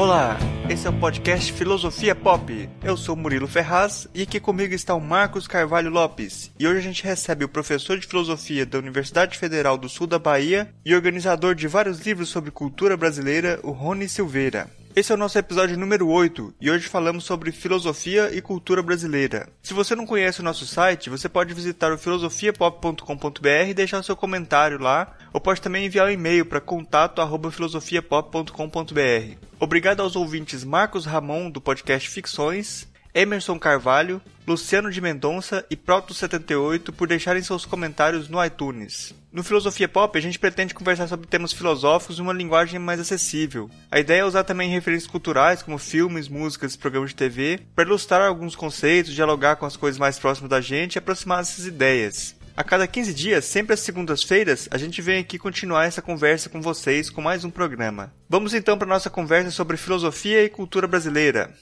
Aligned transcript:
Olá, 0.00 0.38
esse 0.70 0.86
é 0.86 0.90
o 0.90 0.98
podcast 0.98 1.52
Filosofia 1.52 2.14
Pop. 2.14 2.70
Eu 2.82 2.96
sou 2.96 3.14
Murilo 3.14 3.46
Ferraz 3.46 4.08
e 4.14 4.22
aqui 4.22 4.40
comigo 4.40 4.72
está 4.72 4.94
o 4.94 5.00
Marcos 5.00 5.46
Carvalho 5.46 5.90
Lopes. 5.90 6.50
E 6.58 6.66
hoje 6.66 6.78
a 6.78 6.82
gente 6.82 7.04
recebe 7.04 7.44
o 7.44 7.48
professor 7.50 7.98
de 7.98 8.06
filosofia 8.06 8.64
da 8.64 8.78
Universidade 8.78 9.36
Federal 9.36 9.76
do 9.76 9.90
Sul 9.90 10.06
da 10.06 10.18
Bahia 10.18 10.72
e 10.86 10.94
organizador 10.94 11.54
de 11.54 11.68
vários 11.68 12.00
livros 12.00 12.30
sobre 12.30 12.50
cultura 12.50 12.96
brasileira, 12.96 13.60
o 13.62 13.72
Rony 13.72 14.08
Silveira. 14.08 14.70
Esse 14.94 15.10
é 15.12 15.14
o 15.14 15.18
nosso 15.18 15.38
episódio 15.38 15.78
número 15.78 16.08
8 16.08 16.52
e 16.60 16.68
hoje 16.68 16.88
falamos 16.88 17.22
sobre 17.22 17.52
filosofia 17.52 18.34
e 18.34 18.42
cultura 18.42 18.82
brasileira. 18.82 19.48
Se 19.62 19.72
você 19.72 19.94
não 19.94 20.04
conhece 20.04 20.40
o 20.40 20.42
nosso 20.42 20.66
site, 20.66 21.08
você 21.08 21.28
pode 21.28 21.54
visitar 21.54 21.92
o 21.92 21.98
filosofiapop.com.br 21.98 23.68
e 23.68 23.74
deixar 23.74 24.02
seu 24.02 24.16
comentário 24.16 24.80
lá, 24.80 25.16
ou 25.32 25.40
pode 25.40 25.62
também 25.62 25.86
enviar 25.86 26.08
um 26.08 26.10
e-mail 26.10 26.44
para 26.44 26.60
contato@filosofiapop.com.br. 26.60 29.36
Obrigado 29.60 30.00
aos 30.00 30.16
ouvintes 30.16 30.64
Marcos 30.64 31.06
Ramon 31.06 31.52
do 31.52 31.60
podcast 31.60 32.10
Ficções, 32.10 32.88
Emerson 33.14 33.58
Carvalho, 33.58 34.20
Luciano 34.46 34.90
de 34.90 35.00
Mendonça 35.00 35.64
e 35.70 35.76
Proto78 35.76 36.92
por 36.92 37.08
deixarem 37.08 37.42
seus 37.42 37.64
comentários 37.64 38.28
no 38.28 38.44
iTunes. 38.44 39.14
No 39.32 39.44
Filosofia 39.44 39.88
Pop, 39.88 40.16
a 40.18 40.20
gente 40.20 40.38
pretende 40.38 40.74
conversar 40.74 41.06
sobre 41.06 41.26
temas 41.26 41.52
filosóficos 41.52 42.18
em 42.18 42.22
uma 42.22 42.32
linguagem 42.32 42.78
mais 42.78 42.98
acessível. 42.98 43.70
A 43.90 44.00
ideia 44.00 44.20
é 44.20 44.24
usar 44.24 44.44
também 44.44 44.70
referências 44.70 45.10
culturais, 45.10 45.62
como 45.62 45.78
filmes, 45.78 46.28
músicas 46.28 46.74
e 46.74 46.78
programas 46.78 47.10
de 47.10 47.16
TV, 47.16 47.60
para 47.74 47.84
ilustrar 47.84 48.22
alguns 48.22 48.56
conceitos, 48.56 49.14
dialogar 49.14 49.56
com 49.56 49.66
as 49.66 49.76
coisas 49.76 49.98
mais 49.98 50.18
próximas 50.18 50.50
da 50.50 50.60
gente 50.60 50.96
e 50.96 50.98
aproximar 50.98 51.40
essas 51.40 51.66
ideias. 51.66 52.34
A 52.56 52.64
cada 52.64 52.86
15 52.86 53.14
dias, 53.14 53.44
sempre 53.44 53.74
às 53.74 53.80
segundas-feiras, 53.80 54.68
a 54.70 54.76
gente 54.76 55.00
vem 55.00 55.20
aqui 55.20 55.38
continuar 55.38 55.86
essa 55.86 56.02
conversa 56.02 56.50
com 56.50 56.60
vocês 56.60 57.08
com 57.08 57.22
mais 57.22 57.44
um 57.44 57.50
programa. 57.50 58.12
Vamos 58.28 58.52
então 58.52 58.76
para 58.76 58.86
nossa 58.86 59.08
conversa 59.08 59.50
sobre 59.50 59.76
filosofia 59.76 60.44
e 60.44 60.48
cultura 60.48 60.88
brasileira. 60.88 61.54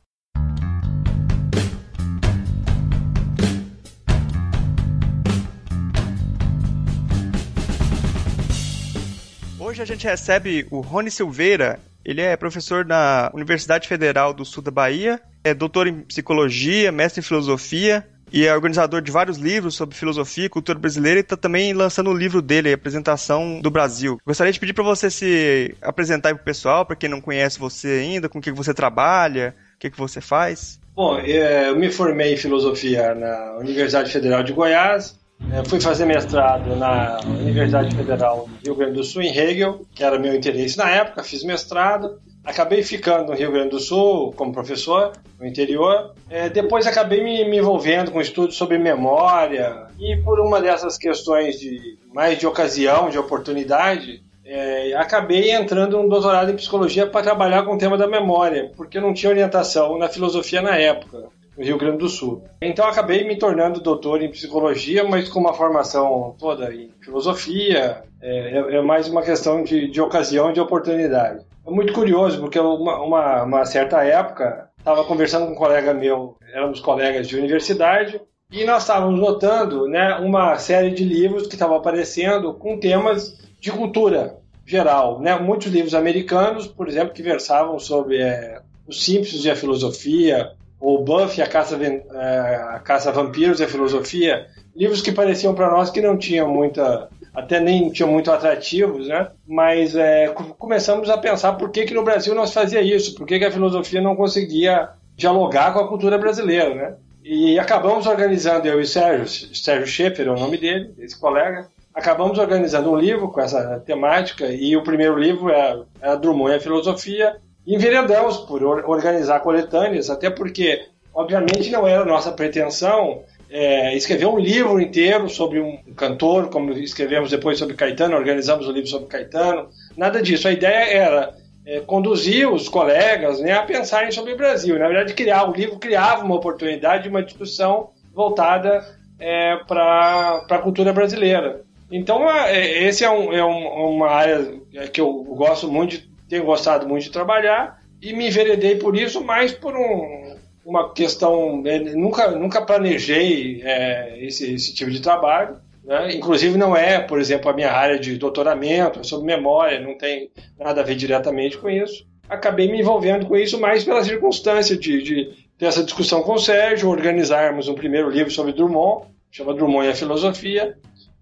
Hoje 9.68 9.82
a 9.82 9.84
gente 9.84 10.06
recebe 10.06 10.66
o 10.70 10.80
Rony 10.80 11.10
Silveira. 11.10 11.78
Ele 12.02 12.22
é 12.22 12.34
professor 12.38 12.86
na 12.86 13.30
Universidade 13.34 13.86
Federal 13.86 14.32
do 14.32 14.42
Sul 14.42 14.62
da 14.62 14.70
Bahia, 14.70 15.20
é 15.44 15.52
doutor 15.52 15.86
em 15.86 16.00
psicologia, 16.00 16.90
mestre 16.90 17.20
em 17.20 17.22
filosofia 17.22 18.02
e 18.32 18.46
é 18.46 18.54
organizador 18.54 19.02
de 19.02 19.12
vários 19.12 19.36
livros 19.36 19.74
sobre 19.74 19.94
filosofia 19.94 20.46
e 20.46 20.48
cultura 20.48 20.78
brasileira 20.78 21.20
e 21.20 21.22
está 21.22 21.36
também 21.36 21.74
lançando 21.74 22.08
o 22.08 22.16
livro 22.16 22.40
dele, 22.40 22.70
a 22.70 22.76
Apresentação 22.76 23.60
do 23.60 23.70
Brasil. 23.70 24.18
Gostaria 24.26 24.54
de 24.54 24.58
pedir 24.58 24.72
para 24.72 24.84
você 24.84 25.10
se 25.10 25.76
apresentar 25.82 26.34
para 26.34 26.40
o 26.40 26.44
pessoal, 26.46 26.86
para 26.86 26.96
quem 26.96 27.10
não 27.10 27.20
conhece 27.20 27.58
você 27.58 27.88
ainda, 27.88 28.26
com 28.26 28.38
o 28.38 28.42
que 28.42 28.50
você 28.50 28.72
trabalha, 28.72 29.54
o 29.76 29.78
que, 29.78 29.90
que 29.90 29.98
você 29.98 30.18
faz. 30.18 30.80
Bom, 30.96 31.18
é, 31.18 31.68
eu 31.68 31.76
me 31.76 31.92
formei 31.92 32.32
em 32.32 32.38
filosofia 32.38 33.14
na 33.14 33.58
Universidade 33.58 34.10
Federal 34.10 34.42
de 34.42 34.54
Goiás, 34.54 35.17
é, 35.50 35.64
fui 35.64 35.80
fazer 35.80 36.04
mestrado 36.04 36.76
na 36.76 37.20
Universidade 37.24 37.94
Federal 37.94 38.46
do 38.46 38.64
Rio 38.64 38.74
Grande 38.74 38.94
do 38.94 39.04
Sul, 39.04 39.22
em 39.22 39.34
Hegel, 39.34 39.80
que 39.94 40.04
era 40.04 40.18
meu 40.18 40.34
interesse 40.34 40.76
na 40.76 40.90
época, 40.90 41.22
fiz 41.22 41.42
mestrado. 41.42 42.20
Acabei 42.44 42.82
ficando 42.82 43.30
no 43.30 43.38
Rio 43.38 43.52
Grande 43.52 43.70
do 43.70 43.80
Sul 43.80 44.32
como 44.32 44.52
professor, 44.52 45.12
no 45.38 45.46
interior. 45.46 46.14
É, 46.28 46.48
depois 46.48 46.86
acabei 46.86 47.22
me, 47.22 47.48
me, 47.48 47.58
envolvendo 47.58 48.10
com 48.10 48.20
estudos 48.20 48.56
sobre 48.56 48.78
memória 48.78 49.86
e 49.98 50.16
por 50.18 50.40
uma 50.40 50.60
dessas 50.60 50.98
questões 50.98 51.58
de 51.58 51.98
mais 52.12 52.38
de 52.38 52.46
ocasião, 52.46 53.08
de 53.08 53.18
oportunidade, 53.18 54.22
é, 54.44 54.94
acabei 54.94 55.50
entrando 55.50 56.02
no 56.02 56.08
doutorado 56.08 56.50
em 56.50 56.56
psicologia 56.56 57.06
para 57.06 57.22
trabalhar 57.22 57.64
com 57.64 57.74
o 57.74 57.78
tema 57.78 57.96
da 57.96 58.06
memória, 58.06 58.72
porque 58.76 59.00
não 59.00 59.14
tinha 59.14 59.30
orientação 59.30 59.98
na 59.98 60.08
filosofia 60.08 60.62
na 60.62 60.76
época 60.76 61.28
no 61.58 61.64
Rio 61.64 61.76
Grande 61.76 61.98
do 61.98 62.08
Sul. 62.08 62.44
Então 62.62 62.86
acabei 62.86 63.26
me 63.26 63.36
tornando 63.36 63.80
doutor 63.80 64.22
em 64.22 64.30
psicologia, 64.30 65.02
mas 65.02 65.28
com 65.28 65.40
uma 65.40 65.52
formação 65.52 66.36
toda 66.38 66.72
em 66.72 66.90
filosofia. 67.00 68.02
É, 68.22 68.58
é, 68.58 68.76
é 68.76 68.82
mais 68.82 69.08
uma 69.08 69.22
questão 69.22 69.64
de, 69.64 69.90
de 69.90 70.00
ocasião, 70.00 70.52
de 70.52 70.60
oportunidade. 70.60 71.44
É 71.66 71.70
muito 71.70 71.92
curioso, 71.92 72.40
porque 72.40 72.58
uma, 72.58 73.02
uma, 73.02 73.42
uma 73.42 73.64
certa 73.64 74.02
época 74.04 74.70
estava 74.78 75.04
conversando 75.04 75.46
com 75.46 75.52
um 75.52 75.56
colega 75.56 75.92
meu, 75.92 76.36
éramos 76.52 76.80
colegas 76.80 77.26
de 77.26 77.36
universidade, 77.36 78.20
e 78.50 78.64
nós 78.64 78.82
estávamos 78.82 79.20
notando 79.20 79.86
né, 79.86 80.14
uma 80.14 80.56
série 80.56 80.90
de 80.90 81.04
livros 81.04 81.46
que 81.46 81.54
estavam 81.54 81.76
aparecendo 81.76 82.54
com 82.54 82.78
temas 82.78 83.36
de 83.60 83.70
cultura 83.70 84.38
geral. 84.64 85.20
Né? 85.20 85.38
Muitos 85.38 85.70
livros 85.70 85.94
americanos, 85.94 86.66
por 86.66 86.88
exemplo, 86.88 87.12
que 87.12 87.22
versavam 87.22 87.78
sobre 87.78 88.22
é, 88.22 88.60
os 88.86 89.04
Simpsons 89.04 89.44
e 89.44 89.50
a 89.50 89.56
filosofia, 89.56 90.52
ou 90.80 91.04
Buffy, 91.04 91.42
a 91.42 91.46
caça, 91.46 91.76
é, 91.76 92.54
a 92.70 92.78
caça 92.78 93.10
a 93.10 93.12
vampiros 93.12 93.60
e 93.60 93.64
a 93.64 93.68
filosofia, 93.68 94.46
livros 94.76 95.02
que 95.02 95.12
pareciam 95.12 95.54
para 95.54 95.70
nós 95.70 95.90
que 95.90 96.00
não 96.00 96.16
tinham 96.16 96.48
muita, 96.48 97.08
até 97.34 97.58
nem 97.58 97.90
tinham 97.90 98.10
muito 98.10 98.30
atrativos, 98.30 99.08
né? 99.08 99.28
Mas 99.46 99.96
é, 99.96 100.28
começamos 100.58 101.10
a 101.10 101.18
pensar 101.18 101.54
por 101.54 101.70
que, 101.70 101.84
que 101.84 101.94
no 101.94 102.04
Brasil 102.04 102.34
nós 102.34 102.52
fazia 102.52 102.80
isso, 102.80 103.14
por 103.14 103.26
que, 103.26 103.38
que 103.38 103.44
a 103.44 103.50
filosofia 103.50 104.00
não 104.00 104.14
conseguia 104.14 104.90
dialogar 105.16 105.72
com 105.72 105.80
a 105.80 105.88
cultura 105.88 106.16
brasileira, 106.16 106.74
né? 106.74 106.94
E 107.24 107.58
acabamos 107.58 108.06
organizando, 108.06 108.68
eu 108.68 108.80
e 108.80 108.86
Sérgio, 108.86 109.26
Sérgio 109.54 109.86
Schaefer 109.86 110.28
é 110.28 110.30
o 110.30 110.38
nome 110.38 110.56
dele, 110.56 110.94
esse 110.98 111.18
colega, 111.18 111.68
acabamos 111.92 112.38
organizando 112.38 112.90
um 112.90 112.96
livro 112.96 113.28
com 113.28 113.40
essa 113.40 113.82
temática, 113.84 114.46
e 114.46 114.76
o 114.76 114.84
primeiro 114.84 115.18
livro 115.18 115.50
é, 115.50 115.82
é 116.00 116.16
Drummond 116.16 116.52
e 116.52 116.56
a 116.56 116.60
Filosofia, 116.60 117.36
enveredamos 117.74 118.38
por 118.38 118.62
organizar 118.62 119.40
coletâneas, 119.40 120.08
até 120.08 120.30
porque, 120.30 120.86
obviamente, 121.14 121.70
não 121.70 121.86
era 121.86 122.04
nossa 122.04 122.32
pretensão 122.32 123.22
é, 123.50 123.94
escrever 123.96 124.26
um 124.26 124.38
livro 124.38 124.80
inteiro 124.80 125.28
sobre 125.28 125.60
um 125.60 125.76
cantor, 125.94 126.48
como 126.48 126.72
escrevemos 126.72 127.30
depois 127.30 127.58
sobre 127.58 127.74
Caetano, 127.74 128.16
organizamos 128.16 128.66
um 128.66 128.72
livro 128.72 128.88
sobre 128.88 129.08
Caetano, 129.08 129.68
nada 129.96 130.22
disso. 130.22 130.48
A 130.48 130.52
ideia 130.52 130.90
era 130.90 131.34
é, 131.66 131.80
conduzir 131.80 132.50
os 132.50 132.68
colegas 132.68 133.40
né, 133.40 133.52
a 133.52 133.62
pensarem 133.62 134.10
sobre 134.10 134.32
o 134.32 134.36
Brasil. 134.36 134.78
Na 134.78 134.88
verdade, 134.88 135.14
criar 135.14 135.48
o 135.48 135.52
livro 135.52 135.78
criava 135.78 136.24
uma 136.24 136.36
oportunidade 136.36 137.04
de 137.04 137.08
uma 137.08 137.22
discussão 137.22 137.90
voltada 138.14 138.86
é, 139.18 139.56
para 139.66 140.44
a 140.48 140.58
cultura 140.58 140.92
brasileira. 140.92 141.62
Então, 141.90 142.30
é, 142.30 142.84
esse 142.84 143.04
é, 143.04 143.10
um, 143.10 143.32
é 143.32 143.44
um, 143.44 143.96
uma 143.96 144.10
área 144.10 144.60
que 144.92 145.00
eu 145.00 145.10
gosto 145.24 145.70
muito 145.70 145.98
de 145.98 146.08
tenho 146.28 146.44
gostado 146.44 146.86
muito 146.88 147.04
de 147.04 147.10
trabalhar 147.10 147.80
e 148.00 148.12
me 148.12 148.28
enveredei 148.28 148.76
por 148.76 148.96
isso, 148.96 149.22
mais 149.22 149.52
por 149.52 149.74
um, 149.76 150.36
uma 150.64 150.92
questão. 150.92 151.60
Né, 151.62 151.78
nunca, 151.78 152.30
nunca 152.30 152.62
planejei 152.62 153.60
é, 153.64 154.24
esse, 154.24 154.54
esse 154.54 154.74
tipo 154.74 154.90
de 154.90 155.00
trabalho. 155.00 155.56
Né? 155.82 156.14
Inclusive, 156.14 156.58
não 156.58 156.76
é, 156.76 157.00
por 157.00 157.18
exemplo, 157.18 157.50
a 157.50 157.54
minha 157.54 157.72
área 157.72 157.98
de 157.98 158.16
doutoramento, 158.16 159.00
é 159.00 159.02
sobre 159.02 159.26
memória, 159.26 159.80
não 159.80 159.96
tem 159.96 160.30
nada 160.58 160.80
a 160.80 160.84
ver 160.84 160.94
diretamente 160.94 161.56
com 161.58 161.68
isso. 161.68 162.06
Acabei 162.28 162.70
me 162.70 162.80
envolvendo 162.80 163.26
com 163.26 163.36
isso 163.36 163.58
mais 163.58 163.84
pela 163.84 164.04
circunstância 164.04 164.76
de, 164.76 165.02
de 165.02 165.48
ter 165.56 165.66
essa 165.66 165.82
discussão 165.82 166.22
com 166.22 166.34
o 166.34 166.38
Sérgio, 166.38 166.90
organizarmos 166.90 167.68
um 167.68 167.74
primeiro 167.74 168.10
livro 168.10 168.30
sobre 168.30 168.52
Drummond, 168.52 169.06
chama 169.30 169.54
Drummond 169.54 169.86
e 169.86 169.90
a 169.90 169.94
Filosofia, 169.94 170.76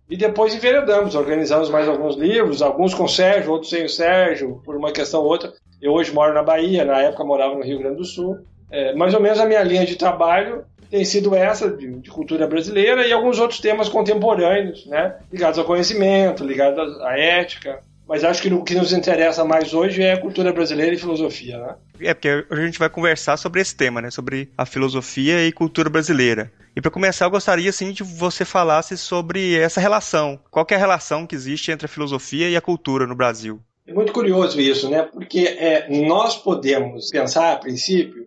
e 0.09 0.17
depois 0.17 0.55
enveredamos, 0.55 1.15
organizamos 1.15 1.69
mais 1.69 1.89
alguns 1.89 2.17
livros, 2.17 2.63
alguns 2.63 2.95
com 2.95 3.05
o 3.05 3.09
Sérgio, 3.09 3.53
outros 3.53 3.71
sem 3.71 3.85
o 3.85 3.89
Sérgio, 3.89 4.63
por 4.65 4.77
uma 4.77 4.93
questão 4.93 5.21
ou 5.21 5.27
outra. 5.27 5.53
Eu 5.83 5.93
hoje 5.93 6.13
moro 6.13 6.33
na 6.33 6.43
Bahia, 6.43 6.85
na 6.85 7.01
época 7.01 7.25
morava 7.25 7.55
no 7.55 7.65
Rio 7.65 7.79
Grande 7.79 7.97
do 7.97 8.05
Sul. 8.05 8.39
É, 8.71 8.95
mais 8.95 9.15
ou 9.15 9.21
menos 9.21 9.39
a 9.39 9.47
minha 9.47 9.63
linha 9.63 9.85
de 9.85 9.97
trabalho 9.97 10.65
tem 10.91 11.05
sido 11.05 11.35
essa, 11.35 11.69
de, 11.69 12.01
de, 12.01 12.11
cultura 12.11 12.47
brasileira, 12.47 13.07
e 13.07 13.13
alguns 13.13 13.41
outros 13.41 13.61
temas 13.61 13.89
contemporâneos, 13.89 14.87
né? 14.87 15.17
ligados 15.33 15.59
ao 15.59 15.65
conhecimento, 15.65 16.45
ligados 16.45 17.01
à 17.01 17.19
ética. 17.19 17.81
Mas 18.09 18.23
acho 18.23 18.41
que 18.41 18.55
o 18.55 18.63
que 18.63 18.77
nos 18.77 18.93
interessa 18.93 19.45
mais 19.45 19.75
hoje 19.75 20.01
é 20.03 20.17
cultura 20.17 20.53
brasileira 20.53 20.95
e 20.95 20.99
filosofia, 20.99 21.59
né? 21.59 21.75
É, 22.01 22.15
porque 22.15 22.47
hoje 22.49 22.63
a 22.63 22.67
gente 22.67 22.79
vai 22.79 22.89
conversar 22.89 23.37
sobre 23.37 23.61
esse 23.61 23.75
tema, 23.75 24.01
né? 24.01 24.13
Sobre 24.13 24.49
a 24.57 24.65
filosofia 24.65 25.45
e 25.45 25.51
cultura 25.51 25.91
brasileira. 25.91 26.53
E 26.77 26.81
para 26.83 26.91
começar, 26.91 27.25
eu 27.25 27.31
gostaria 27.31 27.71
assim 27.71 27.91
de 27.91 28.03
você 28.03 28.45
falasse 28.45 28.99
sobre 28.99 29.59
essa 29.59 29.81
relação. 29.81 30.39
Qual 30.51 30.67
é 30.71 30.75
a 30.75 30.79
relação 30.79 31.27
que 31.27 31.35
existe 31.35 31.71
entre 31.71 31.87
a 31.87 31.89
filosofia 31.89 32.51
e 32.51 32.55
a 32.55 32.61
cultura 32.61 33.07
no 33.07 33.17
Brasil? 33.17 33.59
É 33.87 33.95
muito 33.95 34.13
curioso 34.13 34.61
isso, 34.61 34.91
né? 34.91 35.03
Porque 35.03 35.39
é, 35.39 35.89
nós 36.07 36.37
podemos 36.37 37.09
pensar, 37.09 37.55
a 37.55 37.57
princípio, 37.57 38.27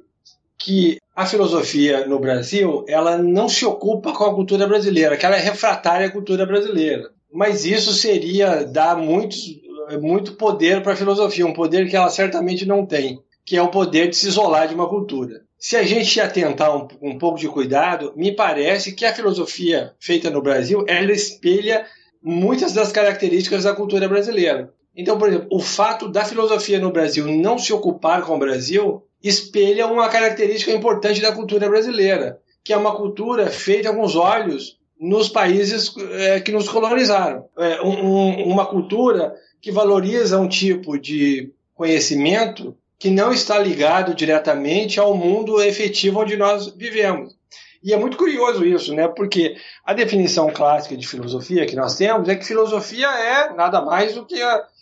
que 0.58 0.98
a 1.16 1.28
filosofia 1.28 2.08
no 2.08 2.18
Brasil 2.18 2.84
ela 2.88 3.20
não 3.20 3.48
se 3.48 3.64
ocupa 3.66 4.14
com 4.14 4.24
a 4.24 4.34
cultura 4.34 4.66
brasileira, 4.66 5.16
que 5.16 5.28
ela 5.28 5.36
é 5.36 5.40
refratária 5.40 6.08
à 6.08 6.12
cultura 6.12 6.44
brasileira. 6.44 7.12
Mas 7.32 7.66
isso 7.66 7.94
seria 7.94 8.64
dar 8.64 8.98
muito 8.98 10.34
poder 10.38 10.82
para 10.82 10.94
a 10.94 10.96
filosofia, 10.96 11.46
um 11.46 11.54
poder 11.54 11.88
que 11.88 11.96
ela 11.96 12.10
certamente 12.10 12.66
não 12.66 12.84
tem, 12.84 13.22
que 13.46 13.56
é 13.56 13.62
o 13.62 13.70
poder 13.70 14.10
de 14.10 14.16
se 14.16 14.28
isolar 14.28 14.68
de 14.68 14.74
uma 14.74 14.90
cultura. 14.90 15.48
Se 15.60 15.76
a 15.76 15.84
gente 15.84 16.22
atentar 16.22 16.74
um, 16.74 16.88
um 17.02 17.18
pouco 17.18 17.38
de 17.38 17.50
cuidado, 17.50 18.14
me 18.16 18.32
parece 18.32 18.94
que 18.94 19.06
a 19.06 19.14
filosofia 19.14 19.94
feita 20.00 20.30
no 20.30 20.42
Brasil 20.42 20.86
ela 20.88 21.12
espelha 21.12 21.86
muitas 22.24 22.72
das 22.72 22.94
características 22.94 23.66
da 23.66 23.76
cultura 23.76 24.08
brasileira. 24.08 24.74
Então, 24.96 25.18
por 25.18 25.28
exemplo, 25.28 25.48
o 25.52 25.60
fato 25.60 26.08
da 26.08 26.24
filosofia 26.24 26.80
no 26.80 26.92
Brasil 26.92 27.28
não 27.28 27.58
se 27.58 27.74
ocupar 27.74 28.22
com 28.22 28.36
o 28.36 28.40
Brasil 28.40 29.04
espelha 29.22 29.86
uma 29.86 30.08
característica 30.08 30.72
importante 30.72 31.22
da 31.22 31.34
cultura 31.34 31.70
brasileira, 31.70 32.40
que 32.64 32.72
é 32.72 32.78
uma 32.78 32.96
cultura 32.96 33.48
feita 33.48 33.94
com 33.94 34.02
os 34.02 34.16
olhos 34.16 34.80
nos 34.98 35.28
países 35.28 35.94
é, 36.12 36.40
que 36.40 36.54
nos 36.54 36.70
colonizaram. 36.70 37.46
É, 37.58 37.82
um, 37.82 38.44
uma 38.50 38.66
cultura 38.66 39.36
que 39.62 39.72
valoriza 39.72 40.40
um 40.40 40.48
tipo 40.48 40.98
de 40.98 41.52
conhecimento 41.76 42.78
que 43.00 43.10
não 43.10 43.32
está 43.32 43.58
ligado 43.58 44.14
diretamente 44.14 45.00
ao 45.00 45.16
mundo 45.16 45.62
efetivo 45.64 46.20
onde 46.20 46.36
nós 46.36 46.68
vivemos. 46.68 47.34
E 47.82 47.94
é 47.94 47.98
muito 47.98 48.18
curioso 48.18 48.66
isso, 48.66 48.94
né? 48.94 49.08
Porque 49.08 49.56
a 49.86 49.94
definição 49.94 50.52
clássica 50.52 50.98
de 50.98 51.08
filosofia 51.08 51.66
que 51.66 51.78
nós 51.78 51.96
temos 51.96 52.28
é 52.28 52.36
que 52.36 52.46
filosofia 52.46 53.08
é 53.08 53.54
nada 53.54 53.82
mais 53.82 54.16
do 54.16 54.26
que 54.26 54.36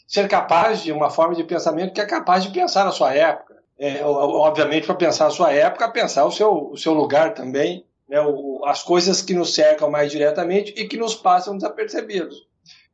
ser 0.08 0.28
capaz 0.28 0.82
de 0.82 0.92
uma 0.92 1.12
forma 1.12 1.36
de 1.36 1.44
pensamento 1.44 1.94
que 1.94 2.02
é 2.02 2.06
capaz 2.08 2.44
de 2.44 2.50
pensar 2.50 2.86
na 2.86 2.92
sua 2.92 3.14
época. 3.14 3.56
É, 3.78 4.04
obviamente, 4.04 4.88
para 4.88 4.96
pensar 4.96 5.28
a 5.28 5.32
sua 5.32 5.54
época, 5.54 5.92
pensar 5.92 6.26
o 6.26 6.32
seu, 6.32 6.72
o 6.72 6.78
seu 6.78 6.94
lugar 6.94 7.36
também, 7.36 7.86
né? 8.10 8.20
o, 8.20 8.64
as 8.66 8.82
coisas 8.82 9.22
que 9.22 9.36
nos 9.36 9.54
cercam 9.54 9.92
mais 9.92 10.12
diretamente 10.12 10.74
e 10.76 10.88
que 10.88 10.98
nos 10.98 11.14
passam 11.14 11.56
desapercebidos. 11.56 12.47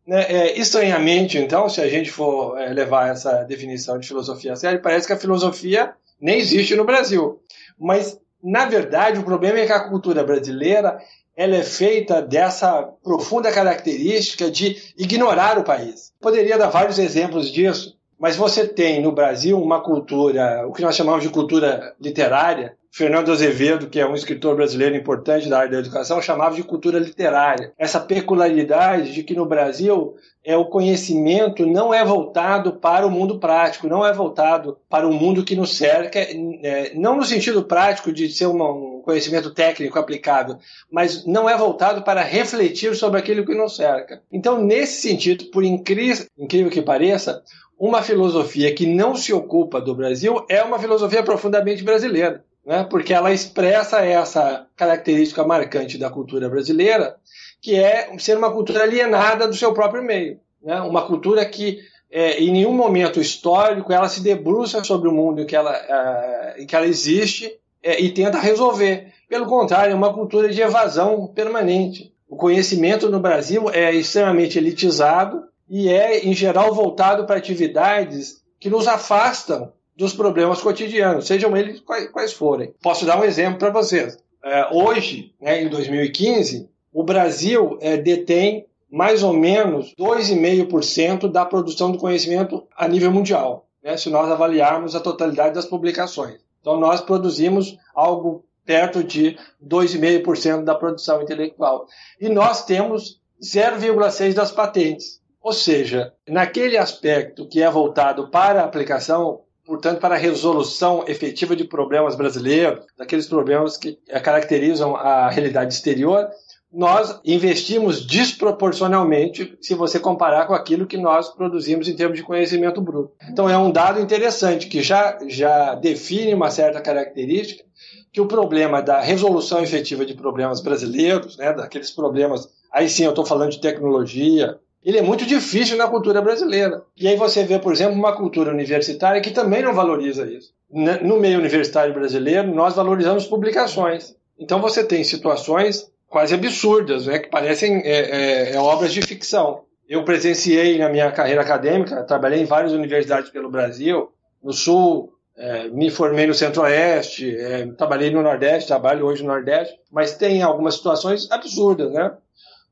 Né? 0.05 0.23
É, 0.23 0.59
estranhamente, 0.59 1.37
então, 1.37 1.69
se 1.69 1.81
a 1.81 1.87
gente 1.87 2.11
for 2.11 2.57
é, 2.57 2.73
levar 2.73 3.09
essa 3.09 3.43
definição 3.43 3.97
de 3.97 4.07
filosofia 4.07 4.53
a 4.53 4.55
sério, 4.55 4.81
parece 4.81 5.07
que 5.07 5.13
a 5.13 5.17
filosofia 5.17 5.93
nem 6.19 6.39
existe 6.39 6.75
no 6.75 6.85
Brasil. 6.85 7.41
Mas, 7.79 8.19
na 8.43 8.65
verdade, 8.65 9.19
o 9.19 9.23
problema 9.23 9.59
é 9.59 9.65
que 9.65 9.71
a 9.71 9.87
cultura 9.87 10.23
brasileira 10.23 10.99
ela 11.35 11.55
é 11.55 11.63
feita 11.63 12.21
dessa 12.21 12.83
profunda 13.03 13.51
característica 13.51 14.51
de 14.51 14.93
ignorar 14.97 15.57
o 15.57 15.63
país. 15.63 16.13
Poderia 16.21 16.57
dar 16.57 16.69
vários 16.69 16.99
exemplos 16.99 17.51
disso, 17.51 17.97
mas 18.19 18.35
você 18.35 18.67
tem 18.67 19.01
no 19.01 19.11
Brasil 19.11 19.59
uma 19.59 19.81
cultura, 19.81 20.65
o 20.67 20.73
que 20.73 20.81
nós 20.81 20.95
chamamos 20.95 21.23
de 21.23 21.29
cultura 21.29 21.95
literária, 21.99 22.77
Fernando 22.95 23.31
Azevedo, 23.31 23.89
que 23.89 23.99
é 23.99 24.07
um 24.07 24.13
escritor 24.13 24.55
brasileiro 24.55 24.95
importante 24.95 25.49
da 25.49 25.57
área 25.57 25.71
da 25.71 25.79
educação, 25.79 26.21
chamava 26.21 26.53
de 26.53 26.61
cultura 26.61 26.99
literária. 26.99 27.73
Essa 27.75 27.99
peculiaridade 27.99 29.13
de 29.13 29.23
que 29.23 29.33
no 29.33 29.47
Brasil 29.47 30.13
é 30.45 30.55
o 30.55 30.67
conhecimento 30.67 31.65
não 31.65 31.91
é 31.91 32.05
voltado 32.05 32.73
para 32.73 33.07
o 33.07 33.09
mundo 33.09 33.39
prático, 33.39 33.87
não 33.87 34.05
é 34.05 34.13
voltado 34.13 34.77
para 34.87 35.07
o 35.07 35.11
mundo 35.11 35.43
que 35.43 35.55
nos 35.55 35.75
cerca, 35.75 36.19
é, 36.19 36.93
não 36.93 37.17
no 37.17 37.25
sentido 37.25 37.63
prático 37.63 38.13
de 38.13 38.29
ser 38.29 38.45
um 38.45 39.01
conhecimento 39.03 39.51
técnico 39.51 39.97
aplicado, 39.97 40.59
mas 40.91 41.25
não 41.25 41.49
é 41.49 41.57
voltado 41.57 42.03
para 42.03 42.21
refletir 42.21 42.95
sobre 42.95 43.19
aquilo 43.19 43.43
que 43.43 43.55
nos 43.55 43.75
cerca. 43.75 44.21
Então, 44.31 44.63
nesse 44.63 45.01
sentido, 45.01 45.45
por 45.45 45.63
incrível 45.63 46.69
que 46.69 46.81
pareça, 46.83 47.41
uma 47.75 48.03
filosofia 48.03 48.71
que 48.71 48.85
não 48.85 49.15
se 49.15 49.33
ocupa 49.33 49.81
do 49.81 49.95
Brasil 49.95 50.45
é 50.47 50.61
uma 50.61 50.77
filosofia 50.77 51.23
profundamente 51.23 51.83
brasileira 51.83 52.45
né? 52.65 52.83
porque 52.89 53.13
ela 53.13 53.31
expressa 53.31 54.05
essa 54.05 54.67
característica 54.75 55.43
marcante 55.43 55.97
da 55.97 56.09
cultura 56.09 56.49
brasileira, 56.49 57.15
que 57.61 57.75
é 57.75 58.17
ser 58.17 58.37
uma 58.37 58.51
cultura 58.51 58.83
alienada 58.83 59.47
do 59.47 59.55
seu 59.55 59.73
próprio 59.73 60.03
meio. 60.03 60.39
Né? 60.61 60.79
Uma 60.81 61.05
cultura 61.05 61.45
que, 61.45 61.79
é, 62.09 62.39
em 62.41 62.51
nenhum 62.51 62.73
momento 62.73 63.19
histórico, 63.19 63.91
ela 63.91 64.09
se 64.09 64.21
debruça 64.21 64.83
sobre 64.83 65.09
o 65.09 65.13
mundo 65.13 65.41
em 65.41 65.45
que 65.45 65.55
ela, 65.55 65.75
é, 65.75 66.61
em 66.61 66.65
que 66.65 66.75
ela 66.75 66.87
existe 66.87 67.51
é, 67.81 68.01
e 68.01 68.09
tenta 68.11 68.39
resolver. 68.39 69.13
Pelo 69.27 69.45
contrário, 69.45 69.91
é 69.91 69.95
uma 69.95 70.13
cultura 70.13 70.49
de 70.49 70.61
evasão 70.61 71.27
permanente. 71.27 72.13
O 72.29 72.35
conhecimento 72.35 73.09
no 73.09 73.19
Brasil 73.19 73.69
é 73.69 73.93
extremamente 73.93 74.57
elitizado 74.57 75.43
e 75.69 75.89
é, 75.89 76.25
em 76.25 76.33
geral, 76.33 76.73
voltado 76.73 77.25
para 77.25 77.37
atividades 77.37 78.41
que 78.59 78.69
nos 78.69 78.87
afastam 78.87 79.71
dos 79.95 80.13
problemas 80.13 80.61
cotidianos, 80.61 81.27
sejam 81.27 81.55
eles 81.55 81.79
quais, 81.79 82.33
forem. 82.33 82.73
Posso 82.81 83.05
dar 83.05 83.19
um 83.19 83.23
exemplo 83.23 83.59
para 83.59 83.69
vocês. 83.69 84.17
É, 84.43 84.67
hoje, 84.73 85.33
né, 85.39 85.61
em 85.61 85.69
2015, 85.69 86.69
o 86.91 87.03
Brasil 87.03 87.77
é, 87.81 87.95
detém 87.95 88.65
mais 88.91 89.23
ou 89.23 89.33
menos 89.33 89.93
2,5% 89.95 91.31
da 91.31 91.45
produção 91.45 91.91
do 91.91 91.97
conhecimento 91.97 92.63
a 92.75 92.87
nível 92.87 93.11
mundial, 93.11 93.67
né, 93.83 93.97
se 93.97 94.09
nós 94.09 94.29
avaliarmos 94.29 94.95
a 94.95 94.99
totalidade 94.99 95.55
das 95.55 95.65
publicações. 95.65 96.39
Então, 96.61 96.79
nós 96.79 97.01
produzimos 97.01 97.77
algo 97.93 98.45
perto 98.65 99.03
de 99.03 99.37
2,5% 99.61 100.63
da 100.63 100.75
produção 100.75 101.21
intelectual. 101.21 101.85
E 102.19 102.29
nós 102.29 102.65
temos 102.65 103.19
0,6% 103.41 104.33
das 104.33 104.51
patentes. 104.51 105.21
Ou 105.41 105.51
seja, 105.51 106.13
naquele 106.27 106.77
aspecto 106.77 107.47
que 107.47 107.61
é 107.61 107.69
voltado 107.69 108.29
para 108.29 108.61
a 108.61 108.65
aplicação 108.65 109.41
portanto, 109.65 109.99
para 109.99 110.15
a 110.15 110.17
resolução 110.17 111.03
efetiva 111.07 111.55
de 111.55 111.63
problemas 111.63 112.15
brasileiros, 112.15 112.85
daqueles 112.97 113.27
problemas 113.27 113.77
que 113.77 113.97
eh, 114.07 114.19
caracterizam 114.19 114.95
a 114.95 115.29
realidade 115.29 115.73
exterior, 115.73 116.29
nós 116.73 117.19
investimos 117.23 118.03
desproporcionalmente 118.03 119.55
se 119.61 119.75
você 119.75 119.99
comparar 119.99 120.47
com 120.47 120.55
aquilo 120.55 120.87
que 120.87 120.97
nós 120.97 121.29
produzimos 121.29 121.87
em 121.87 121.95
termos 121.95 122.17
de 122.17 122.23
conhecimento 122.23 122.81
bruto. 122.81 123.13
Então 123.29 123.47
é 123.47 123.55
um 123.55 123.71
dado 123.71 124.01
interessante 124.01 124.67
que 124.67 124.81
já, 124.81 125.19
já 125.27 125.75
define 125.75 126.33
uma 126.33 126.49
certa 126.49 126.81
característica 126.81 127.63
que 128.11 128.19
o 128.19 128.27
problema 128.27 128.81
da 128.81 128.99
resolução 128.99 129.61
efetiva 129.61 130.03
de 130.03 130.15
problemas 130.15 130.61
brasileiros, 130.61 131.37
né, 131.37 131.53
daqueles 131.53 131.91
problemas, 131.91 132.49
aí 132.71 132.89
sim 132.89 133.03
eu 133.03 133.11
estou 133.11 133.25
falando 133.25 133.51
de 133.51 133.61
tecnologia, 133.61 134.59
ele 134.85 134.97
é 134.97 135.01
muito 135.01 135.25
difícil 135.25 135.77
na 135.77 135.87
cultura 135.87 136.21
brasileira. 136.21 136.83
E 136.97 137.07
aí 137.07 137.15
você 137.15 137.43
vê, 137.43 137.57
por 137.57 137.71
exemplo, 137.71 137.95
uma 137.95 138.15
cultura 138.15 138.51
universitária 138.51 139.21
que 139.21 139.31
também 139.31 139.61
não 139.61 139.73
valoriza 139.73 140.25
isso. 140.25 140.53
No 140.69 141.19
meio 141.19 141.39
universitário 141.39 141.93
brasileiro, 141.93 142.53
nós 142.53 142.75
valorizamos 142.75 143.25
publicações. 143.25 144.15
Então 144.37 144.59
você 144.59 144.83
tem 144.83 145.03
situações 145.03 145.91
quase 146.07 146.33
absurdas, 146.33 147.07
né, 147.07 147.19
que 147.19 147.29
parecem 147.29 147.81
é, 147.83 148.51
é, 148.51 148.55
é 148.55 148.59
obras 148.59 148.93
de 148.93 149.01
ficção. 149.01 149.63
Eu 149.87 150.03
presenciei 150.03 150.77
na 150.77 150.89
minha 150.89 151.11
carreira 151.11 151.41
acadêmica, 151.41 152.03
trabalhei 152.03 152.41
em 152.41 152.45
várias 152.45 152.71
universidades 152.71 153.29
pelo 153.29 153.49
Brasil, 153.49 154.11
no 154.43 154.53
Sul, 154.53 155.13
é, 155.35 155.67
me 155.69 155.89
formei 155.89 156.27
no 156.27 156.33
Centro-Oeste, 156.33 157.35
é, 157.35 157.65
trabalhei 157.77 158.11
no 158.11 158.21
Nordeste, 158.21 158.67
trabalho 158.67 159.05
hoje 159.05 159.23
no 159.23 159.29
Nordeste, 159.29 159.79
mas 159.91 160.15
tem 160.15 160.43
algumas 160.43 160.75
situações 160.75 161.29
absurdas, 161.31 161.91
né? 161.91 162.11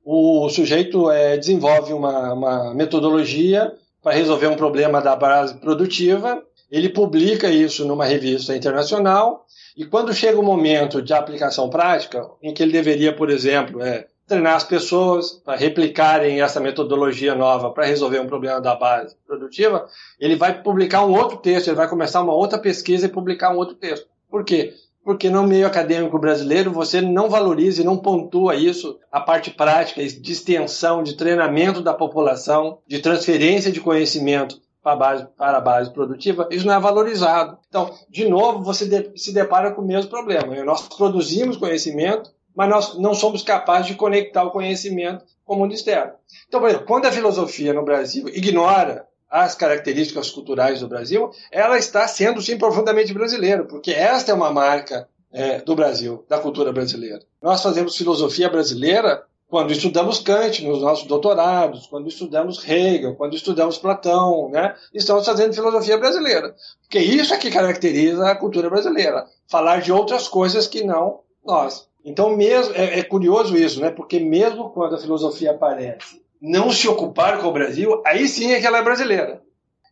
O 0.03 0.50
sujeito 0.50 1.09
é, 1.12 1.38
desenvolve 1.38 1.94
uma, 1.94 2.34
uma 2.34 2.74
metodologia 2.74 3.72
para 4.01 4.13
resolver 4.13 4.48
um 4.48 4.55
problema 4.55 5.01
da 5.01 5.15
base 5.15 5.55
produtiva, 5.55 6.41
ele 6.72 6.89
publica 6.89 7.50
isso 7.50 7.86
numa 7.86 8.05
revista 8.05 8.55
internacional, 8.55 9.46
e 9.75 9.86
quando 9.86 10.13
chega 10.13 10.39
o 10.39 10.43
momento 10.43 11.01
de 11.01 11.13
aplicação 11.13 11.70
prática, 11.70 12.25
em 12.41 12.53
que 12.53 12.63
ele 12.63 12.72
deveria, 12.72 13.15
por 13.15 13.29
exemplo, 13.29 13.81
é, 13.81 14.08
treinar 14.27 14.55
as 14.55 14.63
pessoas 14.63 15.31
para 15.31 15.58
replicarem 15.58 16.41
essa 16.41 16.60
metodologia 16.60 17.36
nova 17.36 17.72
para 17.72 17.86
resolver 17.86 18.20
um 18.20 18.27
problema 18.27 18.62
da 18.62 18.75
base 18.75 19.15
produtiva, 19.27 19.88
ele 20.20 20.36
vai 20.36 20.62
publicar 20.63 21.05
um 21.05 21.13
outro 21.13 21.38
texto, 21.38 21.67
ele 21.67 21.75
vai 21.75 21.89
começar 21.89 22.22
uma 22.22 22.34
outra 22.34 22.58
pesquisa 22.58 23.05
e 23.05 23.10
publicar 23.10 23.51
um 23.51 23.58
outro 23.58 23.75
texto. 23.75 24.08
Por 24.29 24.46
quê? 24.46 24.74
Porque 25.03 25.29
no 25.29 25.43
meio 25.43 25.65
acadêmico 25.65 26.17
brasileiro 26.20 26.72
você 26.72 27.01
não 27.01 27.29
valoriza 27.29 27.81
e 27.81 27.86
não 27.86 27.98
pontua 27.98 28.55
isso, 28.55 29.00
a 29.12 29.20
parte 29.20 29.51
prática 29.51 30.05
de 30.05 30.31
extensão, 30.31 31.03
de 31.03 31.15
treinamento 31.15 31.81
da 31.81 31.93
população, 31.93 32.79
de 32.88 33.00
transferência 33.00 33.72
de 33.72 33.81
conhecimento 33.81 34.62
para 34.84 34.93
a 34.93 34.96
base, 34.96 35.27
para 35.38 35.58
a 35.58 35.62
base 35.62 35.91
produtiva, 35.91 36.48
isso 36.51 36.65
não 36.65 36.74
é 36.74 36.79
valorizado. 36.79 37.58
Então, 37.67 37.93
de 38.10 38.27
novo, 38.27 38.63
você 38.63 38.86
de, 38.86 39.12
se 39.15 39.31
depara 39.34 39.72
com 39.72 39.81
o 39.81 39.88
mesmo 39.88 40.10
problema. 40.10 40.55
Nós 40.63 40.88
produzimos 40.88 41.58
conhecimento, 41.58 42.31
mas 42.55 42.70
nós 42.70 42.98
não 42.98 43.13
somos 43.13 43.43
capazes 43.43 43.88
de 43.88 43.96
conectar 43.96 44.43
o 44.43 44.51
conhecimento 44.51 45.24
com 45.46 45.55
o 45.55 45.60
mundo 45.60 45.74
externo. 45.74 46.13
Então, 46.48 46.60
por 46.60 46.70
exemplo, 46.70 46.88
quando 46.88 47.05
a 47.05 47.12
filosofia 47.12 47.74
no 47.74 47.86
Brasil 47.86 48.27
ignora 48.29 49.05
as 49.31 49.55
características 49.55 50.29
culturais 50.29 50.81
do 50.81 50.89
Brasil, 50.89 51.31
ela 51.50 51.77
está 51.77 52.05
sendo 52.05 52.41
sim 52.41 52.57
profundamente 52.57 53.13
brasileira, 53.13 53.63
porque 53.63 53.91
esta 53.91 54.31
é 54.31 54.35
uma 54.35 54.51
marca 54.51 55.07
é, 55.31 55.61
do 55.61 55.73
Brasil, 55.73 56.25
da 56.27 56.38
cultura 56.38 56.73
brasileira. 56.73 57.21
Nós 57.41 57.63
fazemos 57.63 57.95
filosofia 57.95 58.50
brasileira 58.50 59.23
quando 59.47 59.71
estudamos 59.71 60.19
Kant 60.19 60.63
nos 60.65 60.81
nossos 60.81 61.05
doutorados, 61.07 61.88
quando 61.88 62.07
estudamos 62.07 62.67
Hegel, 62.67 63.15
quando 63.15 63.35
estudamos 63.35 63.77
Platão, 63.77 64.50
né? 64.50 64.75
Estamos 64.93 65.25
fazendo 65.25 65.53
filosofia 65.53 65.97
brasileira. 65.97 66.55
Porque 66.81 67.00
isso 67.00 67.33
é 67.33 67.38
que 67.38 67.51
caracteriza 67.51 68.29
a 68.29 68.35
cultura 68.35 68.69
brasileira. 68.69 69.25
Falar 69.50 69.81
de 69.81 69.91
outras 69.91 70.29
coisas 70.29 70.67
que 70.67 70.83
não 70.83 71.19
nós. 71.45 71.89
Então, 72.03 72.35
mesmo, 72.35 72.73
é, 72.75 73.00
é 73.00 73.03
curioso 73.03 73.57
isso, 73.57 73.81
né? 73.81 73.91
Porque 73.91 74.19
mesmo 74.19 74.69
quando 74.69 74.95
a 74.95 75.00
filosofia 75.00 75.51
aparece 75.51 76.21
não 76.41 76.71
se 76.71 76.88
ocupar 76.88 77.39
com 77.39 77.48
o 77.48 77.53
Brasil, 77.53 78.01
aí 78.05 78.27
sim 78.27 78.51
é 78.51 78.60
que 78.60 78.65
ela 78.65 78.79
é 78.79 78.83
brasileira. 78.83 79.41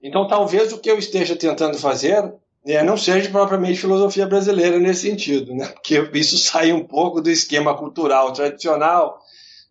Então, 0.02 0.28
talvez 0.28 0.74
o 0.74 0.80
que 0.80 0.90
eu 0.90 0.98
esteja 0.98 1.36
tentando 1.36 1.78
fazer 1.78 2.34
é, 2.66 2.84
não 2.84 2.98
seja 2.98 3.30
propriamente 3.30 3.80
filosofia 3.80 4.26
brasileira 4.26 4.80
nesse 4.80 5.10
sentido, 5.10 5.54
né? 5.54 5.68
porque 5.68 6.10
isso 6.14 6.38
sai 6.38 6.72
um 6.72 6.84
pouco 6.84 7.22
do 7.22 7.30
esquema 7.30 7.76
cultural 7.78 8.34
tradicional 8.34 9.20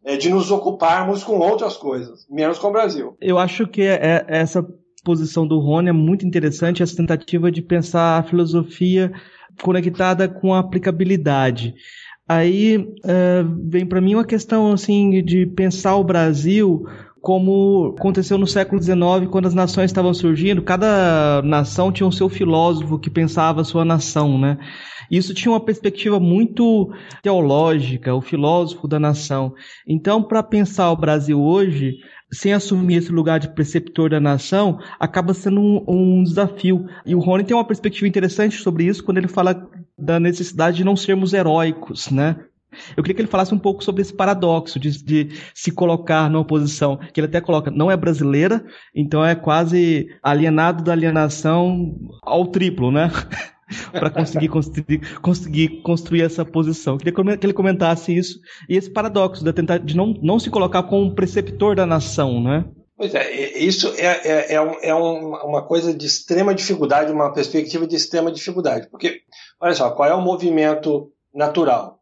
é, 0.04 0.16
de 0.16 0.30
nos 0.30 0.50
ocuparmos 0.50 1.24
com 1.24 1.38
outras 1.38 1.76
coisas, 1.76 2.26
menos 2.30 2.58
com 2.58 2.68
o 2.68 2.72
Brasil. 2.72 3.16
Eu 3.20 3.38
acho 3.38 3.66
que 3.66 3.82
é, 3.82 3.94
é 3.94 4.24
essa 4.28 4.64
posição 5.04 5.46
do 5.46 5.58
Rony 5.58 5.88
é 5.88 5.92
muito 5.92 6.26
interessante, 6.26 6.82
essa 6.82 6.96
tentativa 6.96 7.50
de 7.50 7.62
pensar 7.62 8.18
a 8.18 8.22
filosofia 8.22 9.12
conectada 9.62 10.28
com 10.28 10.54
a 10.54 10.60
aplicabilidade. 10.60 11.74
Aí 12.28 12.94
é, 13.04 13.44
vem 13.64 13.86
para 13.86 14.00
mim 14.00 14.14
uma 14.14 14.24
questão 14.24 14.72
assim 14.72 15.22
de 15.24 15.46
pensar 15.46 15.96
o 15.96 16.04
Brasil 16.04 16.84
como 17.20 17.94
aconteceu 17.98 18.38
no 18.38 18.46
século 18.46 18.80
XIX, 18.80 19.28
quando 19.30 19.46
as 19.46 19.54
nações 19.54 19.86
estavam 19.90 20.14
surgindo, 20.14 20.62
cada 20.62 21.42
nação 21.42 21.90
tinha 21.90 22.06
o 22.06 22.12
seu 22.12 22.28
filósofo 22.28 22.98
que 22.98 23.10
pensava 23.10 23.60
a 23.60 23.64
sua 23.64 23.84
nação, 23.84 24.38
né? 24.38 24.56
Isso 25.10 25.34
tinha 25.34 25.52
uma 25.52 25.60
perspectiva 25.60 26.20
muito 26.20 26.92
teológica, 27.22 28.14
o 28.14 28.20
filósofo 28.20 28.86
da 28.86 29.00
nação. 29.00 29.54
Então, 29.86 30.22
para 30.22 30.42
pensar 30.42 30.90
o 30.92 30.96
Brasil 30.96 31.40
hoje, 31.40 31.96
sem 32.30 32.52
assumir 32.52 32.96
esse 32.96 33.10
lugar 33.10 33.40
de 33.40 33.48
preceptor 33.48 34.10
da 34.10 34.20
nação, 34.20 34.78
acaba 35.00 35.32
sendo 35.32 35.60
um, 35.60 35.84
um, 35.88 36.22
desafio. 36.22 36.86
E 37.06 37.14
o 37.14 37.20
Rony 37.20 37.44
tem 37.44 37.56
uma 37.56 37.66
perspectiva 37.66 38.06
interessante 38.06 38.56
sobre 38.58 38.84
isso 38.84 39.02
quando 39.02 39.18
ele 39.18 39.28
fala 39.28 39.68
da 39.98 40.20
necessidade 40.20 40.78
de 40.78 40.84
não 40.84 40.96
sermos 40.96 41.32
heróicos, 41.32 42.10
né? 42.10 42.36
Eu 42.96 43.02
queria 43.02 43.14
que 43.14 43.20
ele 43.22 43.28
falasse 43.28 43.54
um 43.54 43.58
pouco 43.58 43.82
sobre 43.82 44.02
esse 44.02 44.12
paradoxo 44.12 44.78
de, 44.78 45.02
de, 45.02 45.28
se 45.54 45.70
colocar 45.70 46.28
numa 46.30 46.44
posição 46.44 46.98
que 47.12 47.18
ele 47.18 47.26
até 47.26 47.40
coloca, 47.40 47.70
não 47.70 47.90
é 47.90 47.96
brasileira, 47.96 48.64
então 48.94 49.24
é 49.24 49.34
quase 49.34 50.08
alienado 50.22 50.84
da 50.84 50.92
alienação 50.92 51.96
ao 52.22 52.46
triplo, 52.46 52.90
né? 52.90 53.10
para 53.92 54.10
conseguir 54.10 54.48
construir, 54.48 55.20
conseguir 55.20 55.82
construir 55.82 56.22
essa 56.22 56.44
posição. 56.44 56.94
Eu 56.94 56.98
queria 56.98 57.36
que 57.36 57.46
ele 57.46 57.52
comentasse 57.52 58.16
isso 58.16 58.38
e 58.68 58.76
esse 58.76 58.90
paradoxo 58.90 59.44
de 59.44 59.52
tentar 59.52 59.78
de 59.78 59.96
não, 59.96 60.14
não 60.22 60.38
se 60.38 60.50
colocar 60.50 60.82
como 60.84 61.04
um 61.04 61.14
preceptor 61.14 61.74
da 61.74 61.86
nação, 61.86 62.42
né? 62.42 62.64
Pois 62.98 63.14
é, 63.14 63.56
isso 63.56 63.94
é, 63.96 64.06
é, 64.24 64.54
é, 64.54 64.60
um, 64.60 65.36
é 65.36 65.44
uma 65.44 65.62
coisa 65.62 65.94
de 65.94 66.04
extrema 66.04 66.52
dificuldade, 66.52 67.12
uma 67.12 67.32
perspectiva 67.32 67.86
de 67.86 67.94
extrema 67.94 68.32
dificuldade. 68.32 68.88
Porque, 68.90 69.20
olha 69.60 69.72
só, 69.72 69.88
qual 69.92 70.08
é 70.08 70.14
o 70.14 70.20
movimento 70.20 71.12
natural? 71.32 72.00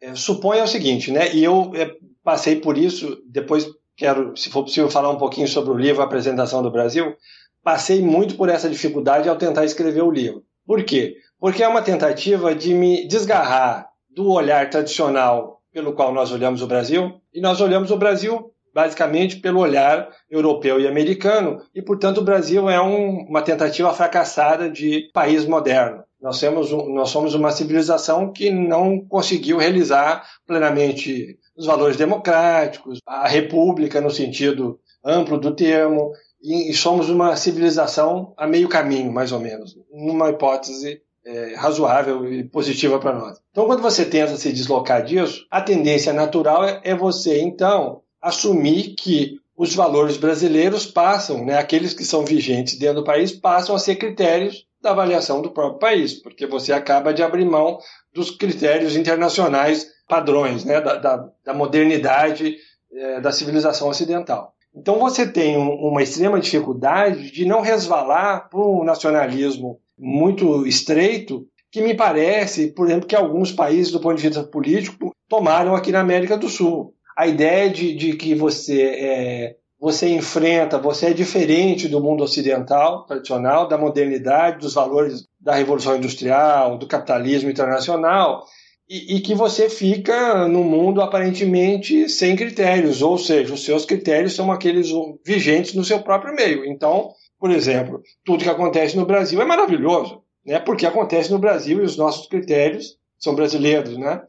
É, 0.00 0.14
suponha 0.14 0.62
o 0.62 0.68
seguinte, 0.68 1.10
né? 1.10 1.34
E 1.34 1.42
eu 1.42 1.72
é, 1.74 1.90
passei 2.22 2.54
por 2.60 2.78
isso, 2.78 3.20
depois 3.26 3.68
quero, 3.96 4.36
se 4.36 4.48
for 4.48 4.62
possível, 4.62 4.88
falar 4.88 5.10
um 5.10 5.18
pouquinho 5.18 5.48
sobre 5.48 5.72
o 5.72 5.76
livro 5.76 6.00
Apresentação 6.00 6.62
do 6.62 6.70
Brasil. 6.70 7.16
Passei 7.60 8.00
muito 8.00 8.36
por 8.36 8.48
essa 8.48 8.70
dificuldade 8.70 9.28
ao 9.28 9.34
tentar 9.34 9.64
escrever 9.64 10.02
o 10.02 10.12
livro. 10.12 10.44
Por 10.64 10.84
quê? 10.84 11.16
Porque 11.40 11.64
é 11.64 11.66
uma 11.66 11.82
tentativa 11.82 12.54
de 12.54 12.72
me 12.72 13.08
desgarrar 13.08 13.88
do 14.08 14.30
olhar 14.30 14.70
tradicional 14.70 15.60
pelo 15.72 15.92
qual 15.92 16.14
nós 16.14 16.30
olhamos 16.30 16.62
o 16.62 16.68
Brasil, 16.68 17.20
e 17.34 17.40
nós 17.40 17.60
olhamos 17.60 17.90
o 17.90 17.96
Brasil 17.96 18.52
basicamente 18.76 19.36
pelo 19.36 19.60
olhar 19.60 20.06
europeu 20.30 20.78
e 20.78 20.86
americano, 20.86 21.62
e 21.74 21.80
portanto 21.80 22.18
o 22.18 22.24
Brasil 22.24 22.68
é 22.68 22.78
um, 22.78 23.22
uma 23.22 23.40
tentativa 23.40 23.90
fracassada 23.94 24.68
de 24.68 25.08
país 25.14 25.46
moderno. 25.46 26.04
Nós, 26.20 26.38
temos 26.38 26.70
um, 26.70 26.92
nós 26.92 27.08
somos 27.08 27.32
uma 27.34 27.50
civilização 27.50 28.30
que 28.30 28.50
não 28.50 29.00
conseguiu 29.00 29.56
realizar 29.56 30.26
plenamente 30.46 31.38
os 31.56 31.64
valores 31.64 31.96
democráticos, 31.96 32.98
a 33.06 33.26
república 33.26 33.98
no 33.98 34.10
sentido 34.10 34.78
amplo 35.02 35.40
do 35.40 35.56
termo, 35.56 36.12
e, 36.42 36.74
somos 36.74 37.08
uma 37.08 37.34
civilização 37.34 38.34
a 38.36 38.46
meio 38.46 38.68
caminho, 38.68 39.10
mais 39.10 39.32
ou 39.32 39.40
menos, 39.40 39.74
numa 39.90 40.28
hipótese 40.28 41.00
é, 41.24 41.54
razoável 41.54 42.30
e 42.30 42.44
positiva 42.44 42.98
para 42.98 43.18
nós. 43.18 43.40
Então, 43.50 43.64
quando 43.64 43.80
você 43.80 44.04
tenta 44.04 44.36
se 44.36 44.52
deslocar 44.52 45.02
disso, 45.02 45.46
a 45.50 45.62
tendência 45.62 46.12
natural 46.12 46.62
é, 46.62 46.80
é 46.84 46.94
você, 46.94 47.40
então, 47.40 48.02
assumir 48.26 48.94
que 48.94 49.38
os 49.56 49.74
valores 49.74 50.16
brasileiros 50.16 50.84
passam, 50.84 51.44
né, 51.44 51.56
aqueles 51.56 51.94
que 51.94 52.04
são 52.04 52.24
vigentes 52.24 52.78
dentro 52.78 52.96
do 52.96 53.04
país, 53.04 53.32
passam 53.32 53.74
a 53.74 53.78
ser 53.78 53.96
critérios 53.96 54.66
da 54.82 54.90
avaliação 54.90 55.40
do 55.40 55.50
próprio 55.50 55.78
país, 55.78 56.14
porque 56.14 56.46
você 56.46 56.72
acaba 56.72 57.14
de 57.14 57.22
abrir 57.22 57.44
mão 57.44 57.78
dos 58.12 58.30
critérios 58.30 58.96
internacionais 58.96 59.86
padrões, 60.08 60.64
né, 60.64 60.80
da, 60.80 60.96
da, 60.96 61.28
da 61.44 61.54
modernidade 61.54 62.56
é, 62.92 63.20
da 63.20 63.32
civilização 63.32 63.88
ocidental. 63.88 64.52
Então 64.74 64.98
você 64.98 65.26
tem 65.26 65.56
um, 65.56 65.70
uma 65.70 66.02
extrema 66.02 66.38
dificuldade 66.38 67.30
de 67.30 67.44
não 67.46 67.60
resvalar 67.62 68.48
para 68.50 68.60
um 68.60 68.84
nacionalismo 68.84 69.80
muito 69.98 70.66
estreito, 70.66 71.46
que 71.70 71.80
me 71.80 71.94
parece, 71.94 72.72
por 72.72 72.86
exemplo, 72.86 73.06
que 73.06 73.16
alguns 73.16 73.52
países, 73.52 73.90
do 73.90 74.00
ponto 74.00 74.16
de 74.16 74.22
vista 74.28 74.42
político, 74.44 75.14
tomaram 75.28 75.74
aqui 75.74 75.90
na 75.90 76.00
América 76.00 76.36
do 76.36 76.48
Sul 76.48 76.94
a 77.16 77.26
ideia 77.26 77.70
de, 77.70 77.94
de 77.94 78.14
que 78.14 78.34
você 78.34 78.82
é, 78.82 79.56
você 79.78 80.08
enfrenta, 80.08 80.78
você 80.78 81.06
é 81.06 81.12
diferente 81.12 81.88
do 81.88 82.02
mundo 82.02 82.24
ocidental 82.24 83.04
tradicional, 83.04 83.68
da 83.68 83.78
modernidade, 83.78 84.58
dos 84.58 84.74
valores 84.74 85.26
da 85.40 85.54
revolução 85.54 85.96
industrial, 85.96 86.78
do 86.78 86.86
capitalismo 86.86 87.50
internacional, 87.50 88.44
e, 88.88 89.16
e, 89.16 89.20
que 89.20 89.34
você 89.34 89.68
fica 89.68 90.46
no 90.46 90.62
mundo 90.62 91.02
aparentemente 91.02 92.08
sem 92.08 92.36
critérios, 92.36 93.02
ou 93.02 93.18
seja, 93.18 93.52
os 93.52 93.64
seus 93.64 93.84
critérios 93.84 94.34
são 94.34 94.52
aqueles 94.52 94.88
vigentes 95.24 95.74
no 95.74 95.84
seu 95.84 96.00
próprio 96.02 96.34
meio. 96.34 96.64
Então, 96.64 97.10
por 97.38 97.50
exemplo, 97.50 98.00
tudo 98.24 98.44
que 98.44 98.50
acontece 98.50 98.96
no 98.96 99.04
Brasil 99.04 99.42
é 99.42 99.44
maravilhoso, 99.44 100.22
né? 100.44 100.60
Porque 100.60 100.86
acontece 100.86 101.32
no 101.32 101.38
Brasil 101.38 101.80
e 101.80 101.84
os 101.84 101.96
nossos 101.96 102.28
critérios 102.28 102.96
são 103.18 103.34
brasileiros, 103.34 103.98
né? 103.98 104.22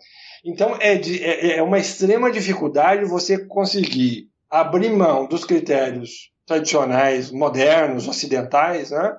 Então 0.44 0.78
é, 0.80 0.96
de, 0.96 1.24
é, 1.24 1.58
é 1.58 1.64
uma 1.64 1.80
extrema 1.80 2.32
dificuldade 2.32 3.06
você 3.06 3.38
conseguir 3.38 4.30
abrir 4.50 4.90
mão 4.90 5.26
dos 5.26 5.44
critérios 5.44 6.32
tradicionais, 6.46 7.32
modernos, 7.32 8.08
ocidentais, 8.08 8.92
né? 8.92 9.18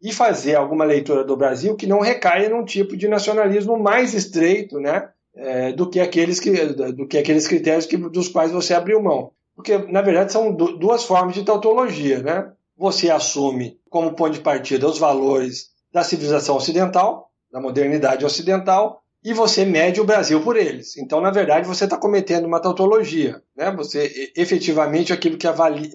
E 0.00 0.12
fazer 0.12 0.54
alguma 0.54 0.84
leitura 0.84 1.24
do 1.24 1.36
Brasil 1.36 1.74
que 1.74 1.86
não 1.86 2.00
recaia 2.00 2.50
num 2.50 2.64
tipo 2.64 2.96
de 2.96 3.08
nacionalismo 3.08 3.78
mais 3.78 4.12
estreito, 4.12 4.78
né? 4.78 5.08
É, 5.34 5.72
do 5.72 5.88
que 5.88 6.00
aqueles 6.00 6.38
que, 6.38 6.50
do 6.92 7.06
que 7.06 7.18
aqueles 7.18 7.46
critérios 7.48 7.86
que, 7.86 7.96
dos 7.96 8.28
quais 8.28 8.52
você 8.52 8.74
abriu 8.74 9.02
mão. 9.02 9.32
Porque, 9.54 9.76
na 9.78 10.02
verdade, 10.02 10.32
são 10.32 10.54
duas 10.54 11.04
formas 11.04 11.34
de 11.34 11.42
tautologia, 11.42 12.22
né? 12.22 12.52
Você 12.76 13.10
assume 13.10 13.78
como 13.88 14.14
ponto 14.14 14.32
de 14.32 14.40
partida 14.40 14.86
os 14.86 14.98
valores 14.98 15.70
da 15.90 16.04
civilização 16.04 16.56
ocidental, 16.56 17.30
da 17.50 17.58
modernidade 17.58 18.24
ocidental, 18.24 19.02
e 19.26 19.32
você 19.32 19.64
mede 19.64 20.00
o 20.00 20.04
Brasil 20.04 20.40
por 20.40 20.56
eles. 20.56 20.96
Então, 20.96 21.20
na 21.20 21.32
verdade, 21.32 21.66
você 21.66 21.82
está 21.82 21.96
cometendo 21.96 22.44
uma 22.44 22.60
tautologia. 22.60 23.42
Né? 23.56 23.72
Você, 23.72 24.30
efetivamente, 24.36 25.12
aquilo 25.12 25.36
que 25.36 25.48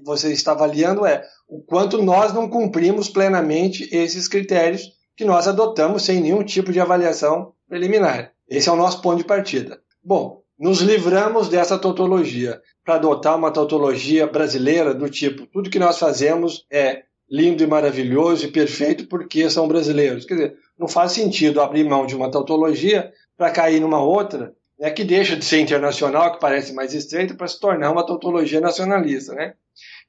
você 0.03 0.33
está 0.33 0.51
avaliando 0.51 1.05
é 1.05 1.23
o 1.47 1.61
quanto 1.61 2.03
nós 2.03 2.33
não 2.33 2.49
cumprimos 2.49 3.07
plenamente 3.07 3.87
esses 3.89 4.27
critérios 4.27 4.81
que 5.15 5.23
nós 5.23 5.47
adotamos 5.47 6.03
sem 6.03 6.19
nenhum 6.19 6.43
tipo 6.43 6.73
de 6.73 6.81
avaliação 6.81 7.53
preliminar. 7.69 8.33
Esse 8.49 8.67
é 8.67 8.71
o 8.73 8.75
nosso 8.75 9.01
ponto 9.01 9.19
de 9.19 9.23
partida. 9.23 9.79
Bom, 10.03 10.41
nos 10.59 10.81
livramos 10.81 11.47
dessa 11.47 11.79
tautologia 11.79 12.61
para 12.83 12.95
adotar 12.95 13.37
uma 13.37 13.49
tautologia 13.49 14.27
brasileira 14.27 14.93
do 14.93 15.09
tipo 15.09 15.47
tudo 15.47 15.69
que 15.69 15.79
nós 15.79 15.97
fazemos 15.97 16.65
é 16.69 17.03
lindo 17.31 17.63
e 17.63 17.67
maravilhoso 17.67 18.45
e 18.45 18.51
perfeito 18.51 19.07
porque 19.07 19.49
são 19.49 19.69
brasileiros. 19.69 20.25
Quer 20.25 20.33
dizer, 20.33 20.57
não 20.77 20.87
faz 20.87 21.13
sentido 21.13 21.61
abrir 21.61 21.85
mão 21.85 22.05
de 22.05 22.13
uma 22.13 22.29
tautologia 22.29 23.13
para 23.41 23.49
cair 23.49 23.79
numa 23.79 23.99
outra, 23.99 24.53
né, 24.79 24.91
que 24.91 25.03
deixa 25.03 25.35
de 25.35 25.43
ser 25.43 25.61
internacional, 25.61 26.31
que 26.31 26.39
parece 26.39 26.73
mais 26.73 26.93
estreita, 26.93 27.33
para 27.33 27.47
se 27.47 27.59
tornar 27.59 27.89
uma 27.89 28.05
tautologia 28.05 28.61
nacionalista. 28.61 29.33
Né? 29.33 29.55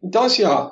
Então, 0.05 0.25
assim, 0.25 0.45
ó, 0.45 0.71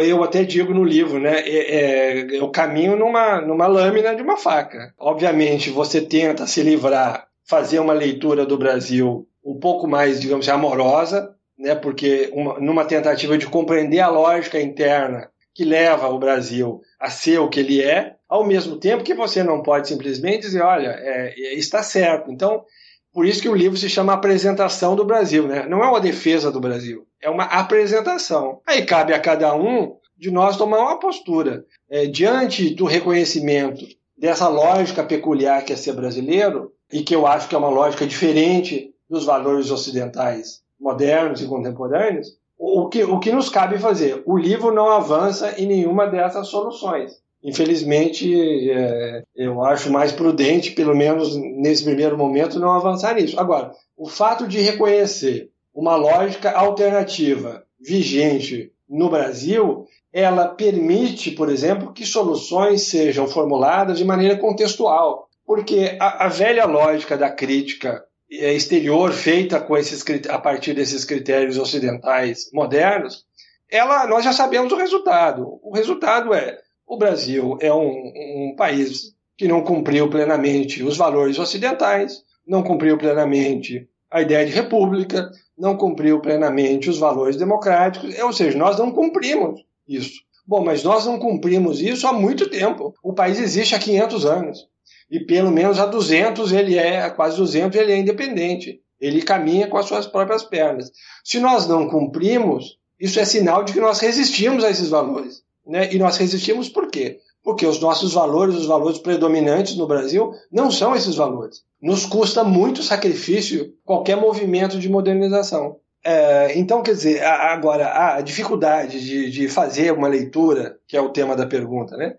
eu 0.00 0.24
até 0.24 0.42
digo 0.42 0.74
no 0.74 0.82
livro, 0.82 1.20
né, 1.20 1.38
é, 1.42 1.76
é, 1.76 2.40
eu 2.40 2.50
caminho 2.50 2.96
numa, 2.96 3.40
numa 3.40 3.68
lâmina 3.68 4.16
de 4.16 4.22
uma 4.22 4.36
faca. 4.36 4.92
Obviamente, 4.98 5.70
você 5.70 6.00
tenta 6.00 6.44
se 6.44 6.60
livrar, 6.60 7.28
fazer 7.48 7.78
uma 7.78 7.92
leitura 7.92 8.44
do 8.44 8.58
Brasil 8.58 9.28
um 9.44 9.60
pouco 9.60 9.86
mais, 9.86 10.20
digamos 10.20 10.48
assim, 10.48 10.56
amorosa, 10.58 11.36
né, 11.56 11.76
porque 11.76 12.30
uma, 12.32 12.58
numa 12.58 12.84
tentativa 12.84 13.38
de 13.38 13.46
compreender 13.46 14.00
a 14.00 14.08
lógica 14.08 14.60
interna 14.60 15.30
que 15.54 15.64
leva 15.64 16.08
o 16.08 16.18
Brasil 16.18 16.80
a 16.98 17.10
ser 17.10 17.38
o 17.38 17.48
que 17.48 17.60
ele 17.60 17.82
é, 17.82 18.16
ao 18.28 18.44
mesmo 18.44 18.76
tempo 18.76 19.04
que 19.04 19.14
você 19.14 19.42
não 19.42 19.62
pode 19.62 19.88
simplesmente 19.88 20.42
dizer, 20.42 20.62
olha, 20.62 20.88
é, 20.88 21.34
é, 21.36 21.54
está 21.54 21.82
certo. 21.82 22.30
Então, 22.30 22.64
por 23.12 23.26
isso 23.26 23.42
que 23.42 23.48
o 23.48 23.54
livro 23.54 23.76
se 23.76 23.90
chama 23.90 24.14
Apresentação 24.14 24.96
do 24.96 25.04
Brasil, 25.04 25.46
né? 25.46 25.66
Não 25.68 25.84
é 25.84 25.88
uma 25.88 26.00
defesa 26.00 26.50
do 26.50 26.60
Brasil, 26.60 27.06
é 27.20 27.28
uma 27.28 27.44
apresentação. 27.44 28.60
Aí 28.66 28.86
cabe 28.86 29.12
a 29.12 29.20
cada 29.20 29.54
um 29.54 29.96
de 30.16 30.30
nós 30.30 30.56
tomar 30.56 30.78
uma 30.78 30.98
postura. 30.98 31.64
É, 31.90 32.06
diante 32.06 32.74
do 32.74 32.86
reconhecimento 32.86 33.84
dessa 34.16 34.48
lógica 34.48 35.04
peculiar 35.04 35.64
que 35.64 35.72
é 35.72 35.76
ser 35.76 35.92
brasileiro, 35.92 36.72
e 36.92 37.02
que 37.02 37.14
eu 37.14 37.26
acho 37.26 37.48
que 37.48 37.54
é 37.54 37.58
uma 37.58 37.70
lógica 37.70 38.06
diferente 38.06 38.94
dos 39.08 39.24
valores 39.24 39.70
ocidentais 39.70 40.62
modernos 40.78 41.40
e 41.40 41.46
contemporâneos, 41.46 42.36
o 42.58 42.88
que, 42.88 43.04
o 43.04 43.18
que 43.18 43.32
nos 43.32 43.48
cabe 43.48 43.78
fazer? 43.78 44.22
O 44.24 44.36
livro 44.36 44.72
não 44.72 44.90
avança 44.90 45.60
em 45.60 45.66
nenhuma 45.66 46.06
dessas 46.06 46.48
soluções 46.48 47.22
infelizmente, 47.42 48.70
é, 48.70 49.22
eu 49.34 49.64
acho 49.64 49.90
mais 49.90 50.12
prudente, 50.12 50.70
pelo 50.70 50.94
menos 50.94 51.36
nesse 51.36 51.82
primeiro 51.82 52.16
momento, 52.16 52.60
não 52.60 52.72
avançar 52.72 53.14
nisso. 53.16 53.38
Agora, 53.38 53.72
o 53.96 54.08
fato 54.08 54.46
de 54.46 54.60
reconhecer 54.60 55.50
uma 55.74 55.96
lógica 55.96 56.52
alternativa 56.52 57.64
vigente 57.80 58.70
no 58.88 59.08
Brasil, 59.08 59.86
ela 60.12 60.48
permite, 60.48 61.30
por 61.32 61.48
exemplo, 61.48 61.92
que 61.92 62.06
soluções 62.06 62.82
sejam 62.82 63.26
formuladas 63.26 63.98
de 63.98 64.04
maneira 64.04 64.36
contextual. 64.36 65.28
Porque 65.44 65.96
a, 65.98 66.26
a 66.26 66.28
velha 66.28 66.64
lógica 66.66 67.16
da 67.16 67.28
crítica 67.28 68.04
exterior 68.32 69.12
feita 69.12 69.60
com 69.60 69.76
esses, 69.76 70.04
a 70.28 70.38
partir 70.38 70.74
desses 70.74 71.04
critérios 71.04 71.58
ocidentais 71.58 72.50
modernos, 72.52 73.24
ela, 73.70 74.06
nós 74.06 74.24
já 74.24 74.32
sabemos 74.32 74.72
o 74.72 74.76
resultado. 74.76 75.58
O 75.62 75.74
resultado 75.74 76.32
é 76.34 76.58
o 76.86 76.96
Brasil 76.98 77.56
é 77.60 77.72
um, 77.72 78.12
um 78.50 78.54
país 78.56 79.14
que 79.36 79.48
não 79.48 79.62
cumpriu 79.62 80.10
plenamente 80.10 80.82
os 80.82 80.96
valores 80.96 81.38
ocidentais, 81.38 82.22
não 82.46 82.62
cumpriu 82.62 82.98
plenamente 82.98 83.88
a 84.10 84.20
ideia 84.20 84.44
de 84.44 84.52
república, 84.52 85.30
não 85.56 85.76
cumpriu 85.76 86.20
plenamente 86.20 86.90
os 86.90 86.98
valores 86.98 87.36
democráticos, 87.36 88.18
ou 88.18 88.32
seja, 88.32 88.58
nós 88.58 88.78
não 88.78 88.92
cumprimos 88.92 89.60
isso. 89.88 90.20
Bom, 90.46 90.62
mas 90.62 90.82
nós 90.82 91.06
não 91.06 91.18
cumprimos 91.18 91.80
isso 91.80 92.06
há 92.06 92.12
muito 92.12 92.50
tempo. 92.50 92.94
O 93.02 93.14
país 93.14 93.40
existe 93.40 93.74
há 93.74 93.78
500 93.78 94.26
anos. 94.26 94.68
E 95.12 95.20
pelo 95.20 95.50
menos 95.50 95.78
há 95.78 95.84
200 95.84 96.52
ele 96.52 96.78
é, 96.78 97.02
há 97.02 97.10
quase 97.10 97.36
200 97.36 97.78
ele 97.78 97.92
é 97.92 97.98
independente. 97.98 98.80
Ele 98.98 99.20
caminha 99.20 99.68
com 99.68 99.76
as 99.76 99.84
suas 99.84 100.06
próprias 100.06 100.42
pernas. 100.42 100.90
Se 101.22 101.38
nós 101.38 101.66
não 101.68 101.86
cumprimos, 101.86 102.78
isso 102.98 103.20
é 103.20 103.24
sinal 103.26 103.62
de 103.62 103.74
que 103.74 103.80
nós 103.80 104.00
resistimos 104.00 104.64
a 104.64 104.70
esses 104.70 104.88
valores. 104.88 105.42
Né? 105.66 105.92
E 105.92 105.98
nós 105.98 106.16
resistimos 106.16 106.70
por 106.70 106.90
quê? 106.90 107.18
Porque 107.44 107.66
os 107.66 107.78
nossos 107.78 108.14
valores, 108.14 108.54
os 108.54 108.64
valores 108.64 108.98
predominantes 108.98 109.76
no 109.76 109.86
Brasil, 109.86 110.32
não 110.50 110.70
são 110.70 110.96
esses 110.96 111.14
valores. 111.14 111.62
Nos 111.78 112.06
custa 112.06 112.42
muito 112.42 112.82
sacrifício 112.82 113.74
qualquer 113.84 114.16
movimento 114.16 114.78
de 114.78 114.88
modernização. 114.88 115.76
É, 116.02 116.58
então, 116.58 116.82
quer 116.82 116.92
dizer, 116.92 117.22
agora, 117.22 118.16
a 118.16 118.20
dificuldade 118.22 119.00
de, 119.04 119.30
de, 119.30 119.48
fazer 119.48 119.92
uma 119.92 120.08
leitura, 120.08 120.76
que 120.88 120.96
é 120.96 121.00
o 121.00 121.10
tema 121.10 121.36
da 121.36 121.46
pergunta, 121.46 121.96
né? 121.96 122.16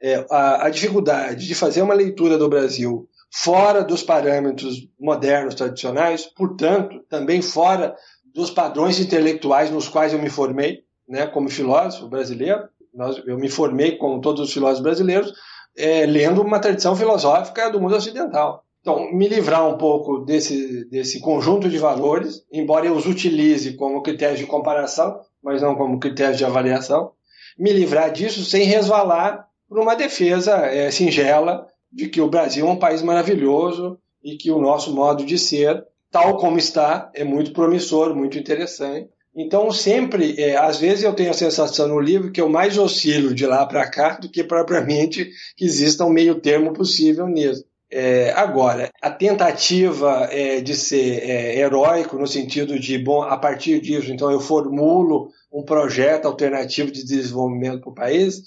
É, 0.00 0.26
a, 0.30 0.66
a 0.66 0.70
dificuldade 0.70 1.46
de 1.46 1.54
fazer 1.54 1.82
uma 1.82 1.94
leitura 1.94 2.36
do 2.36 2.48
Brasil 2.48 3.08
fora 3.32 3.82
dos 3.82 4.02
parâmetros 4.02 4.88
modernos 4.98 5.54
tradicionais, 5.54 6.26
portanto, 6.26 7.00
também 7.08 7.42
fora 7.42 7.94
dos 8.34 8.50
padrões 8.50 9.00
intelectuais 9.00 9.70
nos 9.70 9.88
quais 9.88 10.12
eu 10.12 10.18
me 10.18 10.30
formei, 10.30 10.80
né, 11.08 11.26
como 11.26 11.48
filósofo 11.48 12.08
brasileiro, 12.08 12.68
nós, 12.94 13.20
eu 13.26 13.38
me 13.38 13.48
formei, 13.48 13.96
como 13.96 14.20
todos 14.20 14.40
os 14.40 14.52
filósofos 14.52 14.82
brasileiros, 14.82 15.32
é, 15.76 16.06
lendo 16.06 16.42
uma 16.42 16.58
tradição 16.58 16.96
filosófica 16.96 17.70
do 17.70 17.80
mundo 17.80 17.94
ocidental. 17.94 18.64
Então, 18.80 19.12
me 19.12 19.28
livrar 19.28 19.66
um 19.66 19.76
pouco 19.76 20.18
desse, 20.20 20.88
desse 20.88 21.20
conjunto 21.20 21.68
de 21.68 21.76
valores, 21.76 22.44
embora 22.52 22.86
eu 22.86 22.94
os 22.94 23.04
utilize 23.04 23.74
como 23.74 24.02
critérios 24.02 24.38
de 24.38 24.46
comparação, 24.46 25.20
mas 25.42 25.60
não 25.60 25.74
como 25.74 25.98
critérios 25.98 26.38
de 26.38 26.44
avaliação, 26.44 27.10
me 27.58 27.72
livrar 27.72 28.12
disso 28.12 28.44
sem 28.44 28.64
resvalar 28.64 29.45
por 29.68 29.78
uma 29.78 29.94
defesa 29.94 30.56
é, 30.66 30.90
singela 30.90 31.66
de 31.90 32.08
que 32.08 32.20
o 32.20 32.28
Brasil 32.28 32.66
é 32.66 32.70
um 32.70 32.78
país 32.78 33.02
maravilhoso 33.02 33.98
e 34.22 34.36
que 34.36 34.50
o 34.50 34.60
nosso 34.60 34.94
modo 34.94 35.24
de 35.24 35.38
ser, 35.38 35.84
tal 36.10 36.36
como 36.36 36.58
está, 36.58 37.10
é 37.14 37.24
muito 37.24 37.52
promissor, 37.52 38.14
muito 38.14 38.38
interessante 38.38 39.08
então, 39.36 39.70
sempre, 39.70 40.34
é, 40.40 40.56
às 40.56 40.78
vezes 40.78 41.04
eu 41.04 41.12
tenho 41.12 41.30
a 41.30 41.34
sensação 41.34 41.86
no 41.86 42.00
livro 42.00 42.32
que 42.32 42.40
eu 42.40 42.48
mais 42.48 42.78
oscilo 42.78 43.34
de 43.34 43.44
lá 43.44 43.66
para 43.66 43.86
cá 43.86 44.16
do 44.16 44.30
que 44.30 44.42
propriamente 44.42 45.30
que 45.54 45.66
exista 45.66 46.06
um 46.06 46.10
meio 46.10 46.40
termo 46.40 46.72
possível 46.72 47.28
nisso. 47.28 47.62
É, 47.92 48.32
agora, 48.32 48.90
a 49.00 49.10
tentativa 49.10 50.26
é, 50.32 50.62
de 50.62 50.74
ser 50.74 51.22
é, 51.22 51.58
heróico 51.58 52.16
no 52.16 52.26
sentido 52.26 52.78
de, 52.80 52.98
bom, 52.98 53.22
a 53.22 53.36
partir 53.36 53.78
disso, 53.78 54.10
então 54.10 54.30
eu 54.30 54.40
formulo 54.40 55.28
um 55.52 55.62
projeto 55.62 56.26
alternativo 56.26 56.90
de 56.90 57.04
desenvolvimento 57.04 57.82
para 57.82 57.90
o 57.90 57.94
país, 57.94 58.42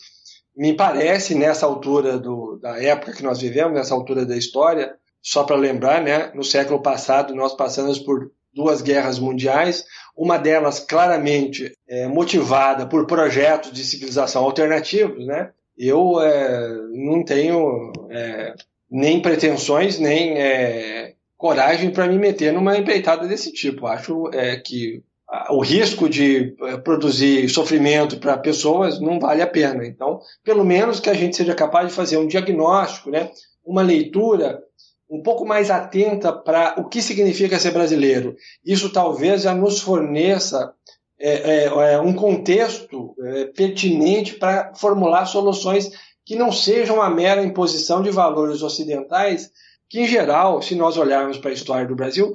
me 0.60 0.74
parece, 0.74 1.36
nessa 1.36 1.65
altura 1.65 2.19
do, 2.19 2.60
da 2.62 2.84
época 2.84 3.13
que 3.13 3.24
nós 3.24 3.39
vivemos, 3.39 3.74
nessa 3.74 3.95
altura 3.95 4.26
da 4.26 4.36
história, 4.36 4.93
só 5.22 5.45
para 5.45 5.56
lembrar, 5.56 6.02
né, 6.02 6.34
no 6.36 6.43
século 6.43 6.82
passado 6.82 7.34
nós 7.34 7.54
passamos 7.56 7.98
por 7.98 8.30
duas 8.54 8.82
guerras 8.82 9.19
mundiais, 9.19 9.86
uma 10.17 10.38
delas 10.38 10.82
claramente 10.82 11.72
é, 11.88 12.08
motivada 12.08 12.86
por 12.86 13.08
projetos 13.08 13.72
de 13.72 13.86
civilização 13.86 14.43
alternativos, 14.43 15.26
né? 15.26 15.52
Eu 15.78 16.19
é, 16.19 16.76
não 16.91 17.24
tenho 17.24 17.93
é, 18.10 18.54
nem 18.91 19.22
pretensões, 19.22 19.98
nem 19.98 20.38
é, 20.38 21.13
coragem 21.38 21.89
para 21.89 22.06
me 22.06 22.17
meter 22.17 22.52
numa 22.52 22.78
empreitada 22.78 23.26
desse 23.30 23.54
tipo. 23.54 23.88
Acho 23.88 24.30
é, 24.34 24.58
que 24.58 25.02
o 25.50 25.62
risco 25.62 26.10
de 26.10 26.56
é, 26.62 26.78
produzir 26.78 27.48
sofrimento 27.50 28.18
para 28.18 28.38
pessoas 28.38 29.00
não 29.00 29.20
vale 29.20 29.42
a 29.42 29.48
pena. 29.48 29.86
Então, 29.86 30.20
pelo 30.44 30.63
menos 30.63 31.00
que 31.00 31.10
a 31.10 31.13
gente 31.13 31.36
seja 31.36 31.54
capaz 31.54 31.88
de 31.88 31.94
fazer 31.94 32.18
um 32.18 32.28
diagnóstico, 32.28 33.12
né? 33.12 33.30
uma 33.63 33.82
leitura 33.82 34.63
um 35.10 35.22
pouco 35.22 35.46
mais 35.46 35.72
atenta 35.72 36.32
para 36.32 36.76
o 36.78 36.88
que 36.88 37.02
significa 37.02 37.60
ser 37.60 37.72
brasileiro. 37.72 38.36
Isso 38.63 38.92
talvez 38.92 39.44
já 39.44 39.54
nos 39.54 39.82
forneça 39.82 40.74
é, 41.20 41.65
é, 41.65 42.00
um 42.00 42.13
contexto 42.13 43.15
é, 43.22 43.46
pertinente 43.46 44.36
para 44.36 44.74
formular 44.76 45.26
soluções 45.26 45.92
que 46.26 46.36
não 46.36 46.52
sejam 46.52 46.98
uma 46.98 47.10
mera 47.10 47.44
imposição 47.44 48.02
de 48.02 48.12
valores 48.12 48.62
ocidentais, 48.62 49.52
que 49.89 49.99
em 49.99 50.08
geral, 50.08 50.62
se 50.62 50.75
nós 50.75 50.97
olharmos 50.97 51.39
para 51.39 51.49
a 51.49 51.54
história 51.54 51.88
do 51.88 51.95
Brasil, 51.95 52.32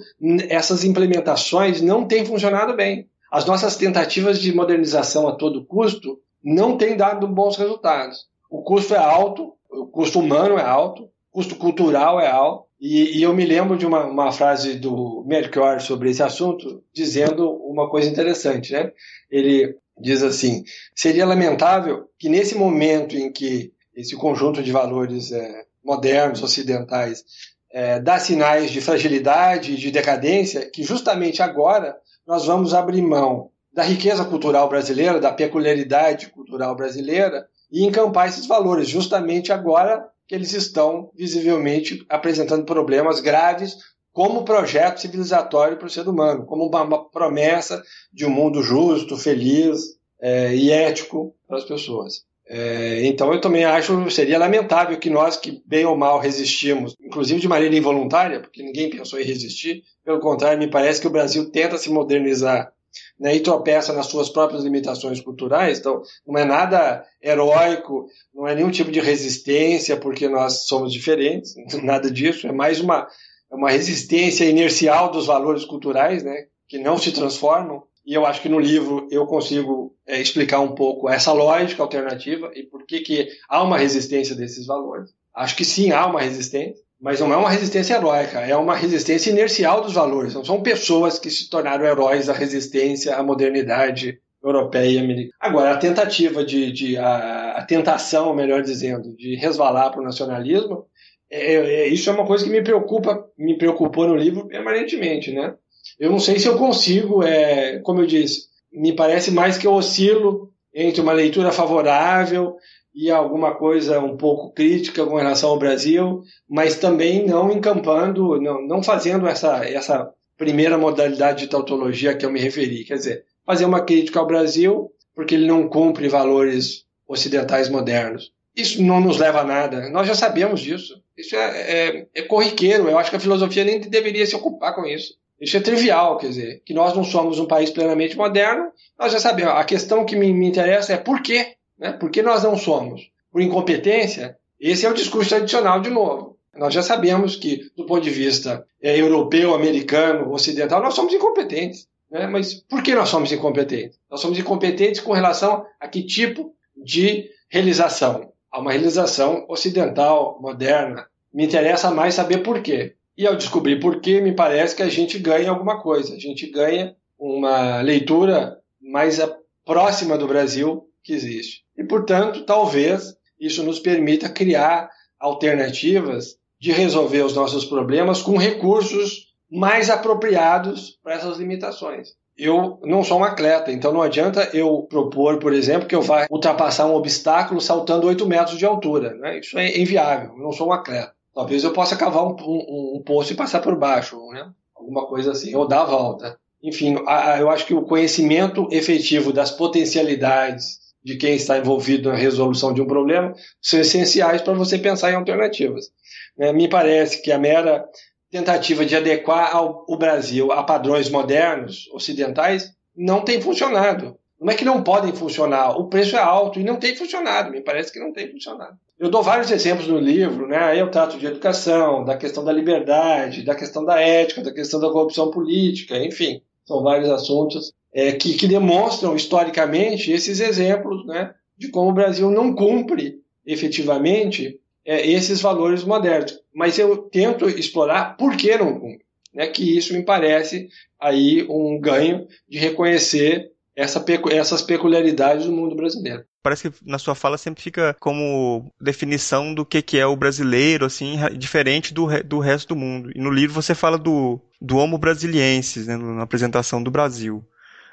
essas 0.48 0.82
implementações 0.82 1.80
não 1.80 2.04
têm 2.04 2.26
funcionado 2.26 2.74
bem. 2.74 3.08
As 3.30 3.44
nossas 3.46 3.76
tentativas 3.76 4.40
de 4.40 4.52
modernização 4.52 5.28
a 5.28 5.36
todo 5.36 5.64
custo 5.64 6.20
não 6.42 6.76
têm 6.76 6.96
dado 6.96 7.28
bons 7.28 7.56
resultados. 7.56 8.26
O 8.50 8.62
custo 8.62 8.94
é 8.94 8.98
alto, 8.98 9.54
o 9.70 9.86
custo 9.86 10.18
humano 10.18 10.58
é 10.58 10.62
alto, 10.62 11.08
custo 11.30 11.54
cultural 11.56 12.20
é 12.20 12.28
alto. 12.28 12.64
E, 12.80 13.18
e 13.18 13.22
eu 13.22 13.32
me 13.32 13.46
lembro 13.46 13.78
de 13.78 13.86
uma, 13.86 14.04
uma, 14.04 14.32
frase 14.32 14.74
do 14.74 15.24
Melchior 15.26 15.80
sobre 15.80 16.10
esse 16.10 16.22
assunto, 16.22 16.82
dizendo 16.92 17.50
uma 17.50 17.88
coisa 17.88 18.10
interessante. 18.10 18.72
Né? 18.72 18.92
Ele 19.30 19.76
diz 19.98 20.22
assim: 20.22 20.64
seria 20.94 21.24
lamentável 21.24 22.08
que 22.18 22.28
nesse 22.28 22.56
momento 22.56 23.16
em 23.16 23.32
que 23.32 23.72
esse 23.96 24.16
conjunto 24.16 24.62
de 24.62 24.72
valores 24.72 25.32
é, 25.32 25.64
modernos, 25.84 26.42
ocidentais, 26.42 27.24
é, 27.70 28.00
dá 28.00 28.18
sinais 28.18 28.70
de 28.70 28.80
fragilidade 28.80 29.76
de 29.76 29.90
decadência, 29.90 30.70
que 30.70 30.82
justamente 30.82 31.42
agora 31.42 31.96
nós 32.26 32.46
vamos 32.46 32.72
abrir 32.72 33.02
mão 33.02 33.50
da 33.72 33.82
riqueza 33.82 34.24
cultural 34.24 34.68
brasileira, 34.68 35.20
da 35.20 35.32
peculiaridade 35.32 36.28
cultural 36.28 36.76
brasileira, 36.76 37.46
e 37.70 37.84
encampar 37.84 38.28
esses 38.28 38.46
valores 38.46 38.88
justamente 38.88 39.52
agora 39.52 40.08
que 40.28 40.34
eles 40.34 40.52
estão 40.52 41.10
visivelmente 41.14 42.06
apresentando 42.08 42.64
problemas 42.64 43.20
graves 43.20 43.76
como 44.12 44.44
projeto 44.44 45.00
civilizatório 45.00 45.76
para 45.76 45.88
o 45.88 45.90
ser 45.90 46.08
humano, 46.08 46.46
como 46.46 46.68
uma 46.68 47.10
promessa 47.10 47.82
de 48.12 48.24
um 48.24 48.30
mundo 48.30 48.62
justo, 48.62 49.16
feliz 49.16 49.80
é, 50.20 50.54
e 50.54 50.70
ético 50.70 51.34
para 51.48 51.58
as 51.58 51.64
pessoas. 51.64 52.24
É, 52.46 53.06
então 53.06 53.32
eu 53.32 53.40
também 53.40 53.64
acho 53.64 54.10
seria 54.10 54.38
lamentável 54.38 54.98
que 54.98 55.08
nós 55.08 55.36
que 55.36 55.62
bem 55.64 55.86
ou 55.86 55.96
mal 55.96 56.18
resistimos, 56.18 56.94
inclusive 57.00 57.40
de 57.40 57.48
maneira 57.48 57.74
involuntária, 57.74 58.40
porque 58.40 58.62
ninguém 58.62 58.90
pensou 58.90 59.18
em 59.18 59.24
resistir. 59.24 59.82
Pelo 60.04 60.20
contrário, 60.20 60.58
me 60.58 60.68
parece 60.68 61.00
que 61.00 61.06
o 61.06 61.10
Brasil 61.10 61.50
tenta 61.50 61.78
se 61.78 61.90
modernizar 61.90 62.70
né, 63.18 63.34
e 63.34 63.40
tropeça 63.40 63.92
nas 63.92 64.06
suas 64.06 64.28
próprias 64.28 64.64
limitações 64.64 65.20
culturais. 65.20 65.78
Então, 65.78 66.02
não 66.26 66.38
é 66.38 66.44
nada 66.44 67.04
heróico, 67.22 68.06
não 68.34 68.46
é 68.46 68.54
nenhum 68.54 68.70
tipo 68.70 68.90
de 68.90 69.00
resistência 69.00 69.96
porque 69.96 70.28
nós 70.28 70.66
somos 70.66 70.92
diferentes, 70.92 71.54
nada 71.82 72.10
disso. 72.10 72.46
É 72.46 72.52
mais 72.52 72.80
uma, 72.80 73.08
uma 73.50 73.70
resistência 73.70 74.44
inercial 74.44 75.10
dos 75.10 75.26
valores 75.26 75.64
culturais, 75.64 76.22
né, 76.22 76.46
que 76.68 76.78
não 76.78 76.98
se 76.98 77.12
transformam. 77.12 77.84
E 78.06 78.12
eu 78.14 78.26
acho 78.26 78.42
que 78.42 78.48
no 78.48 78.58
livro 78.58 79.08
eu 79.10 79.26
consigo 79.26 79.94
é, 80.06 80.20
explicar 80.20 80.60
um 80.60 80.74
pouco 80.74 81.08
essa 81.08 81.32
lógica 81.32 81.82
alternativa 81.82 82.50
e 82.54 82.62
por 82.62 82.84
que, 82.86 83.00
que 83.00 83.28
há 83.48 83.62
uma 83.62 83.78
resistência 83.78 84.34
desses 84.34 84.66
valores. 84.66 85.10
Acho 85.34 85.56
que 85.56 85.64
sim, 85.64 85.90
há 85.90 86.06
uma 86.06 86.20
resistência 86.20 86.84
mas 87.04 87.20
não 87.20 87.30
é 87.30 87.36
uma 87.36 87.50
resistência 87.50 87.96
heróica, 87.96 88.40
é 88.40 88.56
uma 88.56 88.74
resistência 88.74 89.30
inercial 89.30 89.82
dos 89.82 89.92
valores. 89.92 90.32
Não 90.32 90.42
são 90.42 90.62
pessoas 90.62 91.18
que 91.18 91.28
se 91.28 91.50
tornaram 91.50 91.84
heróis 91.84 92.28
da 92.28 92.32
resistência 92.32 93.14
à 93.14 93.22
modernidade 93.22 94.18
europeia 94.42 94.88
e 94.88 94.98
americana. 94.98 95.34
Agora, 95.38 95.72
a 95.72 95.76
tentativa 95.76 96.42
de, 96.42 96.72
de 96.72 96.96
a, 96.96 97.58
a, 97.58 97.64
tentação, 97.66 98.34
melhor 98.34 98.62
dizendo, 98.62 99.14
de 99.16 99.34
resvalar 99.36 99.90
para 99.90 100.00
o 100.00 100.04
nacionalismo, 100.04 100.86
é, 101.30 101.54
é, 101.54 101.88
isso 101.88 102.08
é 102.08 102.12
uma 102.14 102.26
coisa 102.26 102.42
que 102.42 102.50
me 102.50 102.62
preocupa, 102.62 103.22
me 103.36 103.58
preocupou 103.58 104.06
no 104.06 104.16
livro 104.16 104.46
permanentemente, 104.46 105.30
né? 105.30 105.54
Eu 105.98 106.10
não 106.10 106.18
sei 106.18 106.38
se 106.38 106.46
eu 106.46 106.56
consigo, 106.58 107.22
é, 107.22 107.78
como 107.80 108.00
eu 108.00 108.06
disse, 108.06 108.48
me 108.72 108.92
parece 108.92 109.30
mais 109.30 109.56
que 109.56 109.66
eu 109.66 109.72
oscilo 109.72 110.50
entre 110.74 111.00
uma 111.00 111.12
leitura 111.12 111.52
favorável 111.52 112.56
e 112.94 113.10
alguma 113.10 113.54
coisa 113.54 114.00
um 114.00 114.16
pouco 114.16 114.52
crítica 114.52 115.04
com 115.04 115.16
relação 115.16 115.50
ao 115.50 115.58
Brasil, 115.58 116.22
mas 116.48 116.76
também 116.76 117.26
não 117.26 117.50
encampando, 117.50 118.40
não, 118.40 118.66
não 118.66 118.82
fazendo 118.82 119.26
essa, 119.26 119.64
essa 119.64 120.10
primeira 120.36 120.78
modalidade 120.78 121.42
de 121.42 121.48
tautologia 121.48 122.12
a 122.12 122.14
que 122.14 122.24
eu 122.24 122.30
me 122.30 122.40
referi. 122.40 122.84
Quer 122.84 122.94
dizer, 122.94 123.24
fazer 123.44 123.64
uma 123.64 123.82
crítica 123.82 124.18
ao 124.18 124.26
Brasil 124.26 124.90
porque 125.14 125.34
ele 125.34 125.46
não 125.46 125.68
cumpre 125.68 126.08
valores 126.08 126.84
ocidentais 127.06 127.68
modernos. 127.68 128.32
Isso 128.56 128.82
não 128.82 129.00
nos 129.00 129.18
leva 129.18 129.40
a 129.40 129.44
nada. 129.44 129.88
Nós 129.90 130.06
já 130.06 130.14
sabemos 130.14 130.60
disso. 130.60 131.02
Isso 131.16 131.34
é, 131.34 131.60
é, 131.60 132.06
é 132.14 132.22
corriqueiro. 132.22 132.88
Eu 132.88 132.98
acho 132.98 133.10
que 133.10 133.16
a 133.16 133.20
filosofia 133.20 133.64
nem 133.64 133.80
deveria 133.80 134.26
se 134.26 134.36
ocupar 134.36 134.74
com 134.74 134.86
isso. 134.86 135.14
Isso 135.44 135.58
é 135.58 135.60
trivial, 135.60 136.16
quer 136.16 136.28
dizer, 136.28 136.62
que 136.64 136.72
nós 136.72 136.96
não 136.96 137.04
somos 137.04 137.38
um 137.38 137.44
país 137.44 137.70
plenamente 137.70 138.16
moderno, 138.16 138.72
nós 138.98 139.12
já 139.12 139.20
sabemos. 139.20 139.52
A 139.52 139.64
questão 139.64 140.06
que 140.06 140.16
me, 140.16 140.32
me 140.32 140.46
interessa 140.46 140.94
é 140.94 140.96
por 140.96 141.20
quê? 141.20 141.56
Né? 141.78 141.92
Por 141.92 142.10
que 142.10 142.22
nós 142.22 142.42
não 142.42 142.56
somos? 142.56 143.10
Por 143.30 143.42
incompetência? 143.42 144.38
Esse 144.58 144.86
é 144.86 144.90
o 144.90 144.94
discurso 144.94 145.28
tradicional 145.28 145.82
de 145.82 145.90
novo. 145.90 146.38
Nós 146.56 146.72
já 146.72 146.82
sabemos 146.82 147.36
que, 147.36 147.70
do 147.76 147.84
ponto 147.84 148.00
de 148.00 148.08
vista 148.08 148.64
é, 148.80 148.98
europeu, 148.98 149.54
americano, 149.54 150.32
ocidental, 150.32 150.82
nós 150.82 150.94
somos 150.94 151.12
incompetentes. 151.12 151.86
Né? 152.10 152.26
Mas 152.26 152.54
por 152.54 152.82
que 152.82 152.94
nós 152.94 153.10
somos 153.10 153.30
incompetentes? 153.30 153.98
Nós 154.10 154.22
somos 154.22 154.38
incompetentes 154.38 155.02
com 155.02 155.12
relação 155.12 155.66
a 155.78 155.86
que 155.86 156.02
tipo 156.02 156.54
de 156.74 157.28
realização? 157.50 158.32
A 158.50 158.60
uma 158.60 158.72
realização 158.72 159.44
ocidental, 159.46 160.38
moderna. 160.40 161.06
Me 161.30 161.44
interessa 161.44 161.90
mais 161.90 162.14
saber 162.14 162.38
por 162.38 162.62
quê. 162.62 162.94
E 163.16 163.26
ao 163.26 163.36
descobrir 163.36 163.78
por 163.78 164.00
quê, 164.00 164.20
me 164.20 164.34
parece 164.34 164.74
que 164.74 164.82
a 164.82 164.88
gente 164.88 165.18
ganha 165.18 165.50
alguma 165.50 165.80
coisa. 165.80 166.14
A 166.14 166.18
gente 166.18 166.50
ganha 166.50 166.96
uma 167.18 167.80
leitura 167.80 168.58
mais 168.80 169.20
próxima 169.64 170.18
do 170.18 170.26
Brasil 170.26 170.88
que 171.02 171.12
existe. 171.12 171.62
E, 171.76 171.84
portanto, 171.84 172.44
talvez 172.44 173.14
isso 173.38 173.62
nos 173.62 173.78
permita 173.78 174.28
criar 174.28 174.90
alternativas 175.18 176.36
de 176.60 176.72
resolver 176.72 177.22
os 177.22 177.34
nossos 177.34 177.64
problemas 177.64 178.22
com 178.22 178.36
recursos 178.36 179.32
mais 179.50 179.90
apropriados 179.90 180.98
para 181.02 181.14
essas 181.14 181.38
limitações. 181.38 182.14
Eu 182.36 182.80
não 182.82 183.04
sou 183.04 183.20
um 183.20 183.24
atleta, 183.24 183.70
então 183.70 183.92
não 183.92 184.02
adianta 184.02 184.50
eu 184.52 184.82
propor, 184.82 185.38
por 185.38 185.52
exemplo, 185.52 185.86
que 185.86 185.94
eu 185.94 186.02
vá 186.02 186.26
ultrapassar 186.28 186.86
um 186.86 186.94
obstáculo 186.94 187.60
saltando 187.60 188.08
8 188.08 188.26
metros 188.26 188.58
de 188.58 188.66
altura. 188.66 189.14
Né? 189.14 189.38
Isso 189.38 189.56
é 189.56 189.78
inviável, 189.78 190.32
eu 190.36 190.42
não 190.42 190.50
sou 190.50 190.68
um 190.68 190.72
atleta. 190.72 191.14
Talvez 191.34 191.64
eu 191.64 191.72
possa 191.72 191.96
cavar 191.96 192.24
um, 192.24 192.36
um, 192.40 192.96
um 192.96 193.02
poço 193.04 193.32
e 193.32 193.36
passar 193.36 193.60
por 193.60 193.76
baixo, 193.76 194.16
né? 194.30 194.50
alguma 194.74 195.06
coisa 195.06 195.32
assim, 195.32 195.54
ou 195.54 195.66
dar 195.66 195.82
a 195.82 195.86
volta. 195.86 196.38
Enfim, 196.62 196.96
a, 197.06 197.38
eu 197.38 197.50
acho 197.50 197.66
que 197.66 197.74
o 197.74 197.82
conhecimento 197.82 198.68
efetivo 198.70 199.32
das 199.32 199.50
potencialidades 199.50 200.78
de 201.02 201.16
quem 201.16 201.34
está 201.34 201.58
envolvido 201.58 202.08
na 202.08 202.16
resolução 202.16 202.72
de 202.72 202.80
um 202.80 202.86
problema 202.86 203.34
são 203.60 203.80
essenciais 203.80 204.40
para 204.40 204.54
você 204.54 204.78
pensar 204.78 205.10
em 205.10 205.16
alternativas. 205.16 205.90
É, 206.38 206.52
me 206.52 206.68
parece 206.68 207.20
que 207.20 207.30
a 207.30 207.38
mera 207.38 207.84
tentativa 208.30 208.84
de 208.84 208.96
adequar 208.96 209.54
ao, 209.54 209.84
o 209.88 209.96
Brasil 209.96 210.50
a 210.50 210.62
padrões 210.62 211.10
modernos, 211.10 211.88
ocidentais, 211.92 212.72
não 212.96 213.20
tem 213.20 213.40
funcionado. 213.40 214.18
Não 214.44 214.52
é 214.52 214.56
que 214.56 214.64
não 214.64 214.82
podem 214.82 215.10
funcionar, 215.14 215.70
o 215.70 215.88
preço 215.88 216.16
é 216.16 216.18
alto 216.18 216.60
e 216.60 216.62
não 216.62 216.76
tem 216.76 216.94
funcionado, 216.94 217.50
me 217.50 217.62
parece 217.62 217.90
que 217.90 217.98
não 217.98 218.12
tem 218.12 218.30
funcionado. 218.30 218.76
Eu 218.98 219.08
dou 219.08 219.22
vários 219.22 219.50
exemplos 219.50 219.88
no 219.88 219.98
livro, 219.98 220.46
né? 220.46 220.78
Eu 220.78 220.90
trato 220.90 221.16
de 221.16 221.24
educação, 221.24 222.04
da 222.04 222.14
questão 222.14 222.44
da 222.44 222.52
liberdade, 222.52 223.42
da 223.42 223.54
questão 223.54 223.86
da 223.86 223.98
ética, 223.98 224.42
da 224.42 224.52
questão 224.52 224.78
da 224.78 224.90
corrupção 224.90 225.30
política, 225.30 225.96
enfim, 225.96 226.42
são 226.66 226.82
vários 226.82 227.08
assuntos 227.08 227.72
é, 227.90 228.12
que, 228.12 228.34
que 228.34 228.46
demonstram 228.46 229.16
historicamente 229.16 230.12
esses 230.12 230.38
exemplos, 230.40 231.06
né? 231.06 231.32
De 231.56 231.68
como 231.68 231.88
o 231.88 231.94
Brasil 231.94 232.30
não 232.30 232.54
cumpre 232.54 233.22
efetivamente 233.46 234.60
é, 234.84 235.08
esses 235.08 235.40
valores 235.40 235.84
modernos. 235.84 236.38
Mas 236.54 236.78
eu 236.78 236.98
tento 236.98 237.48
explorar 237.48 238.18
por 238.18 238.36
que 238.36 238.54
não 238.58 238.78
cumpre. 238.78 239.04
Né, 239.32 239.48
que 239.48 239.76
isso 239.76 239.94
me 239.94 240.04
parece 240.04 240.68
aí 241.00 241.44
um 241.48 241.80
ganho 241.80 242.28
de 242.48 242.56
reconhecer 242.56 243.53
essa, 243.76 244.04
essas 244.30 244.62
peculiaridades 244.62 245.46
do 245.46 245.52
mundo 245.52 245.74
brasileiro. 245.74 246.24
Parece 246.42 246.70
que 246.70 246.76
na 246.84 246.98
sua 246.98 247.14
fala 247.14 247.38
sempre 247.38 247.62
fica 247.62 247.96
como 247.98 248.70
definição 248.80 249.54
do 249.54 249.64
que, 249.64 249.80
que 249.82 249.98
é 249.98 250.06
o 250.06 250.16
brasileiro, 250.16 250.84
assim, 250.84 251.16
diferente 251.36 251.92
do, 251.92 252.06
do 252.22 252.38
resto 252.38 252.68
do 252.68 252.76
mundo. 252.76 253.10
E 253.14 253.20
no 253.20 253.30
livro 253.30 253.54
você 253.54 253.74
fala 253.74 253.98
do, 253.98 254.40
do 254.60 254.76
Homo 254.76 254.98
Brasiliensis, 254.98 255.86
né, 255.86 255.96
na 255.96 256.22
apresentação 256.22 256.82
do 256.82 256.90
Brasil. 256.90 257.44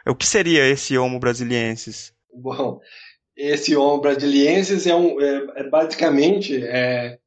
O 0.05 0.15
que 0.15 0.27
seria 0.27 0.67
esse 0.67 0.97
Homo 0.97 1.19
Brasiliensis? 1.19 2.13
Bom, 2.33 2.79
esse 3.37 3.75
Homo 3.75 4.01
Brasiliensis 4.01 4.85
é, 4.85 4.95
um, 4.95 5.19
é, 5.21 5.47
é 5.57 5.69
basicamente 5.69 6.63
é, 6.63 7.17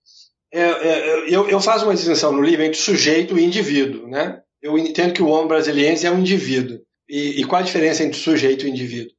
é, 0.52 0.62
é, 0.62 1.34
eu, 1.34 1.48
eu 1.48 1.60
faço 1.60 1.84
uma 1.84 1.94
distinção 1.94 2.32
no 2.32 2.42
livro 2.42 2.64
entre 2.64 2.78
sujeito 2.78 3.36
e 3.36 3.44
indivíduo, 3.44 4.06
né? 4.08 4.40
Eu 4.62 4.78
entendo 4.78 5.12
que 5.12 5.22
o 5.22 5.28
Homo 5.28 5.48
Brasiliensis 5.48 6.04
é 6.04 6.10
um 6.10 6.20
indivíduo. 6.20 6.80
E, 7.08 7.40
e 7.40 7.44
qual 7.44 7.60
a 7.60 7.64
diferença 7.64 8.02
entre 8.02 8.18
sujeito 8.18 8.66
e 8.66 8.70
indivíduo? 8.70 9.12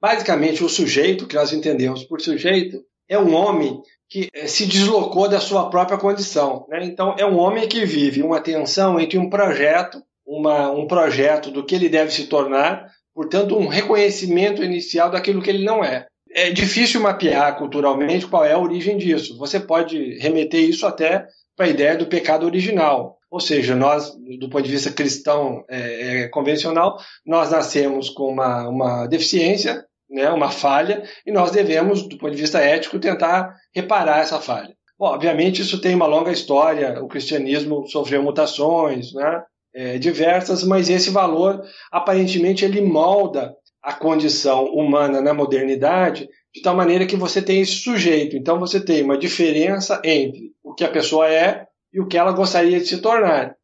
Basicamente, 0.00 0.64
o 0.64 0.68
sujeito, 0.68 1.26
que 1.26 1.34
nós 1.34 1.52
entendemos 1.52 2.04
por 2.04 2.20
sujeito, 2.20 2.82
é 3.08 3.18
um 3.18 3.34
homem 3.34 3.82
que 4.08 4.28
eh, 4.32 4.46
se 4.46 4.66
deslocou 4.66 5.28
da 5.28 5.40
sua 5.40 5.68
própria 5.70 5.98
condição. 5.98 6.66
Né? 6.68 6.84
Então, 6.84 7.14
é 7.18 7.24
um 7.24 7.38
homem 7.38 7.68
que 7.68 7.84
vive 7.84 8.22
uma 8.22 8.40
tensão 8.40 8.98
entre 8.98 9.18
um 9.18 9.28
projeto, 9.28 10.02
uma, 10.26 10.70
um 10.70 10.86
projeto 10.86 11.50
do 11.50 11.64
que 11.64 11.74
ele 11.74 11.88
deve 11.88 12.10
se 12.12 12.26
tornar, 12.26 12.86
portanto, 13.14 13.56
um 13.56 13.68
reconhecimento 13.68 14.64
inicial 14.64 15.10
daquilo 15.10 15.42
que 15.42 15.50
ele 15.50 15.64
não 15.64 15.84
é. 15.84 16.06
É 16.32 16.50
difícil 16.50 17.00
mapear 17.00 17.56
culturalmente 17.58 18.26
qual 18.26 18.44
é 18.44 18.52
a 18.52 18.58
origem 18.58 18.96
disso. 18.96 19.36
Você 19.36 19.58
pode 19.58 20.18
remeter 20.18 20.60
isso 20.60 20.86
até 20.86 21.26
para 21.56 21.66
a 21.66 21.70
ideia 21.70 21.96
do 21.96 22.06
pecado 22.06 22.46
original. 22.46 23.18
Ou 23.30 23.38
seja, 23.38 23.76
nós, 23.76 24.12
do 24.38 24.50
ponto 24.50 24.64
de 24.64 24.70
vista 24.70 24.90
cristão 24.90 25.64
é, 25.70 26.22
é, 26.22 26.28
convencional, 26.28 26.98
nós 27.24 27.50
nascemos 27.50 28.10
com 28.10 28.24
uma, 28.24 28.68
uma 28.68 29.06
deficiência, 29.06 29.84
né, 30.10 30.28
uma 30.30 30.50
falha, 30.50 31.04
e 31.24 31.30
nós 31.30 31.52
devemos, 31.52 32.02
do 32.02 32.18
ponto 32.18 32.34
de 32.34 32.40
vista 32.40 32.58
ético, 32.58 32.98
tentar 32.98 33.54
reparar 33.72 34.18
essa 34.18 34.40
falha. 34.40 34.74
Bom, 34.98 35.06
obviamente, 35.06 35.62
isso 35.62 35.80
tem 35.80 35.94
uma 35.94 36.06
longa 36.06 36.32
história, 36.32 37.00
o 37.02 37.06
cristianismo 37.06 37.86
sofreu 37.86 38.20
mutações 38.22 39.14
né, 39.14 39.42
é, 39.72 39.98
diversas, 39.98 40.64
mas 40.64 40.90
esse 40.90 41.10
valor, 41.10 41.62
aparentemente, 41.92 42.64
ele 42.64 42.80
molda 42.80 43.54
a 43.80 43.94
condição 43.94 44.64
humana 44.64 45.22
na 45.22 45.32
modernidade 45.32 46.28
de 46.52 46.60
tal 46.60 46.76
maneira 46.76 47.06
que 47.06 47.16
você 47.16 47.40
tem 47.40 47.60
esse 47.60 47.76
sujeito. 47.76 48.36
Então, 48.36 48.58
você 48.58 48.84
tem 48.84 49.02
uma 49.04 49.16
diferença 49.16 50.02
entre 50.04 50.50
o 50.62 50.74
que 50.74 50.84
a 50.84 50.90
pessoa 50.90 51.28
é 51.28 51.69
e 51.92 52.00
o 52.00 52.06
que 52.06 52.16
ela 52.16 52.32
gostaria 52.32 52.78
de 52.78 52.86
se 52.86 52.98
tornar. 52.98 53.54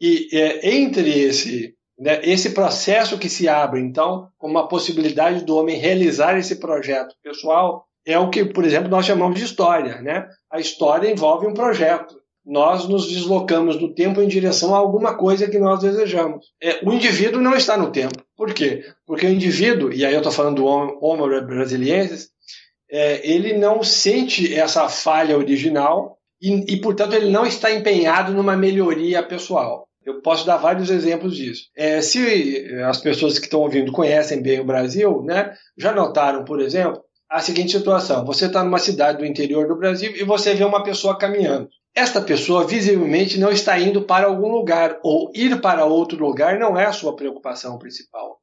E 0.00 0.28
é, 0.32 0.74
entre 0.74 1.10
esse, 1.10 1.74
né, 1.98 2.20
esse 2.24 2.50
processo 2.50 3.18
que 3.18 3.28
se 3.28 3.48
abre, 3.48 3.80
então, 3.80 4.28
como 4.38 4.54
uma 4.54 4.68
possibilidade 4.68 5.44
do 5.44 5.56
homem 5.56 5.76
realizar 5.76 6.38
esse 6.38 6.56
projeto 6.56 7.14
pessoal, 7.22 7.84
é 8.06 8.18
o 8.18 8.30
que, 8.30 8.44
por 8.44 8.64
exemplo, 8.64 8.88
nós 8.88 9.04
chamamos 9.04 9.38
de 9.38 9.44
história. 9.44 10.00
Né? 10.00 10.26
A 10.50 10.58
história 10.58 11.10
envolve 11.10 11.46
um 11.46 11.54
projeto. 11.54 12.18
Nós 12.44 12.88
nos 12.88 13.06
deslocamos 13.06 13.78
no 13.78 13.94
tempo 13.94 14.22
em 14.22 14.26
direção 14.26 14.74
a 14.74 14.78
alguma 14.78 15.14
coisa 15.14 15.48
que 15.48 15.58
nós 15.58 15.80
desejamos. 15.80 16.46
É, 16.60 16.80
o 16.82 16.92
indivíduo 16.92 17.40
não 17.40 17.54
está 17.54 17.76
no 17.76 17.92
tempo. 17.92 18.24
Por 18.34 18.54
quê? 18.54 18.82
Porque 19.06 19.26
o 19.26 19.30
indivíduo, 19.30 19.92
e 19.92 20.06
aí 20.06 20.14
eu 20.14 20.20
estou 20.20 20.32
falando 20.32 20.56
do 20.56 20.64
Homo 20.64 21.28
brasiliensis, 21.46 22.30
é, 22.90 23.20
ele 23.30 23.58
não 23.58 23.82
sente 23.82 24.52
essa 24.54 24.88
falha 24.88 25.36
original 25.36 26.18
e, 26.40 26.74
e, 26.74 26.80
portanto, 26.80 27.14
ele 27.14 27.30
não 27.30 27.44
está 27.44 27.70
empenhado 27.70 28.32
numa 28.32 28.56
melhoria 28.56 29.22
pessoal. 29.22 29.86
Eu 30.04 30.22
posso 30.22 30.46
dar 30.46 30.56
vários 30.56 30.88
exemplos 30.90 31.36
disso. 31.36 31.64
É, 31.76 32.00
se 32.00 32.66
as 32.86 32.98
pessoas 32.98 33.38
que 33.38 33.44
estão 33.44 33.60
ouvindo 33.60 33.92
conhecem 33.92 34.40
bem 34.40 34.58
o 34.58 34.64
Brasil, 34.64 35.22
né, 35.22 35.52
já 35.76 35.92
notaram, 35.92 36.42
por 36.44 36.60
exemplo, 36.60 37.02
a 37.28 37.40
seguinte 37.40 37.72
situação: 37.72 38.24
você 38.24 38.46
está 38.46 38.64
numa 38.64 38.78
cidade 38.78 39.18
do 39.18 39.26
interior 39.26 39.68
do 39.68 39.76
Brasil 39.76 40.12
e 40.16 40.24
você 40.24 40.54
vê 40.54 40.64
uma 40.64 40.82
pessoa 40.82 41.18
caminhando. 41.18 41.68
Esta 41.94 42.22
pessoa 42.22 42.66
visivelmente 42.66 43.38
não 43.38 43.50
está 43.50 43.78
indo 43.78 44.02
para 44.02 44.26
algum 44.26 44.48
lugar, 44.48 44.98
ou 45.02 45.30
ir 45.34 45.60
para 45.60 45.84
outro 45.84 46.24
lugar 46.24 46.58
não 46.58 46.78
é 46.78 46.86
a 46.86 46.92
sua 46.92 47.14
preocupação 47.14 47.78
principal. 47.78 48.38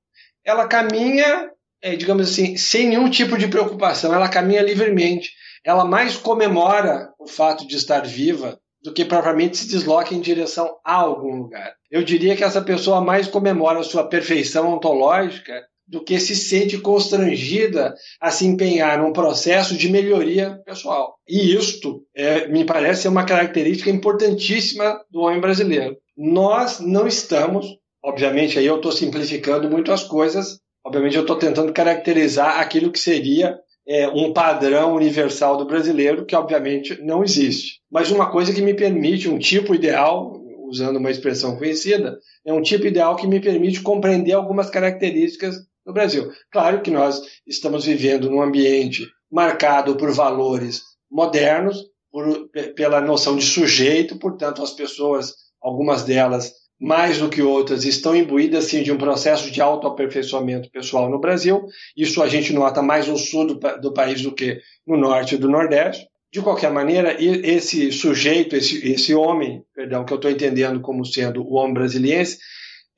Ela 0.45 0.67
caminha, 0.67 1.49
é, 1.81 1.95
digamos 1.95 2.29
assim, 2.29 2.55
sem 2.55 2.89
nenhum 2.89 3.09
tipo 3.09 3.37
de 3.37 3.47
preocupação, 3.47 4.13
ela 4.13 4.29
caminha 4.29 4.61
livremente 4.61 5.31
ela 5.67 5.83
mais 5.83 6.15
comemora 6.15 7.09
fato 7.27 7.67
de 7.67 7.75
estar 7.75 8.01
viva 8.01 8.59
do 8.81 8.93
que 8.93 9.03
propriamente 9.03 9.57
se 9.57 9.67
desloca 9.67 10.13
em 10.13 10.21
direção 10.21 10.77
a 10.85 10.93
algum 10.93 11.35
lugar. 11.35 11.73
Eu 11.89 12.03
diria 12.03 12.35
que 12.35 12.43
essa 12.43 12.61
pessoa 12.61 13.01
mais 13.01 13.27
comemora 13.27 13.83
sua 13.83 14.07
perfeição 14.07 14.73
ontológica 14.73 15.61
do 15.87 16.03
que 16.03 16.19
se 16.19 16.35
sente 16.35 16.77
constrangida 16.77 17.95
a 18.19 18.29
se 18.29 18.45
empenhar 18.45 19.01
num 19.01 19.13
processo 19.13 19.75
de 19.75 19.89
melhoria 19.89 20.59
pessoal. 20.65 21.15
E 21.27 21.55
isto 21.55 22.03
é, 22.13 22.47
me 22.47 22.65
parece 22.65 23.03
ser 23.03 23.07
uma 23.07 23.25
característica 23.25 23.89
importantíssima 23.89 25.01
do 25.09 25.21
homem 25.21 25.39
brasileiro. 25.39 25.97
Nós 26.15 26.79
não 26.79 27.07
estamos, 27.07 27.65
obviamente 28.03 28.59
aí 28.59 28.65
eu 28.65 28.77
estou 28.77 28.91
simplificando 28.91 29.69
muito 29.69 29.91
as 29.91 30.03
coisas, 30.03 30.59
obviamente 30.85 31.15
eu 31.15 31.21
estou 31.21 31.37
tentando 31.37 31.71
caracterizar 31.71 32.59
aquilo 32.59 32.91
que 32.91 32.99
seria 32.99 33.57
é, 33.87 34.07
um 34.09 34.33
padrão 34.33 34.93
universal 34.93 35.57
do 35.57 35.65
brasileiro 35.65 36.25
que 36.25 36.35
obviamente 36.35 37.01
não 37.01 37.23
existe. 37.23 37.79
Mas 37.89 38.11
uma 38.11 38.29
coisa 38.29 38.53
que 38.53 38.61
me 38.61 38.73
permite, 38.73 39.29
um 39.29 39.39
tipo 39.39 39.73
ideal, 39.73 40.41
usando 40.67 40.97
uma 40.97 41.09
expressão 41.09 41.57
conhecida, 41.57 42.19
é 42.45 42.51
um 42.51 42.61
tipo 42.61 42.85
ideal 42.85 43.15
que 43.15 43.25
me 43.25 43.39
permite 43.39 43.81
compreender 43.81 44.33
algumas 44.33 44.69
características 44.69 45.55
do 45.85 45.93
Brasil. 45.93 46.29
Claro 46.51 46.81
que 46.81 46.91
nós 46.91 47.21
estamos 47.47 47.85
vivendo 47.85 48.29
num 48.29 48.41
ambiente 48.41 49.07
marcado 49.31 49.95
por 49.95 50.11
valores 50.11 50.81
modernos, 51.09 51.85
por, 52.11 52.49
pela 52.75 52.99
noção 52.99 53.37
de 53.37 53.45
sujeito, 53.45 54.19
portanto, 54.19 54.61
as 54.61 54.71
pessoas, 54.71 55.33
algumas 55.61 56.03
delas 56.03 56.53
mais 56.79 57.17
do 57.17 57.29
que 57.29 57.41
outras, 57.41 57.83
estão 57.83 58.15
imbuídas 58.15 58.65
sim, 58.65 58.83
de 58.83 58.91
um 58.91 58.97
processo 58.97 59.49
de 59.49 59.61
autoaperfeiçoamento 59.61 60.69
pessoal 60.69 61.09
no 61.09 61.19
Brasil. 61.19 61.65
Isso 61.95 62.21
a 62.21 62.27
gente 62.27 62.53
nota 62.53 62.81
mais 62.81 63.07
no 63.07 63.17
sul 63.17 63.47
do, 63.47 63.59
do 63.79 63.93
país 63.93 64.21
do 64.21 64.31
que 64.31 64.59
no 64.85 64.95
norte 64.95 65.35
e 65.35 65.37
do 65.37 65.49
nordeste. 65.49 66.07
De 66.31 66.41
qualquer 66.41 66.71
maneira, 66.71 67.15
esse 67.19 67.91
sujeito, 67.91 68.55
esse, 68.55 68.85
esse 68.91 69.15
homem, 69.15 69.63
perdão, 69.73 70.05
que 70.05 70.13
eu 70.13 70.17
estou 70.17 70.29
entendendo 70.29 70.79
como 70.81 71.05
sendo 71.05 71.41
o 71.41 71.53
homem 71.53 71.73
brasileiro, 71.73 72.29